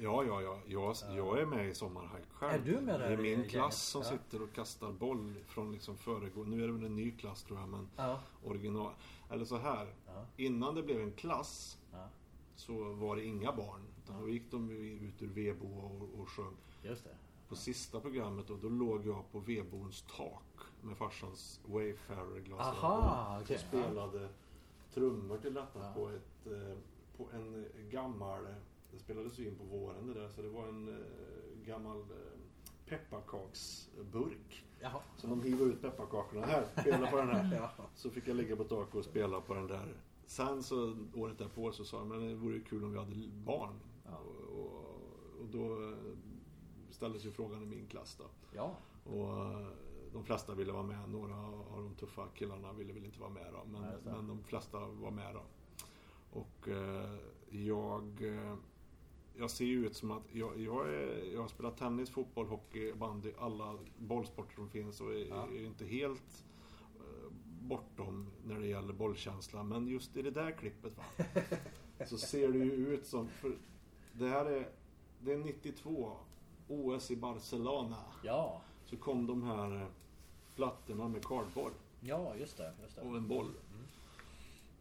Ja, 0.00 0.24
ja, 0.24 0.42
ja. 0.42 0.58
Jag, 0.66 0.96
jag 1.16 1.40
är 1.40 1.46
med 1.46 1.68
i 1.68 1.74
Sommarhike 1.74 2.28
själv. 2.32 2.52
Är 2.54 2.72
du 2.72 2.80
med 2.80 3.00
där 3.00 3.08
Det 3.08 3.12
är 3.12 3.16
min 3.16 3.26
gänget? 3.30 3.50
klass 3.50 3.82
som 3.82 4.02
Ja. 4.02 4.08
sitter 4.08 4.42
och 4.42 4.52
kastar 4.52 4.92
boll 4.92 5.34
från 5.46 5.72
liksom 5.72 5.96
föregående. 5.96 6.56
Nu 6.56 6.62
är 6.62 6.66
det 6.66 6.72
väl 6.72 6.84
en 6.84 6.96
ny 6.96 7.10
klass 7.10 7.42
tror 7.44 7.58
jag, 7.60 7.68
men 7.68 7.88
Ja. 7.96 8.20
original. 8.44 8.92
Eller 9.30 9.44
så 9.44 9.56
här. 9.56 9.94
Ja. 10.06 10.24
Innan 10.36 10.74
det 10.74 10.82
blev 10.82 11.00
en 11.00 11.12
klass 11.12 11.78
så 12.56 12.92
var 12.92 13.16
det 13.16 13.24
inga 13.24 13.52
barn. 13.52 13.80
Utan 14.04 14.20
då 14.20 14.28
gick 14.28 14.50
de 14.50 14.70
ut 14.70 15.22
ur 15.22 15.26
vedbo 15.28 15.66
och, 15.78 16.20
och 16.20 16.28
sjöng. 16.28 16.56
Just 16.82 17.04
det. 17.04 17.10
På 17.48 17.56
sista 17.56 18.00
programmet 18.00 18.46
då, 18.48 18.56
då 18.56 18.68
låg 18.68 19.06
jag 19.06 19.32
på 19.32 19.38
vedbons 19.40 20.04
tak 20.16 20.44
med 20.82 20.96
farsans 20.96 21.60
Wayfarer-glasögon. 21.66 23.40
Och 23.40 23.60
spelade 23.60 24.28
trummor 24.94 25.38
till 25.38 25.54
detta 25.54 25.78
Ja. 25.78 25.92
på, 25.94 26.08
ett, 26.08 26.46
eh, 26.46 26.78
på 27.16 27.28
en 27.32 27.66
gammal... 27.90 28.46
Det 28.92 28.98
spelades 28.98 29.38
ju 29.38 29.48
in 29.48 29.56
på 29.56 29.64
våren 29.64 30.06
det 30.06 30.14
där, 30.20 30.28
så 30.28 30.42
det 30.42 30.48
var 30.48 30.68
en 30.68 30.88
eh, 30.88 31.66
gammal 31.66 31.98
eh, 32.00 32.38
pepparkaksburk. 32.86 34.64
Jaha. 34.80 35.00
Så 35.16 35.26
de 35.26 35.42
hivade 35.42 35.70
ut 35.70 35.80
pepparkakorna. 35.82 36.46
Här, 36.46 36.66
spela 36.80 37.10
på 37.10 37.16
den 37.16 37.28
här. 37.28 37.56
Ja. 37.78 37.84
Så 37.94 38.10
fick 38.10 38.28
jag 38.28 38.36
ligga 38.36 38.56
på 38.56 38.64
taket 38.64 38.94
och 38.94 39.04
spela 39.04 39.40
på 39.40 39.54
den 39.54 39.66
där. 39.66 39.96
Sen 40.26 40.62
så 40.62 40.96
året 41.14 41.38
därpå 41.38 41.72
så 41.72 41.84
sa 41.84 41.96
jag, 41.96 42.06
men 42.06 42.28
det 42.28 42.34
vore 42.34 42.54
ju 42.54 42.64
kul 42.64 42.84
om 42.84 42.92
vi 42.92 42.98
hade 42.98 43.28
barn. 43.28 43.80
Ja. 44.04 44.16
Och, 44.16 44.58
och, 44.58 45.40
och 45.40 45.46
då 45.50 45.94
ställdes 46.90 47.24
ju 47.26 47.30
frågan 47.30 47.62
i 47.62 47.66
min 47.66 47.86
klass 47.86 48.16
då. 48.18 48.24
Ja. 48.56 48.76
Och 49.04 49.44
eh, 49.44 49.66
de 50.12 50.24
flesta 50.24 50.54
ville 50.54 50.72
vara 50.72 50.82
med. 50.82 51.08
Några 51.08 51.34
av 51.46 51.82
de 51.82 51.94
tuffa 51.94 52.28
killarna 52.34 52.72
ville 52.72 52.92
väl 52.92 53.04
inte 53.04 53.20
vara 53.20 53.30
med 53.30 53.46
då. 53.52 53.64
Men, 53.72 53.82
Nej, 53.82 53.92
men 54.04 54.26
de 54.28 54.42
flesta 54.42 54.78
var 54.78 55.10
med 55.10 55.34
då. 55.34 55.42
Och 56.40 56.68
eh, 56.68 57.14
jag... 57.50 58.22
Eh, 58.22 58.54
jag 59.40 59.50
ser 59.50 59.64
ju 59.64 59.86
ut 59.86 59.96
som 59.96 60.10
att 60.10 60.22
jag, 60.32 60.60
jag, 60.60 60.88
är, 60.94 61.32
jag 61.34 61.40
har 61.40 61.48
spelat 61.48 61.76
tennis, 61.76 62.10
fotboll, 62.10 62.46
hockey, 62.46 62.92
bandy, 62.92 63.32
alla 63.38 63.78
bollsporter 63.98 64.54
som 64.54 64.68
finns 64.68 65.00
och 65.00 65.12
är, 65.14 65.28
Ja. 65.28 65.46
är 65.46 65.66
inte 65.66 65.84
helt 65.84 66.44
bortom 67.60 68.30
när 68.44 68.60
det 68.60 68.66
gäller 68.66 68.92
bollkänsla. 68.92 69.62
Men 69.62 69.86
just 69.88 70.16
i 70.16 70.22
det 70.22 70.30
där 70.30 70.50
klippet 70.50 70.92
va. 70.96 71.04
så 72.06 72.18
ser 72.18 72.48
det 72.48 72.58
ju 72.58 72.94
ut 72.94 73.06
som... 73.06 73.28
För 73.28 73.58
det 74.12 74.28
här 74.28 74.46
är, 74.46 74.68
det 75.20 75.32
är 75.32 75.38
92. 75.38 76.16
OS 76.68 77.10
i 77.10 77.16
Barcelona. 77.16 77.96
Ja, 78.22 78.60
Så 78.86 78.96
kom 78.96 79.26
de 79.26 79.42
här 79.42 79.76
eh, 79.76 79.86
flattorna 80.54 81.08
med 81.08 81.26
kardborr 81.26 81.72
ja 82.00 82.34
just 82.36 82.56
det. 82.56 82.72
Just 82.82 82.96
det. 82.96 83.02
och 83.02 83.16
en 83.16 83.28
boll. 83.28 83.50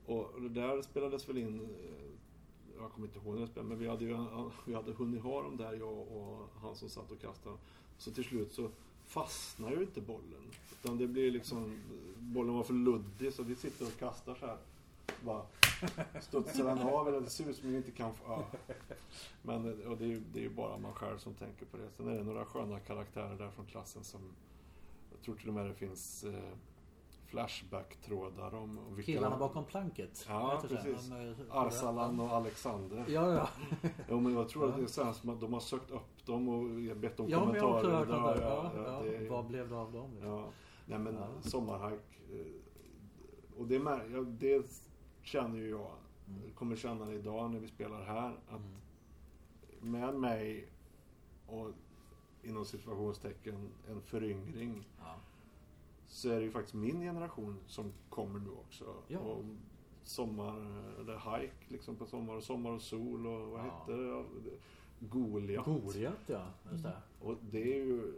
Och 0.05 0.41
det 0.41 0.49
där 0.49 0.81
spelades 0.81 1.29
väl 1.29 1.37
in, 1.37 1.61
eh, 1.61 2.81
jag 2.81 2.91
kommer 2.91 3.07
inte 3.07 3.19
ihåg 3.19 3.33
när 3.33 3.41
det 3.41 3.47
spelades, 3.47 3.69
men 3.69 3.79
vi 3.79 3.87
hade 3.87 4.05
ju 4.05 4.25
vi 4.65 4.73
hade 4.73 4.91
hunnit 4.91 5.23
ha 5.23 5.41
dem 5.41 5.57
där, 5.57 5.73
jag 5.73 5.97
och 5.97 6.49
han 6.61 6.75
som 6.75 6.89
satt 6.89 7.11
och 7.11 7.21
kastade. 7.21 7.57
Så 7.97 8.11
till 8.11 8.23
slut 8.23 8.53
så 8.53 8.69
fastnar 9.05 9.71
ju 9.71 9.81
inte 9.81 10.01
bollen. 10.01 10.51
Utan 10.71 10.97
det 10.97 11.07
blir 11.07 11.31
liksom, 11.31 11.79
bollen 12.17 12.53
var 12.53 12.63
för 12.63 12.73
luddig 12.73 13.33
så 13.33 13.43
vi 13.43 13.55
sitter 13.55 13.85
och 13.85 13.99
kastar 13.99 14.35
så 14.35 14.45
här. 14.45 14.57
Bara 15.21 15.41
studsar 16.21 16.63
den 16.63 16.79
av 16.79 17.07
eller 17.07 17.21
det 17.21 17.29
ser 17.29 17.49
ut 17.49 17.55
som 17.55 17.69
vi 17.69 17.77
inte 17.77 17.91
kan 17.91 18.13
få... 18.15 18.23
Ja. 18.27 18.43
Men 19.41 19.87
och 19.87 19.97
det, 19.97 20.03
är 20.03 20.07
ju, 20.07 20.19
det 20.33 20.39
är 20.39 20.43
ju 20.43 20.49
bara 20.49 20.77
man 20.77 20.93
själv 20.93 21.17
som 21.17 21.33
tänker 21.33 21.65
på 21.65 21.77
det. 21.77 21.89
Sen 21.97 22.07
är 22.07 22.17
det 22.17 22.23
några 22.23 22.45
sköna 22.45 22.79
karaktärer 22.79 23.35
där 23.35 23.49
från 23.49 23.65
klassen 23.65 24.03
som... 24.03 24.21
Jag 25.11 25.21
tror 25.21 25.35
till 25.35 25.47
och 25.47 25.53
med 25.53 25.65
det 25.65 25.73
finns 25.73 26.23
eh, 26.23 26.33
Flashback-trådar 27.25 28.55
om 28.55 28.77
om 28.87 28.95
vilka... 28.95 29.11
Killarna 29.11 29.37
bakom 29.37 29.65
planket. 29.65 30.25
Ja, 30.29 30.61
precis. 30.67 31.07
De 31.09 31.15
är- 31.15 31.35
Arsalan 31.49 32.19
och 32.19 32.31
Alexander. 32.31 33.05
Ja, 33.07 33.33
ja. 33.33 33.49
Jo, 34.09 34.19
men 34.19 34.33
jag 34.33 34.49
tror 34.49 34.69
att 34.69 34.75
det 34.75 34.81
är 34.83 34.87
så 34.87 35.03
här 35.03 35.13
som 35.13 35.29
att 35.29 35.39
de 35.41 35.53
har 35.53 35.59
sökt 35.59 35.91
upp 35.91 36.25
dem 36.25 36.47
och 36.49 36.97
bett 36.97 37.19
om 37.19 37.29
Ja, 37.29 37.45
men 37.45 37.55
jag 37.55 37.63
har 37.63 37.81
kommentarer. 37.81 38.05
det. 38.05 38.13
Ja, 38.13 38.35
Ja, 38.41 38.71
ja, 38.75 39.03
ja, 39.05 39.11
är- 39.13 39.29
Vad 39.29 39.45
blev 39.45 39.69
det 39.69 39.75
av 39.75 39.91
dem? 39.91 40.11
liksom? 40.13 40.29
Ja, 40.29 40.45
nej 40.85 40.99
men 40.99 41.15
Ja. 41.15 41.27
sommarhajk. 41.41 42.21
eh, 42.31 43.59
Och 43.59 43.67
det, 43.67 43.75
ja, 44.13 44.19
det 44.27 44.69
känner 45.27 45.57
ju 45.57 45.69
jag, 45.69 45.91
Mm. 46.27 46.41
kommer 46.55 46.75
känna 46.75 47.05
det 47.05 47.13
idag 47.13 47.51
när 47.51 47.59
vi 47.59 47.67
spelar 47.67 48.03
här. 48.03 48.37
Att 48.49 48.61
Mm. 49.81 49.91
med 49.91 50.15
mig 50.15 50.67
och 51.47 51.71
inom 52.43 52.65
situationstecken 52.65 53.69
en 53.89 54.01
föryngring 54.01 54.87
Ja. 54.99 55.15
så 56.07 56.29
är 56.29 56.35
det 56.39 56.43
ju 56.43 56.51
faktiskt 56.51 56.73
min 56.73 57.01
generation 57.01 57.57
som 57.67 57.93
kommer 58.09 58.39
nu 58.39 58.49
också. 58.49 58.95
Ja. 59.07 59.19
Och 59.19 59.43
sommar, 60.03 60.57
eller 60.99 61.39
hike 61.39 61.53
liksom 61.67 61.95
på 61.95 62.05
sommar 62.05 62.33
och 62.35 62.43
sommar 62.43 62.71
och 62.71 62.81
sol 62.81 63.27
och 63.27 63.47
vad 63.47 63.59
Ja. 63.59 63.63
hette 63.79 63.91
det? 63.91 64.23
Goliat. 64.99 65.65
Goliat, 65.65 66.23
ja. 66.25 66.45
Just 66.71 66.83
det. 66.83 66.97
Och 67.21 67.35
det 67.51 67.73
är 67.79 67.85
ju... 67.85 68.13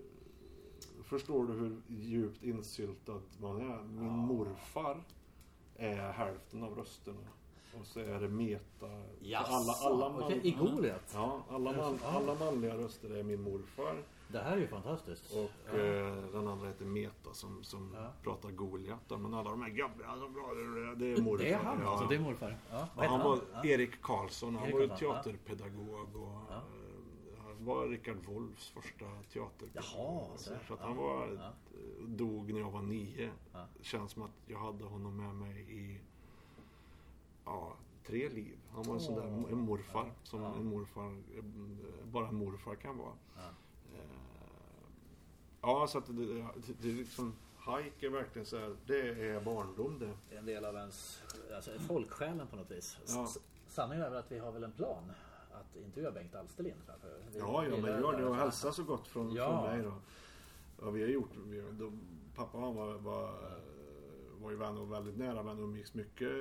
Förstår 1.04 1.48
du 1.48 1.54
hur 1.54 1.82
djupt 1.88 2.44
insyltad 2.44 3.22
man 3.42 3.58
är? 3.62 3.84
Min 3.84 4.06
Ja. 4.06 4.12
morfar 4.16 5.04
är 5.80 6.12
hälften 6.12 6.64
av 6.64 6.76
rösterna. 6.76 7.28
Och 7.80 7.86
så 7.86 8.00
är 8.00 8.20
det 8.20 8.28
meta. 8.28 8.88
Jaså, 9.22 9.52
alla, 9.54 9.74
alla, 9.74 10.10
man, 10.10 10.24
okej, 10.24 10.40
I 10.44 10.52
Goliat? 10.52 11.12
ja, 11.14 11.42
alla, 11.50 11.72
man, 11.72 12.00
alla 12.04 12.36
manliga 12.36 12.78
röster 12.78 13.10
är 13.10 13.24
min 13.24 13.42
morfar. 13.42 14.04
Det 14.28 14.40
här 14.40 14.52
är 14.52 14.58
ju 14.58 14.68
fantastiskt. 14.68 15.34
Och 15.34 15.52
ja. 15.74 15.80
eh, 15.80 16.16
den 16.34 16.48
andra 16.48 16.68
heter 16.68 16.86
Meta 16.86 17.34
som, 17.34 17.64
som 17.64 17.96
Ja. 17.96 18.12
pratar 18.24 18.52
Goliat. 18.52 19.00
Men 19.10 19.34
alla 19.34 19.50
de 19.50 19.62
här 19.62 19.70
grabbarna 19.70 20.20
som 20.20 20.34
pratar, 20.34 20.96
det 20.96 21.14
är 21.14 21.22
morfar. 21.22 21.44
Det 21.44 21.52
är 21.52 21.58
han 21.58 21.80
ja. 21.84 21.90
alltså, 21.90 22.08
det 22.08 22.16
är 22.16 22.20
morfar. 22.20 22.58
Ja. 22.72 22.88
Han 22.96 23.20
var. 23.20 23.40
Erik 23.66 24.02
Karlsson, 24.02 24.56
han 24.56 24.64
Erik 24.66 24.74
var 24.74 24.82
ju 24.82 24.88
teaterpedagog 24.88 26.16
och 26.16 26.54
var 27.70 27.88
Rickard 27.88 28.18
Wolffs 28.26 28.70
första 28.70 29.06
teaterpedagog. 29.34 29.74
Jaha, 29.74 30.38
så, 30.38 30.54
så. 30.68 30.74
att 30.74 30.80
han 30.80 30.98
var, 30.98 31.28
Ja. 31.40 31.52
dog 32.08 32.54
när 32.54 32.60
jag 32.60 32.72
var 32.72 32.82
nio. 32.82 33.32
Ja. 33.54 33.66
Känns 33.82 34.12
som 34.12 34.24
att 34.24 34.32
jag 34.46 34.60
hade 34.60 34.84
honom 34.84 35.18
med 35.18 35.36
mig 35.36 35.62
i 35.70 36.00
ja, 37.46 37.74
tre 38.06 38.30
liv. 38.30 38.58
Han 38.72 38.84
var 38.84 38.94
en 38.94 39.02
sån 39.02 39.16
där 39.16 39.52
en 39.52 39.60
morfar 39.60 40.12
som 40.24 40.44
en 40.44 40.66
morfar, 40.66 41.18
bara 42.12 42.28
en 42.28 42.36
morfar 42.36 42.76
kan 42.76 42.98
vara. 42.98 43.14
Ja. 43.36 43.42
Eh, 43.94 44.00
Ja, 45.62 45.88
så 45.88 45.98
att 45.98 46.06
det, 46.08 46.48
det, 46.82 46.90
är 46.90 46.94
liksom 46.94 47.34
Hike 47.58 48.06
är 48.06 48.10
verkligen 48.10 48.46
så 48.46 48.58
här, 48.58 48.76
det 48.86 49.00
är 49.30 49.42
barndom 49.42 50.00
det. 50.00 50.38
En 50.38 50.46
del 50.46 50.66
av 50.66 50.76
ens 50.76 51.22
alltså, 51.56 51.72
folksjälen 51.80 52.48
på 52.48 52.56
något 52.56 52.72
vis. 52.72 52.98
Ja. 53.08 53.28
Sanningen 53.68 54.06
är 54.06 54.10
väl 54.10 54.20
att 54.20 54.32
vi 54.32 54.40
har 54.40 54.52
väl 54.52 54.64
en 54.64 54.72
plan 54.72 55.12
att 55.60 55.76
intervjua 55.76 56.12
Bengt 56.12 56.36
Alsterlind 56.36 56.80
framför. 56.86 57.18
Vi- 57.34 57.40
Ja, 57.40 57.64
ja, 57.66 57.70
men 57.82 58.02
gör 58.02 58.18
det 58.18 58.26
och 58.26 58.36
hälsa 58.36 58.72
så 58.72 58.84
gott 58.84 59.08
från, 59.08 59.32
Ja. 59.34 59.62
från 59.64 59.72
mig 59.76 59.84
då. 59.84 59.94
Ja, 60.82 60.90
vi 60.92 61.02
har 61.02 61.10
gjort, 61.10 61.30
vi, 61.46 61.62
har- 61.62 61.72
då, 61.72 61.92
pappa 62.36 62.58
han 62.58 62.76
var, 62.76 62.94
var, 62.94 63.34
var 64.42 64.52
ju 64.52 64.58
vän 64.58 64.78
och 64.78 64.92
väldigt 64.92 65.18
nära 65.18 65.44
vän 65.44 65.58
och 65.58 65.64
umgicks 65.64 65.94
mycket 65.94 66.32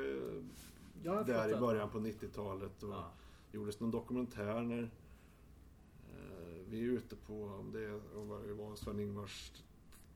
Ja, 1.02 1.22
där 1.22 1.56
i 1.56 1.60
början 1.60 1.90
på 1.90 1.98
90-talet. 2.00 2.82
Och 2.82 2.90
Ja. 2.90 3.10
gjordes 3.52 3.80
någon 3.80 3.90
dokumentär 3.90 4.60
när 4.62 4.82
eh, 4.82 6.62
vi 6.68 6.78
är 6.80 6.88
ute 6.88 7.16
på, 7.16 7.44
om 7.44 7.72
det 7.72 7.84
är- 7.84 8.52
var 8.54 8.76
Sven-Ingvars 8.76 9.52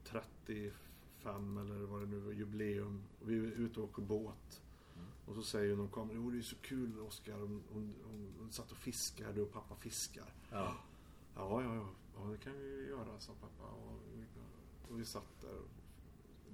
35 0.05 1.59
eller 1.59 1.75
vad 1.87 2.01
det 2.01 2.07
nu 2.07 2.19
var, 2.19 2.33
jubileum. 2.33 3.03
Och 3.23 3.31
vi 3.31 3.37
är 3.39 3.43
ute 3.43 3.81
och 3.81 3.89
åker 3.89 4.03
båt. 4.03 4.63
Och 5.27 5.35
så 5.35 5.43
säger 5.43 5.77
någon 5.77 5.89
kamera, 5.89 6.17
jo 6.17 6.31
det 6.31 6.39
är 6.39 6.43
så 6.43 6.57
kul 6.57 7.01
Oskar, 7.01 7.33
hon, 7.39 7.63
hon, 7.73 7.95
hon, 8.05 8.33
hon 8.39 8.53
satt 8.53 8.71
och 8.73 8.77
fiskade 8.79 9.43
och 9.43 9.53
pappa 9.53 9.77
fiskar. 9.77 10.35
Ja. 10.51 10.75
Ja, 11.35 11.63
ja, 11.63 11.75
ja, 11.75 11.89
ja 12.17 12.31
det 12.31 12.39
kan 12.39 12.53
vi 12.59 12.87
göra, 12.89 13.21
sa 13.21 13.33
pappa. 13.41 13.71
Och 13.73 14.01
vi, 14.17 14.25
och 14.93 15.01
vi 15.01 15.05
satt 15.05 15.41
där 15.41 15.59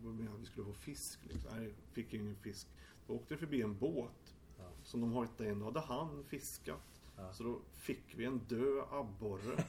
och 0.05 0.14
menade 0.14 0.35
att 0.37 0.41
vi 0.43 0.47
skulle 0.47 0.66
få 0.66 0.73
fisk. 0.73 1.19
Liksom. 1.29 1.51
Nej, 1.57 1.75
fick 1.93 2.14
ingen 2.14 2.37
fisk. 2.37 2.66
Då 3.07 3.14
åkte 3.14 3.35
det 3.35 3.39
förbi 3.39 3.62
en 3.62 3.79
båt 3.79 4.35
Ja. 4.59 4.64
som 4.85 5.01
de 5.01 5.12
hojtade 5.12 5.51
in. 5.51 5.59
Då 5.59 5.64
hade 5.64 5.81
han 5.81 6.25
fiskat. 6.25 7.01
Ja. 7.16 7.33
Så 7.33 7.43
då 7.43 7.59
fick 7.73 8.14
vi 8.16 8.25
en 8.25 8.39
död 8.39 8.85
abborre 8.91 9.64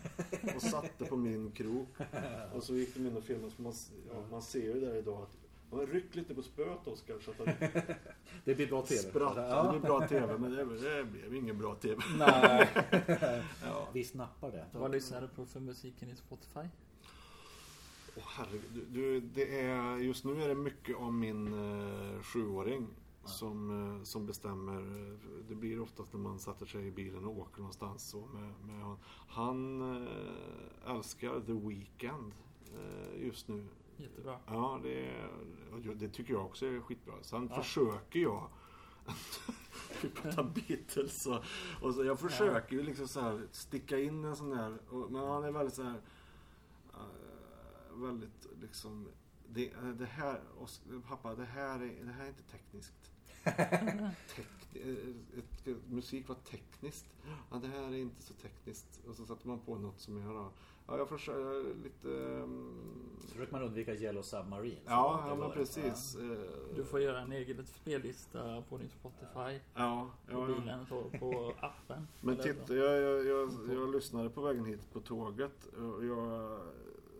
och 0.55 0.61
satte 0.61 1.05
på 1.05 1.17
min 1.17 1.51
krok. 1.51 1.87
Och 2.53 2.63
så 2.63 2.75
gick 2.75 2.93
de 2.95 3.07
in 3.07 3.17
och 3.17 3.23
filmade. 3.23 3.53
Man, 3.57 3.73
ja, 4.07 4.23
man 4.31 4.41
ser 4.41 4.73
ju 4.75 4.79
där 4.79 4.95
idag 4.95 5.21
att 5.23 5.37
man 5.71 5.85
ryck 5.85 6.15
lite 6.15 6.35
på 6.35 6.41
spöet 6.41 6.87
Oskar 6.87 7.19
så 7.19 7.31
att 7.31 7.37
det 7.37 7.97
Det 8.45 8.55
blir 8.55 8.67
bra 8.67 8.81
TV. 8.81 8.99
spratt. 9.01 9.33
Ja. 9.37 9.63
Det 9.63 9.69
blev 9.69 9.81
bra 9.81 10.07
TV 10.07 10.37
men 10.37 10.51
det, 10.51 10.65
det 10.65 11.05
blev 11.05 11.35
ingen 11.35 11.57
bra 11.57 11.75
TV. 11.75 12.03
Nej. 12.17 12.69
Ja. 13.63 13.87
Vi 13.93 14.03
snappar 14.03 14.51
det. 14.51 14.65
Vad 14.71 14.91
lyssnar 14.91 15.21
du 15.21 15.27
på 15.27 15.45
för 15.45 15.59
musiken 15.59 16.09
i 16.09 16.15
Spotify? 16.15 16.59
Åh 18.17 18.23
herregud, 18.27 18.61
du, 18.73 18.85
du, 18.91 19.19
det 19.19 19.59
är, 19.59 19.97
just 19.97 20.25
nu 20.25 20.43
är 20.43 20.47
det 20.47 20.55
mycket 20.55 20.95
om 20.95 21.19
min 21.19 21.53
eh, 21.53 22.21
sjuåring 22.21 22.87
som, 23.25 23.69
eh, 23.97 24.03
som 24.03 24.25
bestämmer. 24.25 24.81
Det 25.49 25.55
blir 25.55 25.79
oftast 25.81 26.13
när 26.13 26.19
man 26.19 26.39
sätter 26.39 26.65
sig 26.65 26.87
i 26.87 26.91
bilen 26.91 27.25
och 27.25 27.37
åker 27.37 27.57
någonstans. 27.57 28.09
Så 28.09 28.25
med, 28.25 28.53
med, 28.65 28.83
hon. 28.83 28.97
han 29.27 29.81
eh, 29.81 30.95
älskar 30.95 31.41
The 31.45 31.53
Weeknd 31.53 32.33
eh, 32.75 33.25
just 33.25 33.47
nu. 33.47 33.65
Jättebra. 33.99 34.39
Ja, 34.47 34.79
det, 34.83 35.11
och 35.71 35.79
det 35.81 36.09
tycker 36.09 36.33
jag 36.33 36.45
också 36.45 36.65
är 36.65 36.79
skitbra. 36.81 37.13
Sen 37.21 37.47
Ja. 37.51 37.61
försöker 37.61 38.19
jag 38.19 38.49
vi 40.01 40.09
pratar 40.09 40.43
Beatles 40.43 41.25
och, 41.25 41.43
och 41.81 41.95
så, 41.95 42.03
jag 42.03 42.19
försöker 42.19 42.75
ju 42.75 42.83
liksom 42.83 43.07
så 43.07 43.21
här 43.21 43.47
sticka 43.51 43.99
in 43.99 44.25
en 44.25 44.35
sån 44.35 44.57
här, 44.57 44.77
och, 44.89 45.11
men 45.11 45.27
han 45.27 45.43
är 45.43 45.51
väldigt 45.51 45.73
så 45.75 45.83
här 45.83 46.01
eh, 46.93 47.95
väldigt 48.01 48.47
liksom 48.61 49.07
det, 49.47 49.73
det 49.97 50.05
här, 50.05 50.41
Os- 50.59 50.81
pappa, 51.07 51.35
det 51.35 51.45
här 51.45 51.79
är, 51.79 52.05
det 52.05 52.11
här 52.11 52.23
är 52.23 52.27
inte 52.27 52.43
tekniskt. 52.43 53.11
Tek, 54.35 54.75
ett, 55.37 55.67
ett, 55.67 55.77
musik 55.89 56.27
var 56.27 56.35
tekniskt. 56.35 57.05
Ja, 57.51 57.57
det 57.57 57.67
här 57.67 57.81
är 57.83 57.97
inte 57.97 58.21
så 58.21 58.33
tekniskt. 58.33 58.99
Och 59.07 59.15
så 59.15 59.25
satte 59.25 59.47
man 59.47 59.59
på 59.59 59.75
något 59.77 59.99
som 59.99 60.17
är 60.17 60.33
då. 60.33 60.51
Ja, 60.89 60.97
jag 60.97 61.09
försöker 61.09 61.73
lite... 61.83 62.23
ehm, 62.23 62.75
Så 63.21 63.27
försöker 63.27 63.51
man 63.53 63.63
undvika 63.63 63.93
Yellow 63.95 64.21
Submarine. 64.21 64.79
Ja, 64.85 65.23
ja 65.27 65.35
men 65.35 65.51
precis. 65.51 66.15
Eh, 66.15 66.37
Du 66.75 66.83
får 66.83 66.99
göra 67.01 67.19
en 67.19 67.31
egen 67.31 67.65
spellista 67.65 68.63
på 68.69 68.77
din 68.77 68.89
Spotify. 68.89 69.59
Ja, 69.75 70.09
På 70.27 70.31
ja, 70.33 70.39
ja. 70.49 70.55
bilen 70.55 70.85
och 70.91 71.19
på 71.19 71.53
appen. 71.59 72.07
Men 72.21 72.37
titta, 72.37 72.75
jag, 72.75 73.01
jag, 73.01 73.25
jag, 73.27 73.49
jag 73.69 73.91
lyssnade 73.91 74.29
på 74.29 74.41
vägen 74.41 74.65
hit 74.65 74.93
på 74.93 74.99
tåget 74.99 75.65
och 75.65 76.05
jag 76.05 76.59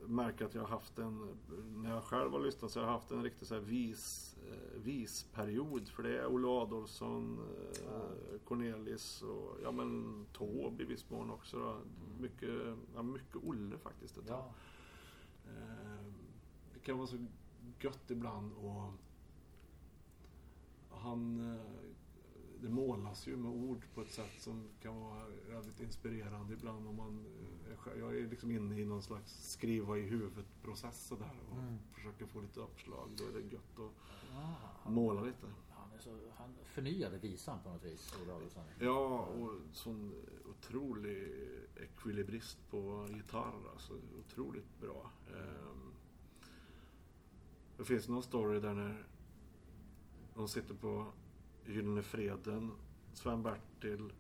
märker 0.10 0.46
att 0.46 0.54
jag 0.54 0.62
har 0.62 0.68
haft 0.70 0.98
en, 1.00 1.38
när 1.76 1.90
jag 1.90 2.04
själv 2.04 2.32
har 2.32 2.40
lyssnat 2.40 2.72
så 2.72 2.80
har 2.80 2.86
jag 2.88 2.94
haft 2.94 3.12
en 3.12 3.24
riktig 3.24 3.48
så 3.48 3.54
här 3.54 3.62
vis, 3.62 4.36
eh, 4.52 4.82
visperiod. 4.82 5.90
För 5.90 6.04
det 6.04 6.20
är 6.20 6.28
Olle 6.28 6.48
Adolfsson, 6.48 7.40
eh, 7.86 8.40
Cornelis 8.46 9.22
och 9.22 9.58
ja 9.64 9.72
men 9.72 10.26
Taube 10.34 10.84
i 10.84 10.86
viss 10.86 11.10
mån 11.10 11.30
också. 11.32 11.60
Då. 11.60 11.78
Mycket, 12.20 12.78
ja, 12.96 13.02
mycket 13.04 13.36
Olle 13.36 13.78
faktiskt 13.78 14.16
tag. 14.16 14.26
Ja. 14.28 14.54
Eh, 15.46 16.06
Det 16.74 16.80
kan 16.80 16.98
vara 16.98 17.08
så 17.08 17.26
gött 17.80 18.12
ibland 18.12 18.54
och 18.54 18.92
han 20.90 21.60
det 22.62 22.70
målas 22.70 23.28
ju 23.28 23.38
med 23.38 23.52
ord 23.52 23.86
på 23.94 24.02
ett 24.02 24.12
sätt 24.12 24.42
som 24.42 24.64
kan 24.82 25.00
vara 25.02 25.26
väldigt 25.50 25.80
inspirerande 25.80 26.54
ibland 26.54 26.88
om 26.88 26.96
man 26.96 27.26
jag 28.00 28.18
är 28.18 28.28
liksom 28.28 28.52
inne 28.52 28.80
i 28.80 28.86
någon 28.86 29.04
slags 29.04 29.52
skriva 29.52 29.98
i 29.98 30.02
huvudet-process 30.02 31.08
sådär 31.08 31.32
och 31.52 31.58
Mm. 31.58 31.78
försöker 31.94 32.26
få 32.26 32.42
lite 32.42 32.60
uppslag. 32.60 33.10
Då 33.18 33.24
är 33.24 33.32
det 33.32 33.40
gött 33.56 33.80
att 33.80 33.92
Ah, 34.86 34.90
måla 34.90 35.22
lite. 35.22 35.48
han 35.70 35.92
alltså, 35.94 36.10
han 36.38 36.56
förnyade 36.64 37.18
visan 37.18 37.60
på 37.64 37.70
något 37.70 37.84
vis. 37.84 38.16
Olle 38.24 38.34
Adolphson. 38.34 38.64
Ja, 38.80 39.20
och 39.26 39.52
sån 39.72 40.14
otrolig 40.50 41.34
ekvilibrist 41.82 42.58
på 42.70 43.08
gitarr. 43.10 43.54
Alltså, 43.74 43.94
otroligt 44.20 44.80
bra. 44.82 45.12
Ehm, 45.28 45.94
Det 47.78 47.86
finns 47.86 48.08
någon 48.10 48.24
story 48.24 48.60
där 48.60 48.74
när 48.74 49.08
de 50.36 50.48
sitter 50.48 50.74
på 50.74 51.06
Gyllene 51.66 52.02
Freden, 52.04 52.72
Sven-Bertil, 53.14 54.12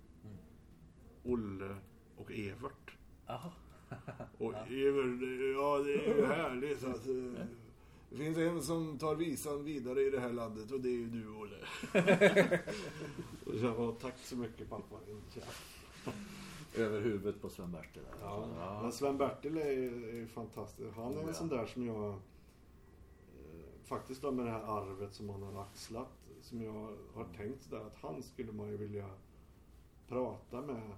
Olle 1.23 1.77
och 2.15 2.31
Evert. 2.31 2.97
Och 4.37 4.53
Evert, 4.53 5.21
ja 5.55 5.77
det 5.77 5.93
är 5.93 6.15
ju 6.17 6.25
härligt 6.25 6.83
eh, 6.83 7.45
det 8.09 8.17
finns 8.17 8.37
en 8.37 8.61
som 8.63 8.97
tar 8.97 9.15
visan 9.15 9.63
vidare 9.63 10.01
i 10.01 10.09
det 10.09 10.19
här 10.19 10.33
landet 10.33 10.71
och 10.71 10.79
det 10.81 10.89
är 10.89 10.93
ju 10.93 11.07
du 11.09 11.27
Olle. 11.29 11.55
och 13.45 13.53
så, 13.59 13.65
ja, 13.65 13.95
tack 14.01 14.17
så 14.17 14.35
mycket 14.37 14.69
pappa. 14.69 14.95
Över 16.75 17.01
huvudet 17.01 17.41
på 17.41 17.49
Sven-Bertil. 17.49 18.01
Ja, 18.21 18.79
men 18.81 18.91
Sven-Bertil 18.91 19.57
är, 19.57 19.65
är 20.09 20.13
ju 20.15 20.27
fantastisk. 20.27 20.89
Han 20.95 21.13
är 21.13 21.19
en 21.21 21.27
Ja. 21.27 21.33
sån 21.33 21.47
där 21.47 21.65
som 21.65 21.85
jag... 21.85 22.09
Eh, 22.09 22.15
faktiskt 23.85 24.21
då 24.21 24.31
med 24.31 24.45
det 24.45 24.51
här 24.51 24.77
arvet 24.77 25.13
som 25.13 25.29
han 25.29 25.43
har 25.43 25.61
axlat. 25.61 26.11
Som 26.41 26.61
jag 26.61 26.97
har 27.13 27.25
tänkt 27.37 27.63
sådär 27.63 27.81
att 27.85 27.97
han 28.01 28.23
skulle 28.23 28.51
man 28.51 28.69
ju 28.69 28.77
vilja 28.77 29.09
prata 30.07 30.61
med. 30.61 30.91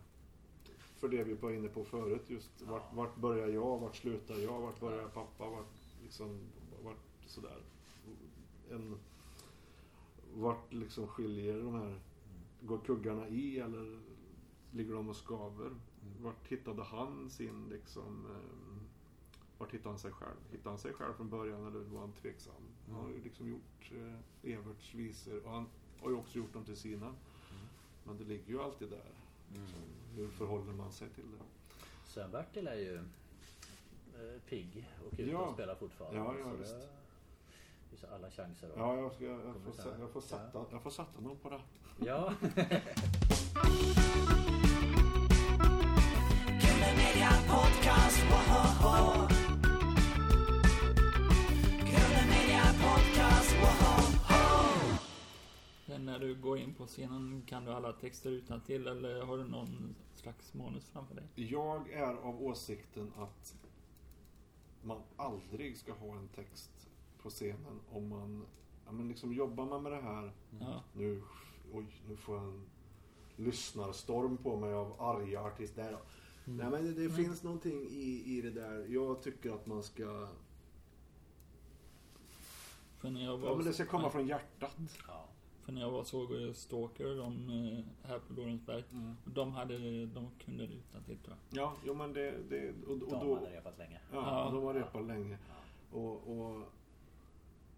För 1.01 1.09
det 1.09 1.23
vi 1.23 1.33
var 1.33 1.51
inne 1.51 1.67
på 1.67 1.83
förut 1.83 2.23
just. 2.27 2.61
Vart, 2.61 2.93
vart 2.93 3.15
börjar 3.15 3.47
jag? 3.47 3.79
Vart 3.79 3.95
slutar 3.95 4.35
jag? 4.35 4.61
Vart 4.61 4.79
börjar 4.79 5.07
pappa? 5.07 5.49
Vart 5.49 5.73
liksom... 6.03 6.39
Vart 6.83 7.25
sådär. 7.25 7.63
En... 8.71 8.97
Vart 10.33 10.73
liksom 10.73 11.07
skiljer 11.07 11.57
de 11.57 11.73
här... 11.73 11.99
Går 12.61 12.77
kuggarna 12.77 13.27
i 13.27 13.59
eller 13.59 13.99
ligger 14.71 14.93
de 14.93 15.09
och 15.09 15.15
skaver? 15.15 15.71
Vart 16.21 16.47
hittade 16.47 16.83
han 16.83 17.29
sin 17.29 17.69
liksom... 17.69 18.25
Eh, 18.25 18.81
vart 19.57 19.73
hittade 19.73 19.89
han 19.89 19.99
sig 19.99 20.11
själv? 20.11 20.37
Hittade 20.51 20.69
han 20.69 20.79
sig 20.79 20.93
själv 20.93 21.13
från 21.13 21.29
början 21.29 21.67
eller 21.67 21.79
var 21.79 21.99
han 21.99 22.11
tveksam? 22.11 22.63
Han 22.87 22.95
har 22.95 23.09
ju 23.09 23.23
liksom 23.23 23.47
gjort 23.47 23.91
eh, 23.91 24.51
Everts 24.53 24.93
visor 24.93 25.45
och 25.45 25.51
han 25.51 25.65
har 26.01 26.09
ju 26.09 26.15
också 26.15 26.37
gjort 26.37 26.53
dem 26.53 26.65
till 26.65 26.77
sina. 26.77 27.15
Men 28.03 28.17
det 28.17 28.23
ligger 28.23 28.47
ju 28.47 28.61
alltid 28.61 28.89
där. 28.89 29.20
Liksom, 29.53 29.79
hur 30.15 30.27
förhåller 30.29 30.73
man 30.73 30.91
sig 30.91 31.09
till 31.09 31.23
det? 31.23 31.43
Sven-Bertil 32.05 32.67
är 32.67 32.75
ju 32.75 32.95
eh, 32.95 34.41
pigg 34.49 34.89
och 35.07 35.13
ute 35.19 35.31
Ja. 35.31 35.37
och 35.39 35.53
spelar 35.53 35.75
fortfarande. 35.75 36.19
Ja, 36.19 36.35
ja, 36.39 36.51
så 36.51 36.57
visst. 36.57 36.73
det 36.73 37.89
finns 37.89 38.03
alla 38.03 38.31
chanser. 38.31 38.69
Ja, 38.77 38.95
jag, 38.97 39.11
ska, 39.13 39.25
jag, 39.25 39.41
får, 39.65 39.71
sen. 39.83 39.99
jag, 40.01 40.09
får 40.09 40.21
sätta, 40.21 40.65
jag 40.71 40.81
får 40.83 40.89
sätta 40.91 41.21
någon 41.21 41.37
på 41.37 41.49
det. 41.49 41.61
Ja. 42.05 42.33
Podcast, 47.47 48.19
när 56.01 56.19
du 56.19 56.35
går 56.35 56.57
in 56.57 56.73
på 56.73 56.85
scenen, 56.85 57.43
kan 57.45 57.65
du 57.65 57.71
alla 57.71 57.93
texter 57.93 58.29
utan 58.31 58.61
till 58.61 58.87
eller 58.87 59.21
har 59.21 59.37
du 59.37 59.43
någon 59.43 59.95
slags 60.15 60.53
manus 60.53 60.89
framför 60.89 61.15
dig? 61.15 61.23
Jag 61.35 61.89
är 61.89 62.13
av 62.13 62.43
åsikten 62.43 63.11
att 63.17 63.55
man 64.83 65.01
aldrig 65.15 65.77
ska 65.77 65.93
ha 65.93 66.15
en 66.15 66.27
text 66.27 66.89
på 67.21 67.29
scenen 67.29 67.79
om 67.91 68.09
man 68.09 68.45
ja, 68.85 68.91
men 68.91 69.07
liksom 69.07 69.33
jobbar 69.33 69.65
man 69.65 69.83
med 69.83 69.91
det 69.91 70.01
här 70.01 70.31
Ja. 70.59 70.83
Nu, 70.93 71.21
oj, 71.73 71.85
nu 72.07 72.17
får 72.17 72.35
jag 72.35 72.43
en 72.45 72.65
lyssnarstorm 73.35 74.37
på 74.37 74.57
mig 74.57 74.73
av 74.73 75.01
arga 75.01 75.41
artister. 75.41 75.97
Nej 76.45 76.69
men 76.69 76.85
det, 76.85 76.93
det 76.93 77.09
finns 77.09 77.43
någonting 77.43 77.81
i, 77.81 78.23
i 78.25 78.41
det 78.41 78.51
där. 78.51 78.85
Jag 78.89 79.21
tycker 79.21 79.51
att 79.51 79.65
man 79.65 79.83
ska... 79.83 80.27
För 82.97 83.09
när 83.09 83.25
jag 83.25 83.37
var, 83.37 83.49
Ja 83.49 83.55
men 83.55 83.65
det 83.65 83.73
ska 83.73 83.85
komma 83.85 84.09
från 84.09 84.27
hjärtat. 84.27 84.77
ja. 85.07 85.27
För 85.71 85.75
när 85.75 85.81
jag 85.81 85.91
var 85.91 86.03
såg 86.03 86.33
eh, 86.33 86.53
Stalker, 86.53 87.15
de 87.15 87.49
eh, 87.49 88.09
här 88.09 88.19
på 88.19 88.33
Lorensberg. 88.33 88.83
Och 89.25 89.31
de 89.31 89.51
hade, 89.51 90.05
de 90.05 90.29
kunde 90.39 90.67
det 90.67 90.73
utan 90.73 91.03
till 91.03 91.17
tror 91.17 91.37
jag. 91.49 91.63
Ja, 91.63 91.73
jo 91.85 91.93
men 91.93 92.13
det... 92.13 92.37
det 92.49 92.73
och, 92.85 92.91
och 92.91 92.99
De 92.99 93.09
då, 93.09 93.35
hade 93.35 93.57
repat 93.57 93.77
länge. 93.77 93.99
ja, 94.11 94.45
Ja. 94.45 94.51
de 94.53 94.63
har 94.63 94.73
repat 94.73 95.05
länge. 95.05 95.37
Och, 95.91 96.15
och... 96.37 96.63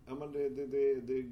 Ja 0.07 0.15
men 0.15 0.31
det, 0.31 0.49
det, 0.49 0.67
det, 0.67 1.01
det, 1.01 1.25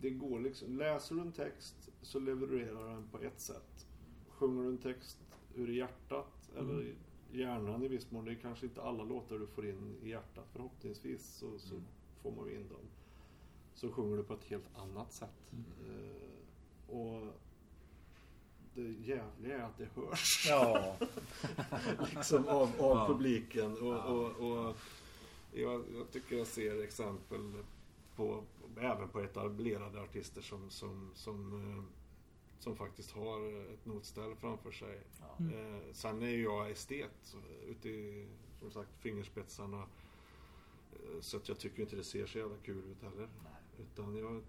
det 0.00 0.10
går 0.10 0.40
liksom. 0.40 0.76
Läser 0.78 1.14
du 1.14 1.20
en 1.20 1.32
text 1.32 1.88
så 2.02 2.18
levererar 2.18 2.88
den 2.88 3.08
på 3.08 3.18
ett 3.20 3.40
sätt. 3.40 3.86
Sjunger 4.28 4.62
du 4.62 4.68
en 4.68 4.78
text 4.78 5.18
ur 5.54 5.68
hjärtat 5.68 6.50
eller 6.56 6.82
i 6.82 6.94
hjärnan 7.32 7.82
i 7.82 7.88
viss 7.88 8.10
mån. 8.10 8.24
Det 8.24 8.30
är 8.30 8.34
kanske 8.34 8.66
inte 8.66 8.82
alla 8.82 9.04
låtar 9.04 9.38
du 9.38 9.46
får 9.46 9.66
in 9.68 9.96
i 10.02 10.08
hjärtat. 10.08 10.46
Förhoppningsvis 10.52 11.26
så, 11.26 11.58
så 11.58 11.74
får 12.22 12.30
man 12.32 12.50
in 12.50 12.68
dem. 12.68 12.88
Så 13.74 13.92
sjunger 13.92 14.16
du 14.16 14.22
på 14.22 14.34
ett 14.34 14.44
helt 14.44 14.76
annat 14.76 15.12
sätt. 15.12 15.50
Eh, 15.52 16.94
och 16.94 17.22
det 18.74 18.82
jävliga 18.82 19.58
är 19.58 19.62
att 19.62 19.78
det 19.78 19.88
hörs 19.94 20.46
Ja. 20.48 20.96
liksom 22.16 22.48
av, 22.48 22.62
av 22.62 22.72
Ja. 22.78 23.06
publiken. 23.08 23.72
Och, 23.72 23.94
Ja. 23.94 24.02
och, 24.04 24.50
och 24.68 24.76
jag, 25.52 25.84
jag 25.94 26.10
tycker 26.12 26.36
jag 26.36 26.46
ser 26.46 26.82
exempel 26.82 27.52
på, 28.16 28.44
även 28.78 29.08
på 29.08 29.20
etablerade 29.20 30.02
artister 30.02 30.42
som, 30.42 30.70
som, 30.70 31.10
som, 31.14 31.52
eh, 31.78 31.84
som 32.58 32.76
faktiskt 32.76 33.10
har 33.10 33.70
ett 33.74 33.86
notställ 33.86 34.34
framför 34.36 34.70
sig. 34.72 35.00
Ja. 35.20 35.44
Eh, 35.58 35.80
sen 35.92 36.22
är 36.22 36.28
ju 36.28 36.42
jag 36.42 36.70
estet 36.70 37.36
ute 37.66 37.88
i 37.88 38.26
som 38.60 38.70
sagt 38.70 38.90
fingerspetsarna. 39.00 39.86
Så 41.20 41.36
att 41.36 41.48
jag 41.48 41.58
tycker 41.58 41.82
inte 41.82 41.96
det 41.96 42.04
ser 42.04 42.26
så 42.26 42.38
jävla 42.38 42.56
kul 42.56 42.90
ut 42.90 43.02
heller. 43.02 43.28
Nej. 43.44 43.52
Utan 43.78 44.16
jag, 44.16 44.36
eh, 44.36 44.40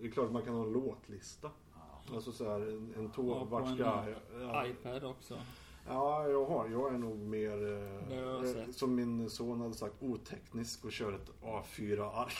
det 0.00 0.06
är 0.06 0.10
klart 0.10 0.26
att 0.26 0.32
man 0.32 0.42
kan 0.42 0.54
ha 0.54 0.62
en 0.64 0.72
låtlista. 0.72 1.50
Ja. 1.74 2.14
Alltså 2.14 2.32
så 2.32 2.44
här 2.50 2.60
en, 2.60 2.94
en 2.96 3.02
Ja, 3.04 3.08
tå, 3.14 3.38
på 3.38 3.44
vart 3.44 3.68
ska 3.74 3.78
jag? 3.78 4.14
Ja, 4.40 4.66
iPad 4.66 5.04
också. 5.04 5.38
Ja, 5.88 6.28
jag, 6.28 6.44
har, 6.44 6.68
jag 6.68 6.94
är 6.94 6.98
nog 6.98 7.18
mer, 7.18 7.56
Det 8.08 8.14
jag 8.14 8.58
eh, 8.58 8.70
som 8.70 8.94
min 8.94 9.30
son 9.30 9.60
hade 9.60 9.74
sagt, 9.74 9.94
oteknisk 10.02 10.84
och 10.84 10.92
kör 10.92 11.12
ett 11.12 11.30
A4-ark. 11.42 12.32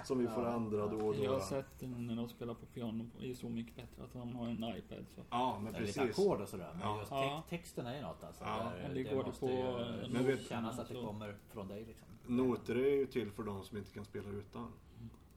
som 0.06 0.18
vi 0.18 0.26
får 0.26 0.46
ändra 0.46 0.86
då 0.86 0.96
och 1.06 1.14
då. 1.16 1.24
Jag 1.24 1.32
har 1.32 1.40
sett 1.40 1.80
när 1.80 2.16
de 2.16 2.28
spelar 2.28 2.54
på 2.54 2.66
piano 2.66 3.10
på- 3.16 3.22
i 3.24 3.34
Så 3.34 3.48
mycket 3.48 3.76
bättre 3.76 4.04
att 4.04 4.12
de 4.12 4.34
har 4.36 4.46
en 4.48 4.76
iPad. 4.78 5.06
Så. 5.14 5.20
Ja, 5.30 5.58
men 5.62 5.72
Det 5.72 5.78
är 5.78 5.82
lite 5.82 6.00
precis. 6.00 6.18
ackord 6.18 6.40
och 6.40 6.48
sådär. 6.48 6.70
Men 6.78 6.88
Ja. 6.88 6.98
just 6.98 7.10
Ja. 7.10 7.42
tex- 7.48 7.50
texten 7.50 7.86
är 7.86 7.96
ju 7.96 8.02
något 8.02 8.24
alltså. 8.24 8.44
Ja, 8.44 8.72
Där 8.88 8.94
det 8.94 9.02
går 9.02 9.10
det 9.10 9.26
måste 9.26 9.40
på, 9.40 9.48
ju 9.52 10.08
Men 10.12 10.26
vet- 10.26 10.46
kännas 10.48 10.78
att 10.78 10.88
det 10.88 10.94
kommer 10.94 11.36
från 11.52 11.68
dig 11.68 11.84
liksom. 11.84 12.08
Noter 12.26 12.74
är 12.74 12.90
ju 12.96 13.06
till 13.06 13.30
för 13.30 13.42
de 13.42 13.64
som 13.64 13.78
inte 13.78 13.90
kan 13.90 14.04
spela 14.04 14.28
utan. 14.30 14.68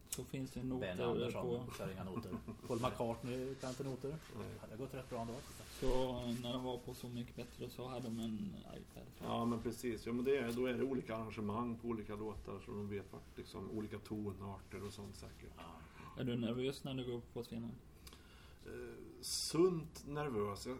så 0.09 0.23
finns 0.23 0.51
det 0.51 0.59
Ben 0.59 0.69
noter 0.69 1.03
Andersson 1.03 1.65
på. 1.67 1.73
kör 1.77 1.91
inga 1.91 2.03
noter. 2.03 2.31
Paul 2.67 2.79
McCartney 2.81 3.55
kan 3.55 3.69
inte 3.69 3.83
noter. 3.83 4.09
Det 4.09 4.69
har 4.71 4.77
gått 4.77 4.93
rätt 4.93 5.09
bra 5.09 5.21
ändå. 5.21 5.33
Så 5.79 6.21
när 6.43 6.53
de 6.53 6.63
var 6.63 6.77
på 6.77 6.93
Så 6.93 7.09
mycket 7.09 7.35
bättre 7.35 7.69
så 7.69 7.87
hade 7.87 8.03
de 8.03 8.19
en 8.19 8.55
iPad. 8.77 9.03
Ja, 9.23 9.45
men 9.45 9.61
precis. 9.61 10.05
Ja, 10.05 10.13
men 10.13 10.25
det 10.25 10.37
är, 10.37 10.51
då 10.51 10.65
är 10.65 10.73
det 10.73 10.83
olika 10.83 11.15
arrangemang 11.15 11.75
på 11.77 11.87
olika 11.87 12.15
låtar 12.15 12.59
så 12.65 12.71
de 12.71 12.89
vet 12.89 13.13
vart, 13.13 13.37
liksom, 13.37 13.71
olika 13.71 13.99
tonarter 13.99 14.83
och 14.87 14.93
sånt 14.93 15.15
säkert. 15.15 15.51
Är 16.17 16.23
du 16.23 16.35
nervös 16.35 16.83
när 16.83 16.93
du 16.93 17.05
går 17.05 17.13
upp 17.13 17.33
på 17.33 17.43
scenen? 17.43 17.71
Sunt 19.21 20.07
nervös. 20.07 20.65
Jag, 20.65 20.77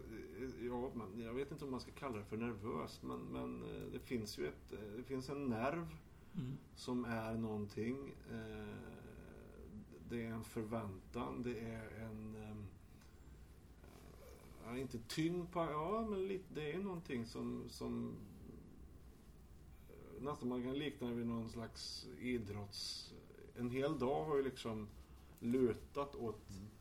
ja, 0.60 0.90
men 0.94 1.20
jag 1.20 1.34
vet 1.34 1.52
inte 1.52 1.64
om 1.64 1.70
man 1.70 1.80
ska 1.80 1.90
kalla 1.90 2.18
det 2.18 2.24
för 2.24 2.36
nervös, 2.36 3.02
men, 3.02 3.20
men 3.20 3.62
eh, 3.62 3.82
det 3.92 3.98
finns 3.98 4.38
ju 4.38 4.46
ett, 4.48 4.72
eh, 4.72 4.96
det 4.96 5.02
finns 5.02 5.28
en 5.28 5.46
nerv 5.46 5.86
Mm. 6.34 6.58
som 6.74 7.04
är 7.04 7.34
någonting. 7.34 8.14
Eh, 8.30 8.76
det 10.08 10.24
är 10.24 10.32
en 10.32 10.44
förväntan, 10.44 11.42
det 11.42 11.58
är 11.60 12.04
en... 12.04 12.36
ja, 14.64 14.78
inte 14.78 14.98
tyngd 14.98 15.52
på... 15.52 15.60
Ja, 15.60 16.06
men 16.10 16.28
lite, 16.28 16.54
det 16.54 16.72
är 16.72 16.78
någonting 16.78 17.26
som... 17.26 17.64
som 17.68 18.14
nästan 20.20 20.48
man 20.48 20.62
kan 20.62 20.78
likna 20.78 21.08
det 21.08 21.14
vid 21.14 21.26
någon 21.26 21.50
slags 21.50 22.06
idrotts... 22.20 23.12
En 23.56 23.70
hel 23.70 23.98
dag 23.98 24.24
har 24.24 24.36
ju 24.36 24.42
liksom 24.42 24.88
lutat 25.40 26.14
åt 26.14 26.50
ett 26.50 26.77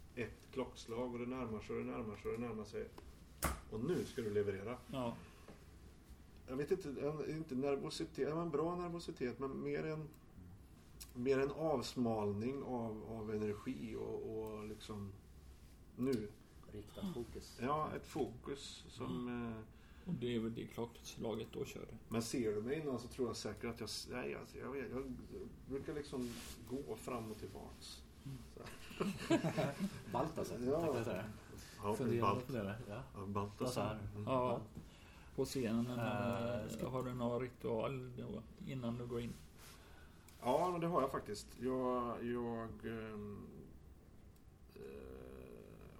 klockslag 0.57 1.13
och 1.13 1.19
det 1.19 1.25
närmar 1.25 1.59
sig 1.61 1.75
och 1.77 1.85
det 1.85 1.91
närmar 1.91 2.15
sig 2.15 2.31
och 2.31 2.39
det 2.39 2.47
närmar 2.47 2.63
sig. 2.65 2.87
Och 3.71 3.79
nu 3.79 4.05
ska 4.05 4.21
du 4.21 4.29
leverera. 4.29 4.77
Ja. 4.91 5.15
Jag 6.47 6.55
vet 6.55 6.71
inte, 6.71 6.89
inte 7.29 7.55
nervositet, 7.55 8.35
men 8.35 8.49
bra 8.49 8.75
nervositet, 8.75 9.39
men 9.39 9.63
mer 9.63 9.85
en, 9.85 10.07
mer 11.13 11.39
en 11.39 11.51
avsmalning 11.51 12.63
av, 12.63 13.03
av 13.09 13.33
energi 13.35 13.95
och, 13.95 14.37
och 14.37 14.67
liksom 14.67 15.11
nu. 15.95 16.27
Riktat 16.71 17.13
fokus. 17.13 17.57
Ja, 17.61 17.89
ett 17.95 18.07
fokus 18.07 18.85
som... 18.89 19.27
Eh, 19.27 20.09
Och 20.09 20.13
det 20.13 20.35
är 20.35 20.39
väl 20.39 20.53
det 20.53 20.65
klockslaget 20.67 21.47
då 21.53 21.65
kör 21.65 21.79
du. 21.91 21.97
men 22.09 22.21
ser 22.21 22.55
du 22.55 22.61
mig 22.61 22.79
innan 22.79 22.99
så 22.99 23.07
tror 23.07 23.27
jag 23.27 23.37
säkert 23.37 23.65
att 23.65 23.79
jag... 23.79 23.89
Nej, 24.11 24.35
alltså, 24.35 24.57
jag, 24.57 24.71
vet, 24.71 24.91
jag 24.91 25.03
brukar 25.69 25.93
liksom 25.93 26.29
gå 26.69 26.95
fram 26.95 27.31
och 27.31 27.37
tillbaks. 27.39 28.03
Baltasar. 30.11 30.57
Ja. 30.65 31.03
Ja, 31.83 31.95
Fundera 31.95 32.21
Balt, 32.21 32.47
på 32.47 32.53
det. 32.53 32.75
Ja. 32.89 33.01
ja, 33.15 33.25
Baltasar. 33.25 33.99
Mm. 34.15 34.23
Ja. 34.25 34.59
På 35.35 35.45
scenen 35.45 35.99
eh, 35.99 36.69
ska- 36.69 36.89
har 36.89 37.03
du 37.03 37.13
någon 37.13 37.41
ritual 37.41 38.11
innan 38.67 38.97
du 38.97 39.05
går 39.05 39.21
in? 39.21 39.33
Ja, 40.41 40.69
men 40.71 40.81
det 40.81 40.87
har 40.87 41.01
jag 41.01 41.11
faktiskt. 41.11 41.47
Jag... 41.59 42.23
jag 42.25 42.69
ehm, 42.85 43.47
eh, 44.75 44.81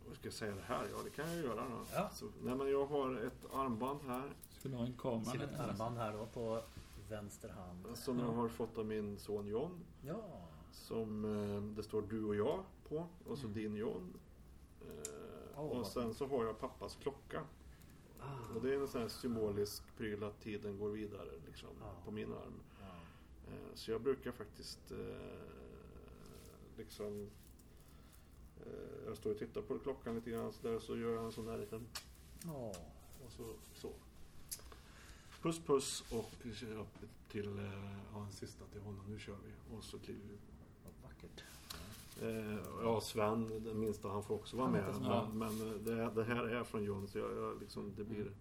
vad 0.07 0.15
ska 0.15 0.27
jag 0.27 0.33
säga 0.33 0.55
det 0.55 0.61
här? 0.67 0.87
Ja, 0.91 0.97
det 1.03 1.09
kan 1.09 1.31
jag 1.31 1.43
göra 1.43 1.55
då. 1.61 1.79
Ja. 1.93 2.09
Så, 2.13 2.25
nej, 2.43 2.55
men 2.55 2.71
jag 2.71 2.85
har 2.85 3.15
ett 3.15 3.53
armband 3.53 3.99
här 4.07 4.29
Skulle 4.59 4.73
du 4.73 4.77
ha 4.77 4.85
en 4.85 4.93
kamera? 4.93 5.25
Ser 5.25 5.43
ett 5.43 5.59
armband 5.59 5.97
här 5.97 6.13
då 6.13 6.25
på 6.25 6.61
vänster 7.09 7.49
hand. 7.49 7.97
som 7.97 8.19
jag 8.19 8.31
har 8.31 8.47
fått 8.49 8.77
av 8.77 8.85
min 8.85 9.17
son 9.17 9.47
John. 9.47 9.79
Ja. 10.01 10.46
Som 10.77 11.25
eh, 11.25 11.61
det 11.75 11.83
står 11.83 12.01
du 12.01 12.23
och 12.25 12.35
jag 12.35 12.63
på. 12.89 13.07
Och 13.25 13.37
så 13.37 13.47
Mm. 13.47 13.53
din 13.59 13.75
John. 13.75 14.13
Åh, 15.55 15.63
och 15.79 15.87
sen 15.87 16.13
så 16.13 16.27
har 16.27 16.45
jag 16.45 16.59
pappas 16.59 16.95
klocka. 16.95 17.43
Ah. 18.19 18.55
Och 18.55 18.61
det 18.61 18.73
är 18.75 18.79
en 18.81 18.87
sån 18.87 19.01
här 19.01 19.07
symbolisk 19.07 19.83
pryl 19.97 20.23
att 20.23 20.41
tiden 20.41 20.77
går 20.79 20.89
vidare 20.89 21.29
liksom, 21.47 21.69
Ja. 21.81 21.93
på 22.05 22.11
min 22.11 22.31
arm. 22.33 22.53
Ja. 22.81 22.85
Eh, 23.53 23.73
Så 23.75 23.91
jag 23.91 24.01
brukar 24.01 24.31
faktiskt 24.31 24.91
liksom 26.77 27.29
Jag 29.05 29.17
står 29.17 29.31
och 29.31 29.37
tittar 29.37 29.61
på 29.61 29.79
klockan 29.79 30.15
lite 30.15 30.29
grann 30.31 30.53
så 30.53 30.67
där 30.67 30.79
så 30.79 30.97
gör 30.97 31.15
jag 31.15 31.25
en 31.25 31.31
sån 31.31 31.45
där 31.45 31.57
liten 31.57 31.87
Åh. 32.45 32.69
och 33.25 33.31
så, 33.31 33.53
så. 33.73 33.91
Puss 35.41 35.59
puss 35.59 36.03
och 36.11 36.31
till 37.29 37.59
ja, 38.13 38.25
en 38.25 38.31
sista 38.31 38.65
till 38.65 38.81
honom. 38.81 39.05
Nu 39.07 39.19
kör 39.19 39.35
vi. 39.45 39.75
Och 39.77 39.83
så 39.83 39.99
kliver 39.99 40.21
vi. 40.29 40.37
Eh, 42.21 42.57
ja, 42.83 43.01
Sven, 43.01 43.63
den 43.63 43.79
minsta, 43.79 44.07
han 44.09 44.23
får 44.23 44.35
också 44.35 44.57
vara 44.57 44.69
med. 44.69 44.83
Men, 45.01 45.37
men 45.37 45.49
eh, 45.67 45.73
det, 45.75 46.09
det 46.15 46.23
här 46.23 46.43
är 46.47 46.63
från 46.63 46.83
John 46.83 47.07
så 47.07 47.17
jag, 47.17 47.37
jag 47.37 47.59
liksom, 47.59 47.93
det 47.95 48.03
blir 48.03 48.31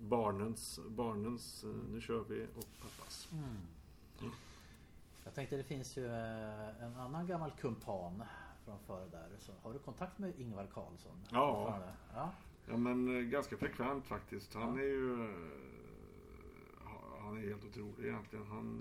barnens, 0.00 0.80
barnens 0.88 1.64
eh, 1.64 1.70
nu 1.92 2.00
kör 2.00 2.24
vi 2.28 2.46
och 2.56 2.66
pappas. 2.82 3.28
Mm. 3.32 4.30
Jag 5.24 5.34
tänkte 5.34 5.56
det 5.56 5.64
finns 5.64 5.96
ju 5.98 6.06
en 6.80 6.96
annan 6.96 7.26
gammal 7.26 7.50
kumpan 7.60 8.22
från 8.64 8.78
före 8.78 9.06
där. 9.10 9.28
Så 9.38 9.52
har 9.62 9.72
du 9.72 9.78
kontakt 9.78 10.18
med 10.18 10.40
Ingvar 10.40 10.66
Carlsson? 10.74 11.16
Ja. 11.30 11.78
Ja. 12.14 12.30
Ja 12.68 12.76
men 12.76 13.30
ganska 13.30 13.56
frekvent 13.56 14.06
faktiskt. 14.06 14.54
Han 14.54 14.76
Ja. 14.76 14.80
är 14.82 14.86
ju 14.86 15.28
Han 17.20 17.36
är 17.38 17.48
helt 17.48 17.64
otrolig 17.64 18.08
egentligen. 18.08 18.46
Han, 18.46 18.80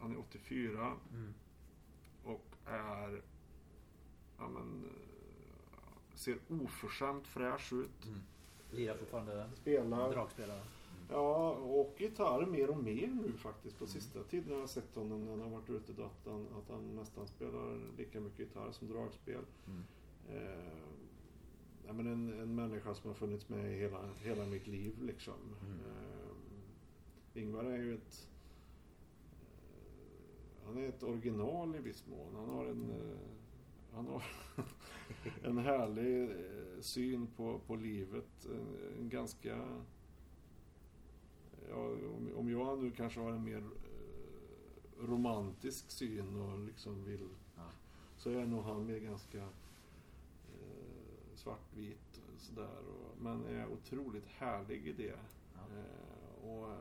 han 0.00 0.12
är 0.12 0.18
84 0.18 0.92
Mm. 1.12 1.34
och 2.24 2.46
är 2.66 3.22
ja, 4.42 4.48
men, 4.48 4.84
eh, 4.84 6.14
ser 6.14 6.38
oförskämt 6.48 7.26
fräsch 7.26 7.72
ut. 7.72 8.04
Mm. 8.06 8.20
Lirar 8.70 8.96
fortfarande 8.96 9.50
Spelar. 9.54 10.12
dragspelare? 10.12 10.62
Ja, 11.10 11.50
och 11.50 11.94
gitarr 11.98 12.46
mer 12.46 12.70
och 12.70 12.76
mer 12.76 13.06
nu 13.06 13.32
faktiskt. 13.32 13.78
På 13.78 13.86
sista 13.86 14.22
tiden 14.22 14.52
har 14.52 14.60
jag 14.60 14.68
sett 14.68 14.96
honom 14.96 15.24
när 15.24 15.30
han 15.30 15.40
har 15.40 15.50
varit 15.50 15.70
ute 15.70 15.92
då 15.92 16.02
att 16.02 16.26
han, 16.26 16.46
att 16.58 16.68
han 16.68 16.96
nästan 16.96 17.26
spelar 17.26 17.96
lika 17.98 18.20
mycket 18.20 18.38
gitarr 18.38 18.70
som 18.70 18.88
dragspel. 18.88 19.44
Mm. 19.66 19.82
Eh, 20.30 20.72
ja, 21.86 21.92
men 21.92 22.06
en, 22.06 22.40
en 22.40 22.54
människa 22.54 22.94
som 22.94 23.10
har 23.10 23.14
funnits 23.14 23.48
med 23.48 23.72
i 23.72 23.78
hela, 23.78 23.98
hela 24.22 24.46
mitt 24.46 24.66
liv 24.66 25.02
liksom. 25.02 25.56
Mm. 25.60 25.78
Eh, 25.78 27.42
Ingvar 27.42 27.64
är 27.64 27.78
ju 27.78 27.94
ett 27.94 28.28
eh, 29.62 30.66
han 30.66 30.78
är 30.78 30.88
ett 30.88 31.02
original 31.02 31.76
i 31.76 31.78
viss 31.78 32.06
mån. 32.06 32.34
Han 32.36 32.48
har 32.48 32.66
en, 32.66 32.90
eh, 32.90 33.18
han 33.94 34.06
har 34.06 34.22
en 35.42 35.58
härlig 35.58 36.30
eh, 36.30 36.80
syn 36.80 37.26
på, 37.36 37.58
på 37.66 37.76
livet. 37.76 38.46
En, 38.46 38.76
en 38.98 39.08
ganska... 39.08 39.56
Ja, 41.68 41.90
om, 42.36 42.50
jag 42.50 42.82
nu 42.82 42.90
kanske 42.90 43.20
har 43.20 43.30
en 43.30 43.44
mer 43.44 43.62
eh, 43.62 45.06
romantisk 45.06 45.90
syn 45.90 46.36
och 46.36 46.58
liksom 46.58 47.04
vill... 47.04 47.28
Ja. 47.56 47.70
Så 48.16 48.30
är 48.30 48.46
nog 48.46 48.64
han 48.64 48.86
mer 48.86 48.98
ganska 48.98 49.42
eh, 49.42 51.34
svartvit 51.34 52.20
och 52.34 52.40
sådär. 52.40 52.82
Men 53.20 53.44
är 53.44 53.66
otroligt 53.66 54.26
härlig 54.26 54.86
i 54.86 54.92
det. 54.92 55.18
Ja. 55.54 55.60
Eh, 55.76 56.48
och 56.48 56.70
eh, 56.70 56.78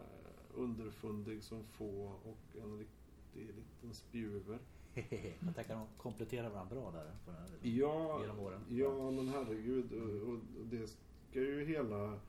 underfundig 0.54 1.44
som 1.44 1.64
få 1.64 2.16
och 2.24 2.58
en 2.62 2.80
riktig 2.80 3.56
liten 3.56 3.94
spjuver. 3.94 4.60
Jag 4.94 5.56
tänker 5.56 5.62
att 5.62 5.68
de 5.68 5.88
kompletterar 5.98 6.50
varandra 6.50 6.76
bra 6.76 6.92
där. 6.92 7.12
På 7.26 7.32
den 7.32 7.42
här, 7.42 7.50
Ja, 7.62 8.22
Genom 8.22 8.40
åren. 8.40 8.62
ja 8.70 9.12
men 9.12 9.28
herregud. 9.28 9.94
Och, 9.94 10.32
och 10.32 10.66
det 10.66 10.88
ska 10.88 11.40
ju 11.40 11.66
hela 11.66 12.20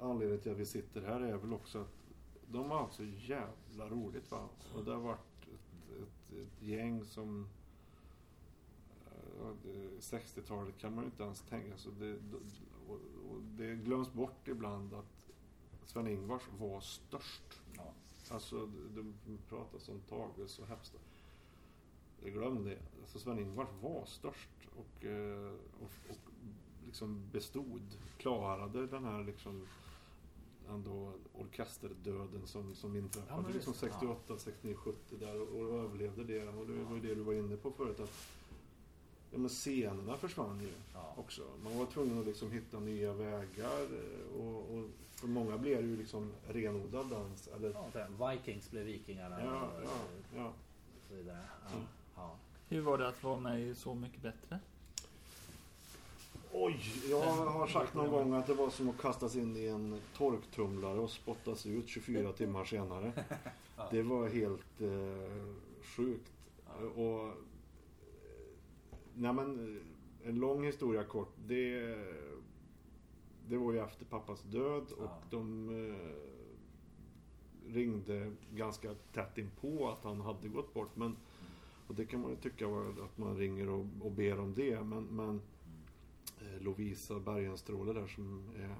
anledningen 0.00 0.40
till 0.42 0.52
att 0.52 0.58
vi 0.58 0.66
sitter 0.66 1.02
här 1.02 1.20
är 1.20 1.36
väl 1.36 1.52
också 1.52 1.80
att 1.80 1.92
de 2.50 2.70
har 2.70 2.78
haft 2.78 2.94
så 2.94 3.04
jävla 3.04 3.88
roligt 3.88 4.30
va. 4.30 4.48
Och 4.74 4.84
det 4.84 4.90
har 4.92 5.00
varit 5.00 5.42
ett, 5.42 6.02
ett, 6.02 6.38
ett 6.38 6.62
gäng 6.62 7.04
som 7.04 7.48
ja, 9.40 9.52
det- 9.62 10.00
60-talet 10.00 10.78
kan 10.78 10.94
man 10.94 11.04
ju 11.04 11.10
inte 11.10 11.22
ens 11.22 11.40
tänka 11.42 11.76
sig. 11.76 11.92
Det, 12.00 12.18
och, 12.88 12.94
och 13.30 13.40
det 13.42 13.74
glöms 13.74 14.12
bort 14.12 14.48
ibland 14.48 14.94
att 14.94 15.30
Sven-Ingvars 15.84 16.42
var 16.58 16.80
störst. 16.80 17.60
Ja. 17.76 17.92
Alltså, 18.30 18.66
det, 18.66 19.02
det 19.02 19.38
pratas 19.48 19.88
om 19.88 20.00
Tages 20.00 20.58
och 20.58 20.66
Hepstad. 20.66 20.98
Glöm 22.30 22.64
det. 22.64 22.78
Alltså 23.02 23.18
Sven-Ingvars 23.18 23.68
var 23.82 24.04
störst 24.06 24.50
och, 24.76 25.04
eh, 25.04 25.50
och, 25.80 25.90
och 26.10 26.18
liksom 26.86 27.30
bestod, 27.32 27.82
klarade 28.18 28.86
den 28.86 29.04
här 29.04 29.24
liksom 29.24 29.66
ändå 30.68 31.12
orkesterdöden 31.34 32.46
som, 32.46 32.74
som 32.74 32.94
Ja, 32.94 33.00
inträffade 33.02 33.42
men 33.42 33.52
liksom 33.52 33.72
visst. 33.72 33.80
68, 33.80 34.38
69, 34.38 34.74
70 34.74 35.16
där 35.16 35.40
och, 35.40 35.48
och 35.48 35.78
överlevde 35.78 36.24
det. 36.24 36.48
Och 36.48 36.66
det 36.66 36.72
var 36.84 36.94
ju 36.94 37.00
det 37.00 37.14
du 37.14 37.20
var 37.22 37.32
inne 37.34 37.56
på 37.56 37.70
förut 37.70 38.00
att 38.00 38.10
ja, 39.30 39.38
men 39.38 39.48
scenerna 39.48 40.16
försvann 40.16 40.60
ju 40.60 40.70
Ja. 40.94 41.14
också. 41.16 41.42
Man 41.64 41.78
var 41.78 41.86
tvungen 41.86 42.18
att 42.20 42.26
liksom 42.26 42.50
hitta 42.52 42.80
nya 42.80 43.12
vägar 43.12 43.80
eh, 43.82 44.40
och, 44.40 44.74
och 44.78 44.84
för 45.14 45.28
många 45.28 45.58
blev 45.58 45.82
det 45.82 45.88
ju 45.88 45.96
liksom 45.96 46.32
renodlad 46.48 47.06
dans. 47.10 47.48
Eller, 47.48 47.76
Ja, 48.18 48.28
Vikings 48.30 48.70
blev 48.70 48.84
Vikingarna 48.84 49.44
ja, 49.44 49.60
och, 49.62 49.82
ja, 49.84 49.88
ja. 50.36 50.46
och 50.46 51.08
så 51.08 51.14
vidare. 51.14 51.38
Ja. 51.64 51.76
Mm. 51.76 51.86
Ja. 52.16 52.36
Hur 52.68 52.80
var 52.80 52.98
det 52.98 53.08
att 53.08 53.24
vara 53.24 53.40
med 53.40 53.60
i 53.60 53.74
Så 53.74 53.94
mycket 53.94 54.22
bättre? 54.22 54.58
Oj, 56.52 56.80
jag 57.10 57.20
har 57.20 57.66
sagt 57.66 57.94
någon 57.94 58.10
gång 58.10 58.32
att 58.32 58.46
det 58.46 58.54
var 58.54 58.70
som 58.70 58.88
att 58.88 58.98
kastas 58.98 59.36
in 59.36 59.56
i 59.56 59.66
en 59.66 60.00
torktumlare 60.16 60.98
och 60.98 61.10
spottas 61.10 61.66
ut 61.66 61.88
24 61.88 62.32
timmar 62.32 62.64
senare. 62.64 63.12
Det 63.90 64.02
var 64.02 64.28
helt 64.28 64.80
eh, 64.80 65.46
sjukt. 65.82 66.32
Och, 66.94 67.32
nej 69.14 69.32
men, 69.32 69.80
en 70.24 70.34
lång 70.34 70.64
historia 70.64 71.04
kort. 71.04 71.34
Det, 71.46 71.96
det 73.48 73.56
var 73.56 73.72
ju 73.72 73.78
efter 73.78 74.04
pappas 74.04 74.42
död 74.42 74.86
och 74.98 75.22
de 75.30 75.68
eh, 75.70 76.34
ringde 77.74 78.32
ganska 78.50 78.94
tätt 79.12 79.38
in 79.38 79.50
på 79.60 79.88
att 79.88 80.04
han 80.04 80.20
hade 80.20 80.48
gått 80.48 80.74
bort. 80.74 80.96
Men, 80.96 81.16
och 81.88 81.94
det 81.94 82.06
kan 82.06 82.20
man 82.20 82.30
ju 82.30 82.36
tycka 82.36 82.68
var 82.68 82.88
att 83.04 83.18
man 83.18 83.36
ringer 83.36 83.68
och, 83.68 83.86
och 84.00 84.10
ber 84.10 84.40
om 84.40 84.54
det. 84.54 84.82
Men, 84.84 85.04
men 85.04 85.40
eh, 86.40 86.60
Lovisa 86.62 87.20
Bergenstråle 87.20 87.92
där 87.92 88.06
som 88.06 88.50
är 88.56 88.74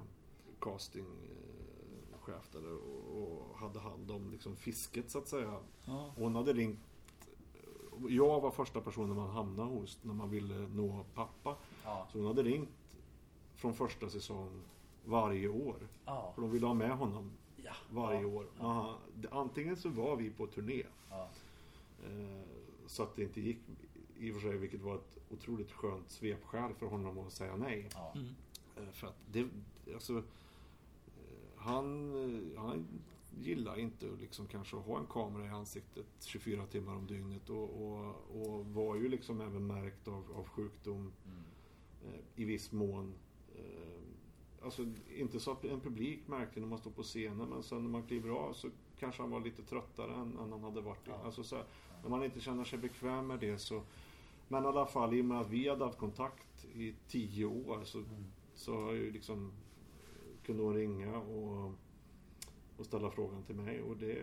castingchef 0.61 2.49
där 2.53 2.73
och, 2.73 3.23
och 3.23 3.59
hade 3.59 3.79
hand 3.81 4.11
om 4.11 4.31
liksom 4.31 4.57
fisket 4.57 5.11
så 5.11 5.19
att 5.19 5.29
säga. 5.29 5.61
Ja. 5.85 6.13
Hon 6.17 6.35
hade 6.35 6.53
ringt 6.53 6.79
jag 8.09 8.41
var 8.41 8.51
första 8.51 8.81
personen 8.81 9.17
man 9.17 9.31
hamnade 9.31 9.69
hos 9.71 9.99
när 10.03 10.15
man 10.15 10.31
ville 10.31 10.55
nå 10.69 11.05
pappa. 11.15 11.57
Ja. 11.85 12.09
Så 12.13 12.19
hon 12.19 12.27
hade 12.27 12.43
ringt 12.43 12.69
från 13.55 13.75
första 13.75 14.11
säsong 14.11 14.63
varje 15.05 15.49
år. 15.49 15.89
Ja. 16.05 16.33
För 16.35 16.43
de 16.43 16.51
ville 16.51 16.67
ha 16.67 16.75
med 16.75 16.91
honom 16.91 17.31
Ja. 17.57 17.73
varje 17.91 18.25
år. 18.25 18.47
Antingen 19.31 19.77
så 19.77 19.89
var 19.89 20.17
vi 20.17 20.31
på 20.31 20.47
turné. 20.47 20.83
Eh, 22.05 22.43
så 22.87 23.03
att 23.03 23.17
det 23.17 23.23
inte 23.23 23.41
gick 23.41 23.59
i 24.19 24.31
och 24.31 24.35
för 24.35 24.41
sig, 24.41 24.57
vilket 24.59 24.81
var 24.83 24.95
ett 24.95 25.19
otroligt 25.31 25.73
skönt 25.73 26.11
svepskäl 26.11 26.75
för 26.75 26.87
honom 26.87 27.19
att 27.19 27.33
säga 27.33 27.57
nej. 27.57 27.89
Ja. 27.95 28.13
Mm. 28.15 28.29
Eh, 28.77 28.93
För 28.93 29.07
att 29.07 29.17
det, 29.33 29.49
alltså, 29.95 30.17
eh, 30.17 30.23
han, 31.57 32.11
eh, 32.55 32.61
han 32.61 32.87
gillar 33.41 33.79
inte 33.79 34.13
att 34.13 34.21
liksom 34.21 34.47
kanske 34.47 34.77
ha 34.77 34.99
en 34.99 35.07
kamera 35.07 35.45
i 35.47 35.49
ansiktet 35.49 36.07
24 36.21 36.67
timmar 36.67 36.95
om 36.97 37.07
dygnet 37.07 37.51
och, 37.51 37.71
och, 37.87 38.15
och 38.41 38.67
var 38.67 38.97
ju 38.97 39.09
liksom 39.09 39.41
även 39.41 39.67
märkt 39.67 40.09
av, 40.09 40.25
av 40.37 40.49
sjukdom 40.49 41.13
Mm. 41.27 42.19
i 42.37 42.45
viss 42.45 42.73
mån. 42.73 43.15
Alltså 44.67 44.87
inte 45.17 45.41
så 45.41 45.53
att 45.53 45.65
en 45.65 45.81
publik 45.81 46.29
märkte 46.29 46.61
när 46.61 46.67
man 46.67 46.79
står 46.79 46.91
på 46.91 47.03
scenen 47.03 47.49
men 47.49 47.63
sen 47.63 47.83
när 47.83 47.91
man 47.91 48.03
kliver 48.03 48.31
av 48.31 48.53
så 48.53 48.69
kanske 48.99 49.23
han 49.23 49.31
var 49.31 49.41
lite 49.41 49.63
tröttare 49.63 50.15
än, 50.15 50.39
än 50.39 50.53
han 50.53 50.63
hade 50.63 50.81
varit. 50.81 51.01
Ja. 51.05 51.21
Alltså 51.25 51.45
så 51.45 51.57
här, 51.57 51.65
när 52.03 52.11
man 52.11 52.25
inte 52.25 52.41
känner 52.41 52.65
sig 52.65 52.79
bekväm 52.79 53.27
med 53.27 53.41
det 53.41 53.59
så 53.59 53.83
Men 54.49 54.65
i 54.65 54.67
alla 54.67 54.87
fall, 54.87 55.15
i 55.15 55.21
och 55.21 55.25
med 55.25 55.41
att 55.41 55.51
vi 55.51 55.69
hade 55.69 55.85
haft 55.85 55.99
kontakt 55.99 56.65
i 56.75 56.95
tio 57.09 57.45
år 57.45 57.85
så, 57.85 58.03
så 58.55 58.83
har 58.83 58.93
ju 58.93 59.11
liksom 59.11 59.53
kunde 60.43 60.63
hon 60.63 60.75
ringa 60.75 61.19
och, 61.19 61.73
och 62.77 62.87
ställa 62.87 63.11
frågan 63.11 63.43
till 63.43 63.57
mig. 63.57 63.83
Och 63.83 63.97
det, 63.97 64.19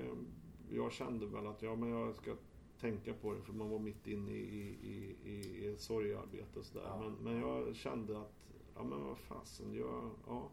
jag 0.71 0.91
kände 0.91 1.25
väl 1.25 1.47
att 1.47 1.61
ja, 1.61 1.75
men 1.75 1.89
jag 1.89 2.15
ska 2.15 2.35
tänka 2.79 3.13
på 3.13 3.33
det 3.33 3.41
för 3.41 3.53
man 3.53 3.69
var 3.69 3.79
mitt 3.79 4.07
inne 4.07 4.31
i, 4.31 4.75
i, 4.83 5.15
i, 5.25 5.63
i 5.63 5.67
ett 5.67 5.81
sorgearbete 5.81 6.59
och 6.59 6.65
sådär. 6.65 6.85
Ja. 6.87 6.99
Men, 6.99 7.13
men 7.13 7.39
jag 7.39 7.75
kände 7.75 8.21
att, 8.21 8.42
ja 8.75 8.83
men 8.83 9.03
vad 9.03 9.17
fasen, 9.17 9.75
jag, 9.75 10.09
ja, 10.27 10.49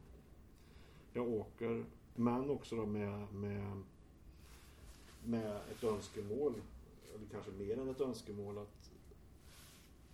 jag 1.12 1.28
åker. 1.28 1.84
Men 2.14 2.50
också 2.50 2.76
då 2.76 2.86
med, 2.86 3.34
med, 3.34 3.82
med 5.24 5.60
ett 5.70 5.84
önskemål, 5.84 6.54
eller 7.14 7.26
kanske 7.32 7.50
mer 7.50 7.78
än 7.78 7.88
ett 7.88 8.00
önskemål 8.00 8.58
att 8.58 8.90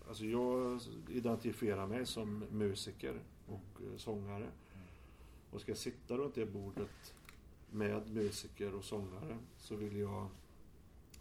Alltså 0.08 0.24
jag 0.24 0.80
identifierar 1.08 1.86
mig 1.86 2.06
som 2.06 2.44
musiker 2.50 3.20
och 3.46 3.82
eh, 3.82 3.96
sångare. 3.96 4.48
Och 5.50 5.60
ska 5.60 5.70
jag 5.70 5.78
sitta 5.78 6.16
runt 6.16 6.34
det 6.34 6.46
bordet 6.46 7.14
med 7.70 8.10
musiker 8.10 8.74
och 8.74 8.84
sångare 8.84 9.38
så 9.58 9.76
vill 9.76 9.96
jag, 9.96 10.28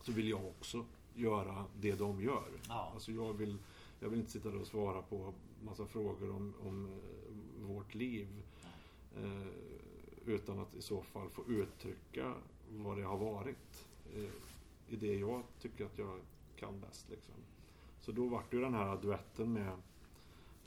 så 0.02 0.12
vill 0.12 0.30
jag 0.30 0.46
också 0.46 0.86
göra 1.16 1.66
det 1.80 1.96
de 1.96 2.22
gör. 2.22 2.52
Ja. 2.68 2.92
Alltså 2.94 3.12
jag 3.12 3.34
vill, 3.34 3.58
jag 4.00 4.10
vill 4.10 4.20
inte 4.20 4.32
sitta 4.32 4.50
där 4.50 4.62
och 4.62 4.68
svara 4.68 5.02
på 5.02 5.34
massa 5.66 5.86
frågor 5.86 6.30
om, 6.30 6.54
om 6.64 6.86
eh, 6.86 7.68
vårt 7.68 7.96
liv. 7.96 8.28
Eh, 9.18 9.48
utan 10.26 10.60
att 10.60 10.76
i 10.76 10.82
så 10.82 11.02
fall 11.02 11.30
få 11.30 11.46
uttrycka 11.48 12.34
vad 12.70 12.98
det 12.98 13.04
har 13.04 13.18
varit. 13.18 13.88
Eh, 14.16 14.30
I 14.88 14.96
det 14.96 15.16
jag 15.16 15.44
tycker 15.60 15.86
att 15.86 15.98
jag 15.98 16.20
kan 16.56 16.80
bäst. 16.80 17.10
Liksom. 17.10 17.36
Så 18.00 18.12
då 18.12 18.28
vart 18.28 18.52
det 18.52 18.58
ju 18.58 18.64
den 18.64 18.74
här 18.74 18.98
duetten 19.02 19.54
med, 19.54 19.74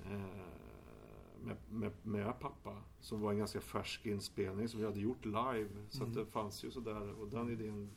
eh, 0.04 0.46
med, 1.44 1.56
med, 1.70 1.92
med 2.02 2.40
pappa. 2.40 2.82
Som 3.00 3.20
var 3.20 3.32
en 3.32 3.38
ganska 3.38 3.60
färsk 3.60 4.06
inspelning 4.06 4.68
som 4.68 4.80
vi 4.80 4.86
hade 4.86 5.00
gjort 5.00 5.24
live. 5.24 5.68
Så 5.88 6.04
att 6.04 6.14
det 6.14 6.26
fanns 6.26 6.64
ju 6.64 6.70
sådär. 6.70 7.20
Och 7.20 7.28
den 7.28 7.50
idén 7.50 7.90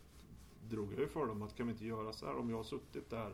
drog 0.69 0.93
jag 0.93 0.99
ju 0.99 1.07
för 1.07 1.25
dem 1.25 1.41
att 1.41 1.55
kan 1.55 1.67
vi 1.67 1.73
inte 1.73 1.85
göra 1.85 2.13
så 2.13 2.25
här 2.25 2.35
om 2.35 2.49
jag 2.49 2.57
har 2.57 2.63
suttit 2.63 3.09
där 3.09 3.33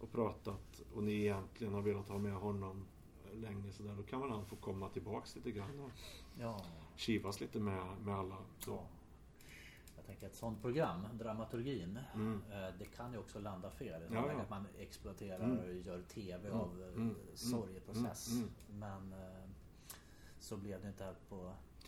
och 0.00 0.12
pratat 0.12 0.82
och 0.94 1.02
ni 1.02 1.12
egentligen 1.12 1.74
har 1.74 1.82
velat 1.82 2.08
ha 2.08 2.18
med 2.18 2.34
honom 2.34 2.86
länge 3.34 3.72
sådär. 3.72 3.94
Då 3.96 4.02
kan 4.02 4.20
väl 4.20 4.30
han 4.30 4.46
få 4.46 4.56
komma 4.56 4.88
tillbaks 4.88 5.36
lite 5.36 5.50
grann 5.50 5.80
och 5.80 5.90
Ja. 6.40 6.64
kivas 6.96 7.40
lite 7.40 7.60
med, 7.60 7.96
med 8.04 8.14
alla. 8.14 8.36
Ja. 8.66 8.82
Jag 9.96 10.06
tänker 10.06 10.26
ett 10.26 10.34
sånt 10.34 10.62
program, 10.62 11.06
dramaturgin, 11.18 11.98
Mm. 12.14 12.42
eh, 12.52 12.74
det 12.78 12.84
kan 12.84 13.12
ju 13.12 13.18
också 13.18 13.40
landa 13.40 13.70
fel. 13.70 14.02
Ja, 14.12 14.32
ja. 14.32 14.40
Att 14.40 14.50
man 14.50 14.64
exploaterar 14.78 15.44
Mm. 15.44 15.58
och 15.58 15.74
gör 15.74 16.02
TV 16.02 16.48
Mm, 16.48 16.60
av 16.60 16.82
eh, 16.82 16.88
mm, 16.94 17.14
sorgeprocess. 17.34 18.32
mm, 18.32 18.50
Men 18.80 19.12
eh, 19.12 19.48
så 20.38 20.56
blev 20.56 20.82
det 20.82 20.88
inte 20.88 21.04
här 21.04 21.14
på, 21.28 21.36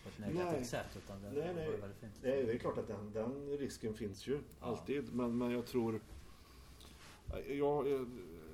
på 0.03 0.09
ett 0.09 0.19
Nej. 0.19 0.35
negativt 0.35 0.67
sätt. 0.67 0.97
Utan 0.97 1.23
det 1.23 1.31
Nej, 1.33 1.55
nej. 1.55 1.71
var 1.71 1.79
väldigt 1.79 1.99
fint. 1.99 2.25
Är, 2.25 2.47
det 2.47 2.53
är 2.53 2.59
klart 2.59 2.79
att 2.79 2.87
den, 2.87 3.13
den 3.13 3.49
risken 3.59 3.95
finns 3.95 4.27
ju 4.27 4.41
alltid. 4.61 5.15
Men, 5.15 5.39
men 5.39 5.51
jag 5.51 5.67
tror... 5.67 6.01
Jag, 7.33 7.89
jag, 7.89 8.07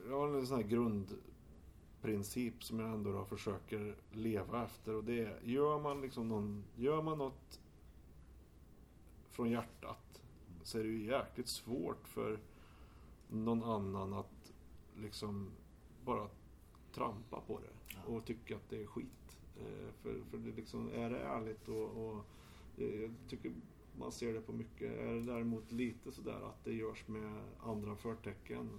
jag 0.08 0.18
har 0.18 0.28
en 0.28 0.46
sån 0.46 0.56
här 0.56 0.64
grundprincip 0.68 2.64
som 2.64 2.80
jag 2.80 2.90
ändå 2.90 3.12
då 3.12 3.24
försöker 3.24 3.96
leva 4.12 4.64
efter. 4.64 4.94
Och 4.94 5.04
det 5.04 5.20
är, 5.24 5.40
gör 5.44 5.80
man, 5.80 6.00
liksom 6.00 6.28
någon, 6.28 6.64
gör 6.76 7.02
man 7.02 7.18
något 7.18 7.60
från 9.30 9.50
hjärtat 9.50 10.22
så 10.62 10.78
är 10.78 10.82
det 10.82 10.88
ju 10.88 11.04
jäkligt 11.06 11.48
svårt 11.48 12.08
för 12.08 12.38
någon 13.28 13.62
annan 13.64 14.12
att 14.12 14.52
liksom 15.00 15.50
bara 16.04 16.28
trampa 16.92 17.40
på 17.40 17.58
det 17.60 17.68
Ja. 17.96 18.12
och 18.14 18.24
tycka 18.24 18.56
att 18.56 18.70
det 18.70 18.82
är 18.82 18.86
skit. 18.86 19.38
Eh, 19.60 19.92
För, 20.02 20.20
för 20.30 20.38
det 20.38 20.52
liksom, 20.56 20.88
är 20.92 21.10
det 21.10 21.18
ärligt 21.18 21.68
och, 21.68 22.06
och 22.08 22.24
eh, 22.78 23.02
jag 23.02 23.10
tycker 23.28 23.52
man 23.98 24.12
ser 24.12 24.32
det 24.34 24.40
på 24.40 24.52
mycket. 24.52 24.92
Är 25.00 25.06
det 25.14 25.20
däremot 25.20 25.72
lite 25.72 26.12
sådär 26.12 26.40
att 26.48 26.64
det 26.64 26.72
görs 26.72 27.08
med 27.08 27.42
andra 27.62 27.96
förtecken 27.96 28.70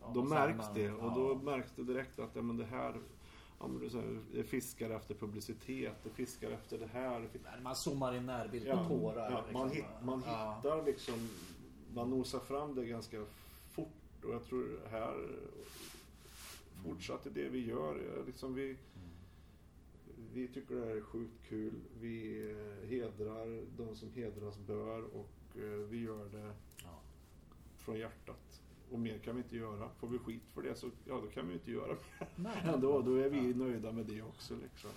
Ja, 0.00 0.10
då 0.14 0.24
märks 0.24 0.64
sen 0.66 0.74
det 0.74 0.90
man- 0.92 1.00
och 1.00 1.14
då 1.14 1.32
ja. 1.32 1.50
märks 1.50 1.72
det 1.76 1.82
direkt 1.84 2.18
att 2.18 2.30
ja, 2.36 2.42
men 2.42 2.56
det 2.56 2.64
här 2.64 2.94
ja, 3.60 3.66
men 3.68 3.78
det, 3.88 3.98
här, 3.98 4.18
det 4.32 4.44
fiskar 4.44 4.90
efter 4.90 5.14
publicitet, 5.14 5.94
det 6.04 6.10
fiskar 6.10 6.50
efter 6.50 6.78
det 6.78 6.86
här. 6.86 7.28
Man 7.62 7.76
zoomar 7.76 8.14
in 8.16 8.26
närbild 8.26 8.70
på 8.70 8.84
tårar. 8.88 9.30
ja, 9.30 9.44
man, 9.52 9.68
liksom. 9.68 9.84
hit, 9.84 10.04
man 10.04 10.18
hittar 10.18 10.84
liksom, 10.86 11.28
man 11.94 12.10
nosar 12.10 12.38
fram 12.38 12.74
det 12.74 12.84
ganska 12.84 13.24
fort 13.70 14.24
och 14.24 14.34
jag 14.34 14.44
tror 14.44 14.80
här 14.90 15.14
fortsatte 16.84 17.30
det 17.30 17.48
vi 17.48 17.66
gör. 17.66 18.22
Liksom 18.26 18.54
vi, 18.54 18.76
vi 20.36 20.48
tycker 20.48 20.74
det 20.74 20.86
här 20.86 20.96
är 20.96 21.00
sjukt 21.00 21.42
kul. 21.48 21.72
Vi 22.00 22.40
eh, 22.50 22.88
hedrar 22.88 23.64
de 23.76 23.96
som 23.96 24.12
hedras 24.12 24.58
bör 24.58 25.02
och 25.02 25.56
eh, 25.56 25.62
vi 25.62 26.00
gör 26.02 26.24
det 26.28 26.52
Ja. 26.82 27.00
från 27.78 27.98
hjärtat. 27.98 28.62
Och 28.90 28.98
mer 28.98 29.18
kan 29.18 29.36
vi 29.36 29.42
inte 29.42 29.56
göra. 29.56 29.88
Får 29.98 30.08
vi 30.08 30.18
skit 30.18 30.42
för 30.54 30.62
det 30.62 30.74
så 30.74 30.90
ja, 31.04 31.20
då 31.20 31.26
kan 31.26 31.48
vi 31.48 31.54
inte 31.54 31.70
göra 31.70 31.86
mer. 31.86 32.28
Nej. 32.36 32.62
Ändå, 32.74 33.00
då 33.02 33.14
är 33.14 33.28
vi 33.28 33.54
nöjda 33.54 33.92
med 33.92 34.06
det 34.06 34.22
också. 34.22 34.54
Liksom. 34.62 34.90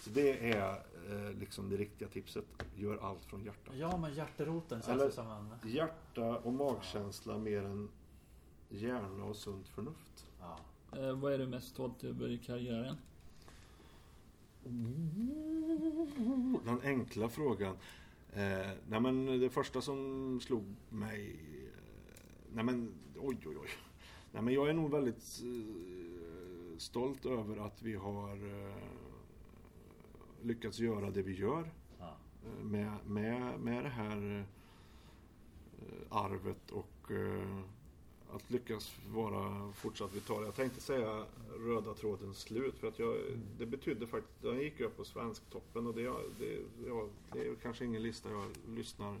Så 0.00 0.10
det 0.10 0.52
är 0.54 0.82
eh, 1.10 1.32
liksom 1.38 1.70
det 1.70 1.76
riktiga 1.76 2.08
tipset. 2.08 2.44
Gör 2.76 2.96
allt 2.96 3.24
från 3.24 3.44
hjärtat. 3.44 3.74
Ja, 3.76 3.96
men 3.96 4.14
hjärteroten 4.14 4.82
känns 4.82 4.88
Eller- 4.88 5.04
det 5.04 5.12
som 5.12 5.26
en... 5.30 5.70
Hjärta 5.70 6.38
och 6.38 6.52
magkänsla 6.52 7.38
mer 7.38 7.62
än 7.62 7.88
hjärna 8.68 9.24
och 9.24 9.36
sunt 9.36 9.68
förnuft. 9.68 10.26
Ja. 10.40 10.58
Eh, 10.98 11.12
vad 11.20 11.32
är 11.32 11.38
du 11.38 11.46
mest 11.46 11.68
stolt 11.68 12.04
över 12.04 12.28
i 12.30 12.38
karriären? 12.38 12.96
Den 16.64 16.80
enkla 16.84 17.28
frågan. 17.28 17.76
Eh, 18.32 18.70
nej 18.88 19.00
men 19.00 19.40
det 19.40 19.50
första 19.50 19.80
som 19.80 20.40
slog 20.40 20.64
mig... 20.88 21.30
Eh, 21.30 22.20
nej 22.54 22.64
men 22.64 22.92
oj 23.16 23.36
oj 23.46 23.56
oj. 23.62 23.68
Nej 24.32 24.42
men 24.42 24.54
jag 24.54 24.68
är 24.68 24.72
nog 24.72 24.90
väldigt 24.90 25.42
eh, 25.42 26.78
stolt 26.78 27.26
över 27.26 27.56
att 27.66 27.82
vi 27.82 27.94
har 27.94 28.36
eh, 28.66 28.74
lyckats 30.42 30.78
göra 30.78 31.10
det 31.10 31.22
vi 31.22 31.34
gör. 31.34 31.70
Ja. 31.98 32.16
eh, 32.44 32.64
Med, 32.64 32.92
med, 33.06 33.60
med 33.60 33.84
det 33.84 33.90
här 33.90 34.46
eh, 35.78 36.16
arvet 36.16 36.70
och 36.70 37.10
att 38.34 38.50
lyckas 38.50 38.96
vara 39.08 39.72
fortsatt 39.72 40.14
vital. 40.14 40.44
Jag 40.44 40.54
tänkte 40.54 40.80
säga 40.80 41.26
röda 41.58 41.94
trådens 41.94 42.38
slut 42.38 42.78
för 42.78 42.88
att 42.88 42.98
jag, 42.98 43.16
det 43.58 43.66
betydde 43.66 44.06
faktiskt, 44.06 44.42
den 44.42 44.60
gick 44.60 44.80
upp 44.80 44.96
på 44.96 45.04
Svensktoppen 45.04 45.86
och 45.86 45.94
det, 45.94 46.02
det, 46.38 46.62
ja, 46.86 47.08
det 47.32 47.46
är 47.46 47.54
kanske 47.54 47.84
ingen 47.84 48.02
lista 48.02 48.30
jag 48.30 48.76
lyssnar 48.76 49.16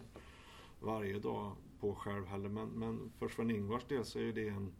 varje 0.80 1.18
dag 1.18 1.52
på 1.80 1.94
själv 1.94 2.26
heller 2.26 2.48
men, 2.48 2.68
men 2.68 3.12
för 3.18 3.28
Sven-Ingvars 3.28 3.84
del 3.88 4.04
så 4.04 4.18
är 4.18 4.32
det 4.32 4.48
en 4.48 4.72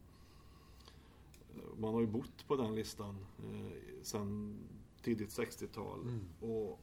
man 1.78 1.94
har 1.94 2.00
ju 2.00 2.06
bott 2.06 2.46
på 2.46 2.56
den 2.56 2.74
listan 2.74 3.26
eh, 3.38 4.02
sedan 4.02 4.58
tidigt 5.02 5.38
60-tal 5.38 6.20
och 6.40 6.80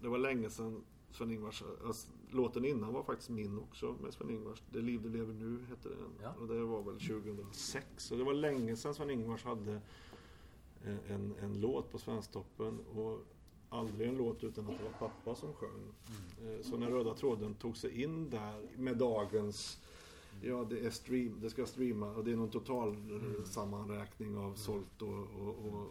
det 0.00 0.08
var 0.08 0.18
länge 0.18 0.50
sedan 0.50 0.84
Sven-Ingvars, 1.14 1.62
alltså, 1.86 2.08
låten 2.30 2.64
innan 2.64 2.92
var 2.92 3.02
faktiskt 3.02 3.30
min 3.30 3.58
också 3.58 3.96
med 4.02 4.14
Sven-Ingvars. 4.14 4.62
Det 4.72 4.80
liv 4.80 5.02
du 5.02 5.08
lever 5.08 5.34
nu 5.34 5.58
hette 5.68 5.88
den. 5.88 6.12
Ja. 6.22 6.34
Och 6.40 6.48
det 6.48 6.60
var 6.60 6.82
väl 6.82 7.00
2006. 7.00 7.86
Så 7.96 8.14
det 8.14 8.24
var 8.24 8.34
länge 8.34 8.76
sedan 8.76 8.94
Sven-Ingvars 8.94 9.44
hade 9.44 9.80
en, 10.84 10.98
en, 11.08 11.34
en 11.40 11.60
låt 11.60 11.92
på 11.92 11.98
Svensktoppen 11.98 12.78
och 12.94 13.20
aldrig 13.68 14.08
en 14.08 14.16
låt 14.16 14.44
utan 14.44 14.68
att 14.68 14.78
det 14.78 14.84
var 14.84 15.08
pappa 15.08 15.34
som 15.34 15.52
sjöng. 15.52 15.92
Eh, 16.42 16.62
Så 16.62 16.76
när 16.76 16.90
Röda 16.90 17.14
tråden 17.14 17.54
tog 17.54 17.76
sig 17.76 18.02
in 18.02 18.30
där 18.30 18.68
med 18.76 18.96
dagens 18.96 19.78
Ja, 20.42 20.66
det, 20.70 20.86
är 20.86 20.90
stream, 20.90 21.40
det 21.40 21.50
ska 21.50 21.66
streama 21.66 22.10
och 22.10 22.24
det 22.24 22.32
är 22.32 22.36
någon 22.36 22.50
total 22.50 22.88
eh, 22.90 23.44
sammanräkning 23.44 24.36
av 24.36 24.54
sålt 24.54 25.02
och, 25.02 25.08
och, 25.08 25.48
och, 25.48 25.86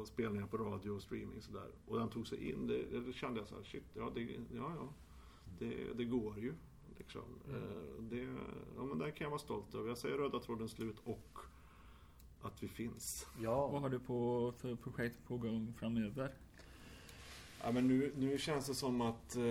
och 0.00 0.06
spelningar 0.06 0.46
på 0.46 0.56
radio 0.56 0.90
och 0.90 1.02
streaming 1.02 1.42
sådär. 1.42 1.70
Och 1.86 1.98
den 1.98 2.08
tog 2.08 2.26
sig 2.26 2.50
in, 2.50 2.66
det, 2.66 3.00
det 3.00 3.12
kände 3.12 3.40
jag 3.40 3.48
så 3.48 3.56
här, 3.56 3.62
shit, 3.62 3.84
ja, 3.94 4.10
det, 4.14 4.20
ja, 4.20 4.36
ja 4.76 4.88
det, 5.58 5.92
det 5.94 6.04
går 6.04 6.38
ju. 6.38 6.54
Liksom. 6.98 7.22
Eh, 7.48 8.02
Det, 8.02 8.22
ja, 8.76 8.84
men 8.84 8.98
den 8.98 9.12
kan 9.12 9.24
jag 9.24 9.30
vara 9.30 9.38
stolt 9.38 9.74
över. 9.74 9.88
Jag 9.88 9.98
säger 9.98 10.16
Röda 10.16 10.40
tråden 10.40 10.68
slut 10.68 10.96
och 11.04 11.38
att 12.42 12.62
vi 12.62 12.68
finns. 12.68 13.26
Vad 13.36 13.44
Ja. 13.44 13.78
har 13.78 13.88
du 13.88 13.98
på 13.98 14.52
för 14.58 14.74
projekt 14.74 15.18
på 15.28 15.36
gång 15.36 15.74
framöver? 15.78 16.34
Ja, 17.62 17.72
men 17.72 17.86
nu, 17.88 18.12
nu 18.16 18.38
känns 18.38 18.66
det 18.66 18.74
som 18.74 19.00
att 19.00 19.36
eh, 19.36 19.44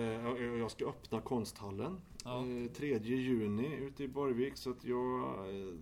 jag 0.58 0.70
ska 0.70 0.88
öppna 0.88 1.20
konsthallen 1.20 2.00
Ja. 2.24 2.46
eh, 2.46 2.70
3 2.72 2.98
juni 2.98 3.76
ute 3.76 4.04
i 4.04 4.08
Borgvik. 4.08 4.56
Så 4.56 4.70
att 4.70 4.84
jag 4.84 5.20
eh, 5.24 5.74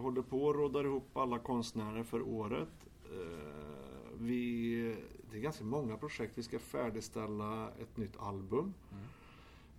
håller 0.00 0.22
på 0.22 0.44
och 0.44 0.54
råddar 0.54 0.84
ihop 0.84 1.16
alla 1.16 1.38
konstnärer 1.38 2.02
för 2.04 2.22
året. 2.22 2.68
Vi, 4.20 4.96
det 5.30 5.36
är 5.36 5.40
ganska 5.40 5.64
många 5.64 5.96
projekt. 5.96 6.32
Vi 6.38 6.42
ska 6.42 6.58
färdigställa 6.58 7.70
ett 7.80 7.96
nytt 7.96 8.16
album. 8.18 8.74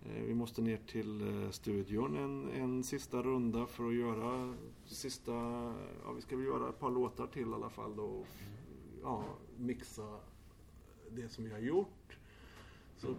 Eh, 0.06 0.22
Vi 0.24 0.34
måste 0.34 0.62
ner 0.62 0.76
till 0.86 1.42
eh, 1.44 1.50
studion 1.50 2.16
en, 2.16 2.50
en 2.52 2.84
sista 2.84 3.22
runda 3.22 3.66
för 3.66 3.88
att 3.88 3.94
göra 3.94 4.54
sista, 4.86 5.32
ja 6.04 6.12
vi 6.16 6.20
ska 6.22 6.36
väl 6.36 6.46
göra 6.46 6.68
ett 6.68 6.78
par 6.78 6.90
låtar 6.90 7.26
till 7.26 7.48
i 7.50 7.54
alla 7.54 7.70
fall 7.70 7.96
då. 7.96 8.02
och 8.04 8.26
Ja, 9.02 9.24
mixa 9.56 10.18
det 11.10 11.28
som 11.28 11.44
vi 11.44 11.50
har 11.50 11.58
gjort. 11.58 12.18
Så 12.96 13.14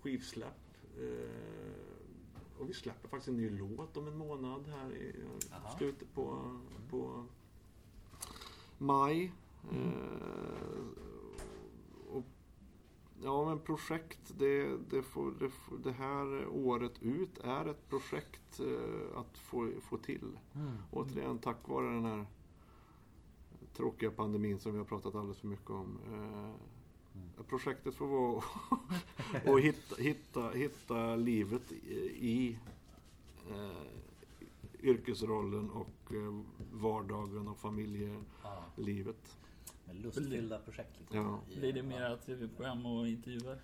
skivsläpp. 0.00 0.60
Eh, 0.98 2.60
och 2.60 2.68
vi 2.68 2.74
släpper 2.74 3.08
faktiskt 3.08 3.28
en 3.28 3.36
ny 3.36 3.50
låt 3.50 3.96
om 3.96 4.08
en 4.08 4.16
månad 4.16 4.66
här 4.68 4.92
i 4.96 5.14
Jaha. 5.50 5.70
slutet 5.78 6.14
på, 6.14 6.56
på 6.90 7.24
maj. 8.78 9.32
Eh, 9.72 10.86
och, 12.08 12.24
ja 13.22 13.44
men 13.44 13.58
projekt, 13.58 14.32
det, 14.38 14.76
det, 14.90 15.02
får, 15.02 15.32
det, 15.40 15.50
får, 15.50 15.78
det 15.78 15.92
här 15.92 16.46
året 16.46 17.02
ut 17.02 17.38
är 17.38 17.66
ett 17.66 17.88
projekt 17.88 18.60
eh, 18.60 19.18
att 19.18 19.38
få, 19.38 19.70
få 19.82 19.96
till. 19.96 20.38
Mm. 20.54 20.72
Återigen 20.90 21.38
tack 21.38 21.68
vare 21.68 21.86
den 21.86 22.04
här 22.04 22.26
tråkiga 23.76 24.10
pandemin 24.10 24.58
som 24.58 24.72
vi 24.72 24.78
har 24.78 24.84
pratat 24.84 25.14
alldeles 25.14 25.38
för 25.38 25.48
mycket 25.48 25.70
om. 25.70 25.98
Eh, 26.12 26.50
Projektet 27.48 27.94
får 27.94 28.06
vara 28.06 28.42
att 29.54 29.60
hitta, 29.60 29.96
hitta, 29.96 30.50
hitta 30.50 31.16
livet 31.16 31.72
i, 31.72 32.58
eh, 33.50 34.04
yrkesrollen 34.80 35.70
och 35.70 36.12
vardagen 36.72 37.48
och 37.48 37.58
familjelivet. 37.58 39.38
Med 39.86 39.96
lustfyllda 39.96 40.58
projekt. 40.58 40.90
Liksom. 40.98 41.18
Ja. 41.18 41.40
Blir 41.58 41.72
det 41.72 41.82
mera 41.82 42.16
tv-program 42.16 42.86
och 42.86 43.08
intervjuer? 43.08 43.58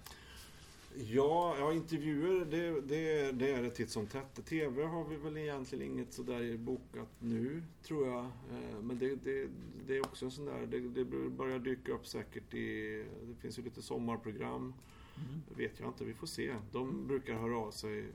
Ja, 0.94 1.56
ja 1.58 1.72
intervjuer 1.72 2.44
det, 2.44 2.80
det, 2.80 3.32
det 3.32 3.52
är 3.52 3.62
det 3.62 3.70
titt 3.70 3.90
som 3.90 4.06
tätt. 4.06 4.46
TV 4.46 4.84
har 4.84 5.04
vi 5.04 5.16
väl 5.16 5.36
egentligen 5.36 5.92
inget 5.92 6.12
sådär 6.12 6.56
bokat 6.56 7.08
nu, 7.18 7.62
tror 7.82 8.06
jag. 8.06 8.24
Eh, 8.24 8.80
Men 8.82 8.98
det, 8.98 9.14
det, 9.24 9.48
det 9.86 9.96
är 9.96 10.00
också 10.00 10.24
en 10.24 10.30
sån 10.30 10.44
där, 10.44 10.66
det, 10.66 10.80
det 10.80 11.04
börjar 11.30 11.58
dyka 11.58 11.92
upp 11.92 12.06
säkert 12.06 12.54
i, 12.54 13.04
det 13.28 13.34
finns 13.34 13.58
ju 13.58 13.62
lite 13.62 13.82
sommarprogram. 13.82 14.74
Mm. 15.16 15.40
Vet 15.56 15.80
jag 15.80 15.88
inte, 15.88 16.04
vi 16.04 16.14
får 16.14 16.26
se. 16.26 16.54
De 16.72 17.06
brukar 17.06 17.34
höra 17.34 17.58
av 17.58 17.70
sig 17.70 18.06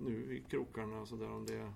nu 0.00 0.36
i 0.36 0.50
krokarna 0.50 1.00
och 1.00 1.08
sådär 1.08 1.30
om 1.30 1.46
det. 1.46 1.72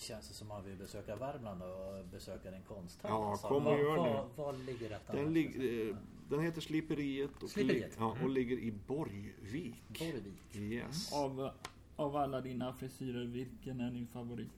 Känns 0.00 0.28
det 0.28 0.34
som 0.34 0.50
att 0.50 0.56
man 0.56 0.66
vill 0.66 0.76
besöka 0.78 1.16
Värmland 1.16 1.62
och 1.62 2.04
besöka 2.12 2.50
din 2.50 2.62
konsthall? 2.62 3.10
Ja, 3.10 3.30
Alltså, 3.30 3.48
kom 3.48 3.56
och 3.56 3.72
var, 3.72 3.78
gör 3.78 3.94
det. 3.96 3.98
var, 4.00 4.28
var 4.36 4.52
ligger 4.52 4.88
detta? 4.90 5.12
Den, 5.12 5.32
lig, 5.34 5.88
eh, 5.88 5.96
den 6.28 6.40
heter 6.40 6.60
Sliperiet 6.60 7.42
och, 7.42 7.50
Sliperiet. 7.50 7.96
ja, 7.98 8.16
och 8.22 8.30
ligger 8.30 8.56
i 8.58 8.72
Borgvik. 8.86 9.84
Borgvik. 9.98 10.56
Yes. 10.56 11.12
Av, 11.12 11.50
av 11.96 12.16
alla 12.16 12.40
dina 12.40 12.72
frisyrer, 12.72 13.24
vilken 13.24 13.80
är 13.80 13.90
din 13.90 14.06
favorit? 14.06 14.48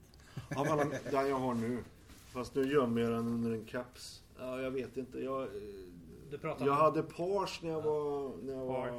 Av 0.55 0.67
alla, 0.67 0.85
den 0.85 1.27
jag 1.29 1.39
har 1.39 1.53
nu. 1.53 1.83
Fast 2.27 2.55
nu 2.55 2.71
gömmer 2.71 3.01
jag 3.01 3.11
den 3.11 3.27
under 3.27 3.51
en 3.51 3.65
caps. 3.65 4.23
Ja, 4.39 4.61
jag 4.61 4.71
vet 4.71 4.97
inte. 4.97 5.19
Jag, 5.19 5.41
eh, 5.43 5.49
Du 6.33 6.39
pratar 6.39 6.65
jag 6.65 6.73
om... 6.75 6.81
hade 6.81 7.03
pars 7.03 7.61
när 7.63 7.69
jag 7.69 7.81
var, 7.81 8.31
när 8.43 8.53
jag 8.53 8.65
var, 8.65 8.91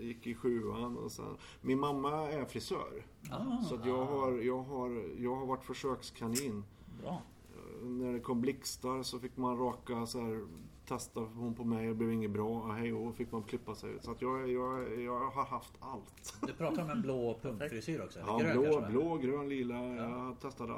gick 0.00 0.26
i 0.26 0.34
sjuan. 0.34 0.96
Och 0.96 1.12
sen, 1.12 1.36
min 1.60 1.80
mamma 1.80 2.30
är 2.32 2.44
frisör. 2.44 3.06
Ah, 3.30 3.62
Så 3.62 3.74
att 3.74 3.86
jag, 3.86 4.04
har, 4.04 4.32
jag, 4.32 4.62
har, 4.62 5.04
jag 5.18 5.34
har 5.34 5.46
varit 5.46 5.64
försökskanin. 5.64 6.64
Bra. 7.02 7.22
Eh, 7.54 7.86
När 7.86 8.12
det 8.12 8.20
kom 8.20 8.40
blixtar 8.40 9.02
så 9.02 9.18
fick 9.18 9.36
man 9.36 9.58
raka 9.58 10.06
så 10.06 10.20
här. 10.20 10.44
Testade 10.86 11.26
hon 11.26 11.54
på 11.54 11.64
mig 11.64 11.80
och 11.88 11.94
det 11.94 11.94
blev 11.98 12.12
inget 12.12 12.30
bra. 12.30 12.48
Och 12.48 12.74
hej 12.74 12.92
och 12.92 13.14
fick 13.14 13.32
man 13.32 13.42
klippa 13.42 13.74
sig. 13.74 13.90
Så 14.00 14.10
att 14.10 14.22
jag, 14.22 14.50
jag, 14.50 15.00
jag 15.02 15.30
har 15.30 15.44
haft 15.44 15.72
allt. 15.80 16.34
Du 16.46 16.52
pratar 16.52 16.82
om 16.82 16.90
en 16.90 17.02
blå 17.02 17.38
punkfrisyr 17.42 18.00
också? 18.04 18.18
Ja, 18.26 18.38
Grön 18.38 18.60
blå, 18.62 18.86
blå, 18.90 19.16
grön, 19.16 19.48
lila. 19.48 19.86
Jag 19.94 20.40
testade 20.40 20.72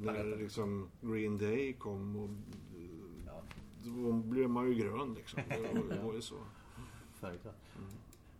när 0.00 0.36
liksom 0.36 0.88
Green 1.00 1.38
Day 1.38 1.72
kom 1.72 2.16
och 2.16 2.28
Ja, 2.30 2.69
då 3.84 4.12
blev 4.12 4.50
man 4.50 4.66
ju 4.68 4.74
grön 4.74 5.14
liksom. 5.14 5.40
Det 5.88 5.98
var, 6.02 6.14
ju 6.14 6.22
så. 6.22 6.34
självklart. 7.20 7.54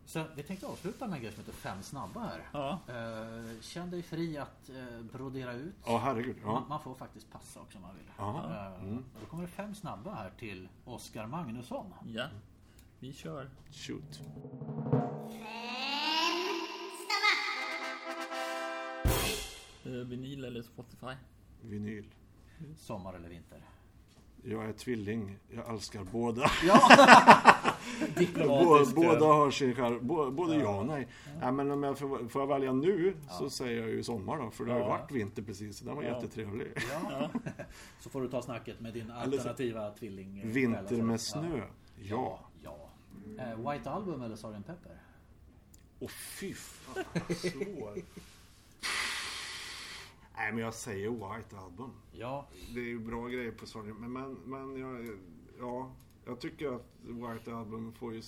Så 0.05 0.25
vi 0.37 0.43
tänkte 0.43 0.67
avsluta 0.67 1.07
med 1.07 1.17
en 1.17 1.23
grej 1.23 1.33
som 1.33 1.41
heter 1.41 1.53
Fem 1.53 1.83
snabba 1.83 2.21
här. 2.21 2.49
Ja. 2.53 2.81
Eh, 2.89 3.61
känn 3.61 3.91
dig 3.91 4.03
fri 4.03 4.39
att 4.39 4.69
eh, 4.71 5.01
brodera 5.13 5.53
ut. 5.53 5.75
Ja, 5.87 5.99
herregud. 5.99 6.37
Man, 6.45 6.55
Ja. 6.55 6.65
man 6.69 6.83
får 6.83 6.95
faktiskt 6.95 7.31
passa 7.33 7.61
också 7.61 7.79
om 7.79 7.83
man 7.83 7.95
vill. 7.97 8.09
Eh, 8.19 8.99
Då 9.21 9.27
kommer 9.27 9.43
det 9.43 9.49
fem 9.49 9.75
snabba 9.75 10.15
här 10.15 10.31
till 10.39 10.69
Oskar 10.85 11.27
Magnusson. 11.27 11.95
Ja. 12.07 12.27
Vi 12.99 13.13
kör. 13.13 13.51
Shoot. 13.71 14.21
Eh, 19.85 19.93
vinyl 19.93 20.45
eller 20.45 20.63
Spotify? 20.63 21.15
Vinyl. 21.63 22.05
Sommar 22.77 23.15
eller 23.15 23.29
vinter? 23.29 23.65
Jag 24.45 24.65
är 24.65 24.73
tvilling. 24.73 25.37
Jag 25.49 25.71
älskar 25.75 26.05
båda. 26.13 26.43
Bå- 26.47 27.75
Diplomatisk. 28.19 28.95
båda 28.97 29.27
har 29.27 29.51
sin 29.51 29.75
skär, 29.75 29.91
bå- 29.99 30.31
Både 30.31 30.57
ja 30.57 30.79
och 30.81 30.87
nej. 30.87 31.09
nej 31.41 31.53
men 31.53 31.71
om 31.71 31.83
jag 31.83 31.99
får, 31.99 32.29
får 32.29 32.43
jag 32.43 32.47
välja 32.47 32.73
nu 32.73 33.15
så 33.39 33.51
säger 33.51 33.81
jag 33.81 33.91
ju 33.91 34.03
sommar 34.03 34.37
då. 34.39 34.51
För 34.51 34.65
det 34.65 34.73
har 34.73 34.79
ju 34.79 34.85
Ja. 34.85 34.89
varit 34.91 35.11
vinter 35.13 35.43
precis. 35.43 35.81
Den 35.81 35.97
var 35.97 36.03
jättetrevlig. 36.03 36.73
Ja. 37.11 37.31
Så 38.01 38.11
får 38.11 38.21
du 38.23 38.29
ta 38.29 38.43
snacket 38.43 38.81
med 38.81 38.95
din 38.95 39.11
alternativa 39.11 39.91
tvilling. 39.91 40.43
Vinter 40.53 41.03
med 41.03 41.21
snö. 41.21 41.61
Ja. 42.03 42.41
Ja. 42.65 42.89
ja. 43.37 43.45
Eh, 43.45 43.71
White 43.71 43.91
Album 43.91 44.23
eller 44.23 44.37
Sgt. 44.37 44.67
Pepper? 44.67 44.97
Åh 46.01 46.09
fy 46.09 46.55
fan, 46.55 47.05
svår. 47.29 47.95
Nej 50.41 50.53
men 50.53 50.63
jag 50.65 50.75
säger 50.75 51.11
White 51.11 51.59
Album. 51.59 51.91
Ja. 52.13 52.49
Det 52.75 52.81
är 52.81 52.85
ju 52.85 52.99
bra 52.99 53.29
grejer 53.29 53.51
på 53.53 53.67
Sony. 53.67 53.93
Men, 53.93 54.13
men, 54.13 54.33
men 54.35 54.77
jag, 54.81 55.19
ja, 55.59 55.93
jag 56.25 56.41
tycker 56.41 56.73
att 56.77 56.87
White 57.03 57.55
Album 57.55 57.93
får 57.93 58.15
ju, 58.15 58.23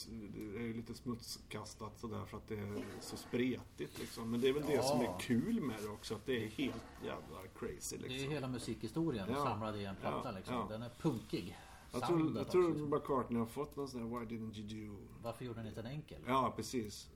det 0.52 0.58
är 0.58 0.62
ju 0.62 0.74
lite 0.74 0.94
smutskastat 0.94 1.98
sådär 1.98 2.24
för 2.24 2.36
att 2.36 2.48
det 2.48 2.54
är 2.58 2.84
så 3.00 3.16
spretigt 3.16 3.98
liksom. 3.98 4.30
Men 4.30 4.40
det 4.40 4.48
är 4.48 4.52
väl 4.52 4.62
det 4.66 4.72
Ja. 4.74 4.82
som 4.82 5.00
är 5.00 5.18
kul 5.20 5.60
med 5.60 5.76
det 5.82 5.88
också. 5.88 6.14
Att 6.14 6.26
det 6.26 6.44
är 6.44 6.48
helt 6.48 6.84
jävla 7.04 7.38
crazy 7.58 7.96
Det 7.96 8.06
är 8.06 8.08
liksom. 8.08 8.30
hela 8.30 8.48
musikhistorien 8.48 9.26
Ja. 9.30 9.44
samlad 9.44 9.76
i 9.76 9.84
en 9.84 9.96
platta 9.96 10.20
Ja, 10.28 10.30
liksom. 10.36 10.54
ja. 10.54 10.66
Den 10.70 10.82
är 10.82 10.90
punkig. 11.00 11.58
Jag 11.92 12.06
tror, 12.06 12.36
jag 12.36 12.50
tror. 12.50 12.74
McCartney 12.96 13.38
har 13.38 13.46
fått 13.46 13.76
någon 13.76 13.88
sån 13.88 14.10
där 14.10 14.18
Why 14.20 14.26
didn't 14.36 14.58
you 14.58 14.86
do? 14.90 14.96
Varför 15.22 15.44
gjorde 15.44 15.62
ni 15.62 15.68
inte 15.68 15.80
en 15.80 15.86
enkel? 15.86 16.20
Ja, 16.26 16.52
precis. 16.56 17.10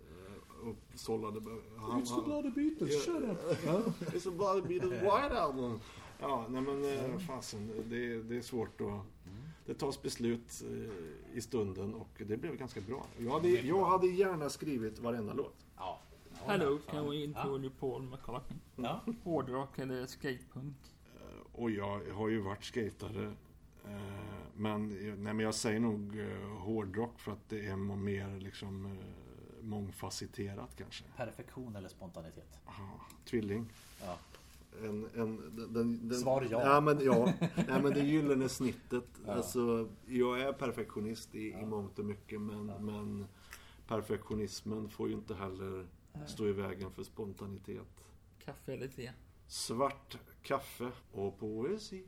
Och 0.63 0.77
sållade... 0.95 1.41
Han, 1.77 2.03
It's 2.03 2.17
the 2.17 2.23
Bloody 2.25 2.51
Beatles, 2.51 3.05
shut 3.05 3.23
up! 3.23 3.41
It's 4.15 4.29
a 4.29 4.33
Bloody 4.37 4.69
Beatles 4.69 5.03
White 5.03 5.41
Album. 5.41 5.81
Ja, 6.21 6.47
nej 6.51 6.63
men 6.63 6.85
eh, 6.85 7.19
fasen. 7.19 7.71
Det, 7.91 8.23
det 8.23 8.37
är 8.37 8.41
svårt 8.43 8.81
att... 8.81 9.01
Det 9.67 9.75
tas 9.75 10.03
beslut 10.03 10.63
eh, 10.65 11.37
i 11.37 11.41
stunden 11.41 11.95
och 11.95 12.23
det 12.27 12.37
blev 12.37 12.57
ganska 12.57 12.81
bra. 12.81 13.07
Jag 13.19 13.31
hade, 13.31 13.49
jag 13.49 13.85
hade 13.85 14.07
gärna 14.07 14.49
skrivit 14.51 14.99
varenda 14.99 15.33
låt. 15.33 15.67
Ja. 15.77 16.01
Hello, 16.47 16.79
can 16.91 17.11
we 17.11 17.17
include 17.17 17.71
Paul 17.71 18.03
McCartney? 18.03 18.59
Ja. 18.77 19.01
Hårdrock 19.25 19.79
eller 19.79 20.07
skatepunk? 20.07 20.77
Eh, 21.15 21.61
Och 21.61 21.71
jag 21.71 22.01
har 22.15 22.29
ju 22.29 22.41
varit 22.41 22.65
skatare. 22.65 23.33
Men, 24.55 24.89
nej, 24.89 25.35
men 25.35 25.39
jag 25.39 25.55
säger 25.55 25.81
nog 25.81 26.17
hårdrock 26.59 27.19
för 27.19 27.33
att 27.33 27.49
det 27.49 27.67
är 27.67 27.77
mer 27.77 28.41
liksom 28.41 28.99
mångfacetterat 29.67 30.77
kanske. 30.77 31.05
Perfektion 31.17 31.77
eller 31.77 31.89
spontanitet? 31.89 32.61
Ja, 32.67 33.01
tvilling. 33.25 33.73
Ja. 34.01 34.19
En, 34.83 35.09
en, 35.15 35.57
den, 35.73 36.09
den, 36.09 36.21
Svar 36.21 36.47
ja. 36.51 36.63
Ja, 36.63 36.81
men, 36.81 37.05
ja. 37.05 37.33
Nej, 37.41 37.83
men 37.83 37.95
det 37.95 38.01
gyllene 38.01 38.49
snittet. 38.49 39.05
Alltså, 39.27 39.89
jag 40.07 40.41
är 40.41 40.53
perfektionist 40.53 41.35
i, 41.35 41.51
i 41.51 41.67
mångt 41.67 41.99
och 41.99 42.05
mycket 42.05 42.41
men, 42.41 42.67
men 42.67 43.27
perfektionismen 43.87 44.89
får 44.89 45.09
ju 45.09 45.15
inte 45.15 45.35
heller 45.35 45.87
stå 46.27 46.47
i 46.47 46.53
vägen 46.53 46.91
för 46.91 47.03
spontanitet. 47.03 48.09
Kaffe 48.45 48.73
eller 48.73 48.89
te? 48.89 49.13
Svart 49.47 50.19
kaffe 50.43 50.91
och 51.13 51.39
poesi. 51.39 52.05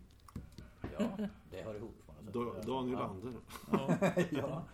Ja, 0.98 1.28
det 1.50 1.62
hör 1.62 1.74
ihop. 1.74 2.02
Da, 2.32 2.62
Daniel 2.66 2.98
ja. 2.98 3.04
Ander. 3.04 3.34
ja. 4.30 4.64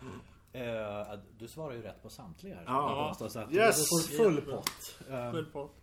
Eh, 0.54 1.18
du 1.38 1.48
svarar 1.48 1.74
ju 1.74 1.82
rätt 1.82 2.02
på 2.02 2.08
samtliga 2.10 2.54
här. 2.54 2.64
Ja. 2.66 3.14
Så 3.18 3.38
att 3.38 3.52
Yes! 3.52 3.78
du 3.78 3.84
får 3.86 4.16
full 4.16 4.40
pott. 4.40 4.98
Eh, 5.10 5.30
Full 5.30 5.46
pott. 5.46 5.74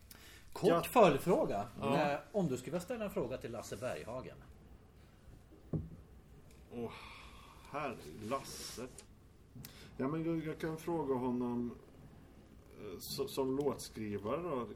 Kort 0.54 0.70
Ja. 0.70 0.84
följdfråga. 0.84 1.68
Eh, 1.82 2.20
om 2.32 2.48
du 2.48 2.58
skulle 2.58 2.72
vilja 2.72 2.86
ställa 2.86 3.06
en 3.06 3.12
fråga 3.12 3.38
till 3.38 3.52
Lasse 3.52 3.78
Berghagen. 3.78 4.38
Åh, 6.74 6.92
här, 7.72 7.98
Lasse. 8.24 8.88
Ja, 9.98 10.08
men 10.08 10.26
jag, 10.26 10.46
jag 10.46 10.60
kan 10.60 10.78
fråga 10.78 11.14
honom 11.16 11.76
eh, 12.80 13.00
så, 13.00 13.28
som 13.28 13.58
låtskrivare 13.58 14.42
då. 14.42 14.68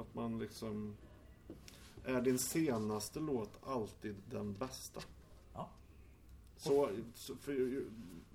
Att 0.00 0.14
man 0.14 0.38
liksom... 0.38 0.96
Är 2.04 2.20
din 2.20 2.38
senaste 2.38 3.20
låt 3.20 3.58
alltid 3.66 4.16
den 4.30 4.52
bästa? 4.54 5.00
Ja. 5.54 5.68
Så, 6.56 6.88
så 7.14 7.36
för 7.36 7.52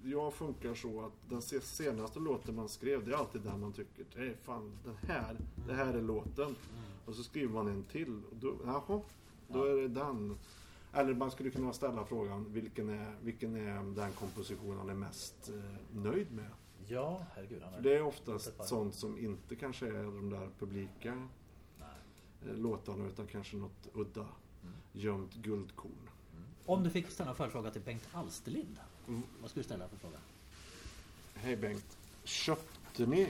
jag 0.04 0.34
funkar 0.34 0.74
så 0.74 1.02
att 1.06 1.14
den 1.30 1.42
se- 1.42 1.62
senaste 1.62 2.20
låten 2.20 2.56
man 2.56 2.70
skrev, 2.70 3.06
det 3.06 3.12
är 3.12 3.16
alltid 3.18 3.42
den 3.42 3.60
man 3.60 3.74
tycker, 3.74 4.06
det 4.16 4.22
är 4.28 4.36
fan 4.44 4.72
den 4.86 4.96
här, 5.08 5.38
det 5.68 5.74
här 5.74 5.94
är 5.94 6.02
låten. 6.02 6.56
Och 7.06 7.14
så 7.16 7.24
skriver 7.24 7.54
man 7.54 7.68
en 7.68 7.84
till. 7.84 8.22
Och 8.32 8.36
då, 8.36 8.56
jaha, 8.66 9.02
då 9.48 9.64
är 9.64 9.76
det 9.82 9.88
den. 9.88 10.38
Eller 10.94 11.14
man 11.14 11.32
skulle 11.32 11.50
kunna 11.50 11.74
ställa 11.74 12.06
frågan, 12.06 12.46
vilken 12.54 12.90
är, 12.90 13.16
vilken 13.22 13.56
är 13.56 13.96
den 13.96 14.12
komposition 14.12 14.78
han 14.78 14.90
är 14.90 14.94
mest 14.94 15.50
eh, 15.50 15.98
nöjd 16.02 16.32
med? 16.32 16.50
Ja, 16.88 17.26
herregud. 17.36 17.62
Han 17.64 17.74
är... 17.74 17.82
det 17.82 17.96
är 17.96 18.02
oftast 18.02 18.68
sånt 18.68 18.96
som 18.96 19.18
inte 19.18 19.56
kanske 19.56 19.88
är 19.88 20.04
de 20.04 20.30
där 20.30 20.50
publika 20.60 21.28
Nej. 21.80 21.88
eh, 22.52 22.58
låtarna 22.58 23.08
utan 23.08 23.28
kanske 23.28 23.58
något 23.58 23.88
udda 23.94 24.28
gömt 24.94 25.34
guldkorn. 25.34 26.10
Om 26.66 26.84
du 26.84 26.90
fick 26.90 27.10
ställa 27.10 27.30
en 27.30 27.36
följdfråga 27.36 27.72
till 27.72 27.82
Bengt 27.82 28.08
Alsterlind. 28.14 28.80
Mm. 29.08 29.24
Vad 29.42 29.50
skulle 29.50 29.64
du 29.64 29.66
ställa 29.66 29.88
för 29.88 29.98
fråga? 29.98 30.18
Hej 31.36 31.56
Bengt. 31.56 31.98
Köpte 32.24 33.06
ni 33.06 33.30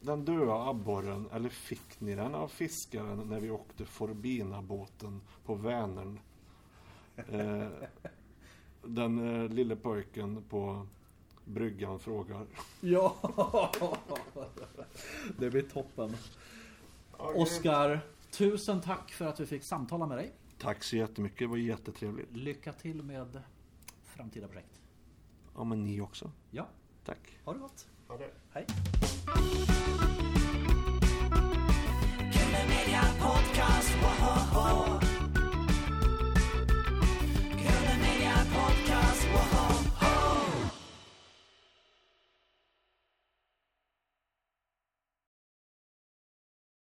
den 0.00 0.24
döda 0.24 0.68
abborren 0.68 1.28
eller 1.32 1.48
fick 1.48 2.00
ni 2.00 2.14
den 2.14 2.34
av 2.34 2.48
fiskaren 2.48 3.18
när 3.18 3.40
vi 3.40 3.50
åkte 3.50 3.84
Forbina-båten 3.84 5.20
på 5.44 5.54
Vänern? 5.54 6.18
Eh, 7.16 7.68
den 8.82 9.42
eh, 9.42 9.48
lille 9.48 9.76
pojken 9.76 10.44
på 10.48 10.86
bryggan 11.44 11.98
frågar. 11.98 12.46
Ja! 12.80 13.16
det 15.38 15.50
blir 15.50 15.62
toppen. 15.62 16.16
Oskar, 17.12 18.00
tusen 18.30 18.80
tack 18.80 19.12
för 19.12 19.24
att 19.26 19.40
vi 19.40 19.46
fick 19.46 19.62
samtala 19.62 20.06
med 20.06 20.18
dig. 20.18 20.32
Tack 20.58 20.84
så 20.84 20.96
jättemycket, 20.96 21.38
det 21.38 21.46
var 21.46 21.56
jättetrevligt. 21.56 22.36
Lycka 22.36 22.72
till 22.72 23.02
med 23.02 23.42
framtida 24.04 24.48
projekt. 24.48 24.80
Ja, 25.56 25.64
men 25.64 25.84
ni 25.84 26.00
också. 26.00 26.30
Ja. 26.50 26.66
Tack. 27.04 27.38
Ha 27.44 27.52
det 27.52 27.58
gott. 27.58 27.86
Ha 28.08 28.16
det. 28.16 28.30
Hej. 28.52 28.66
Podcast, 33.20 33.90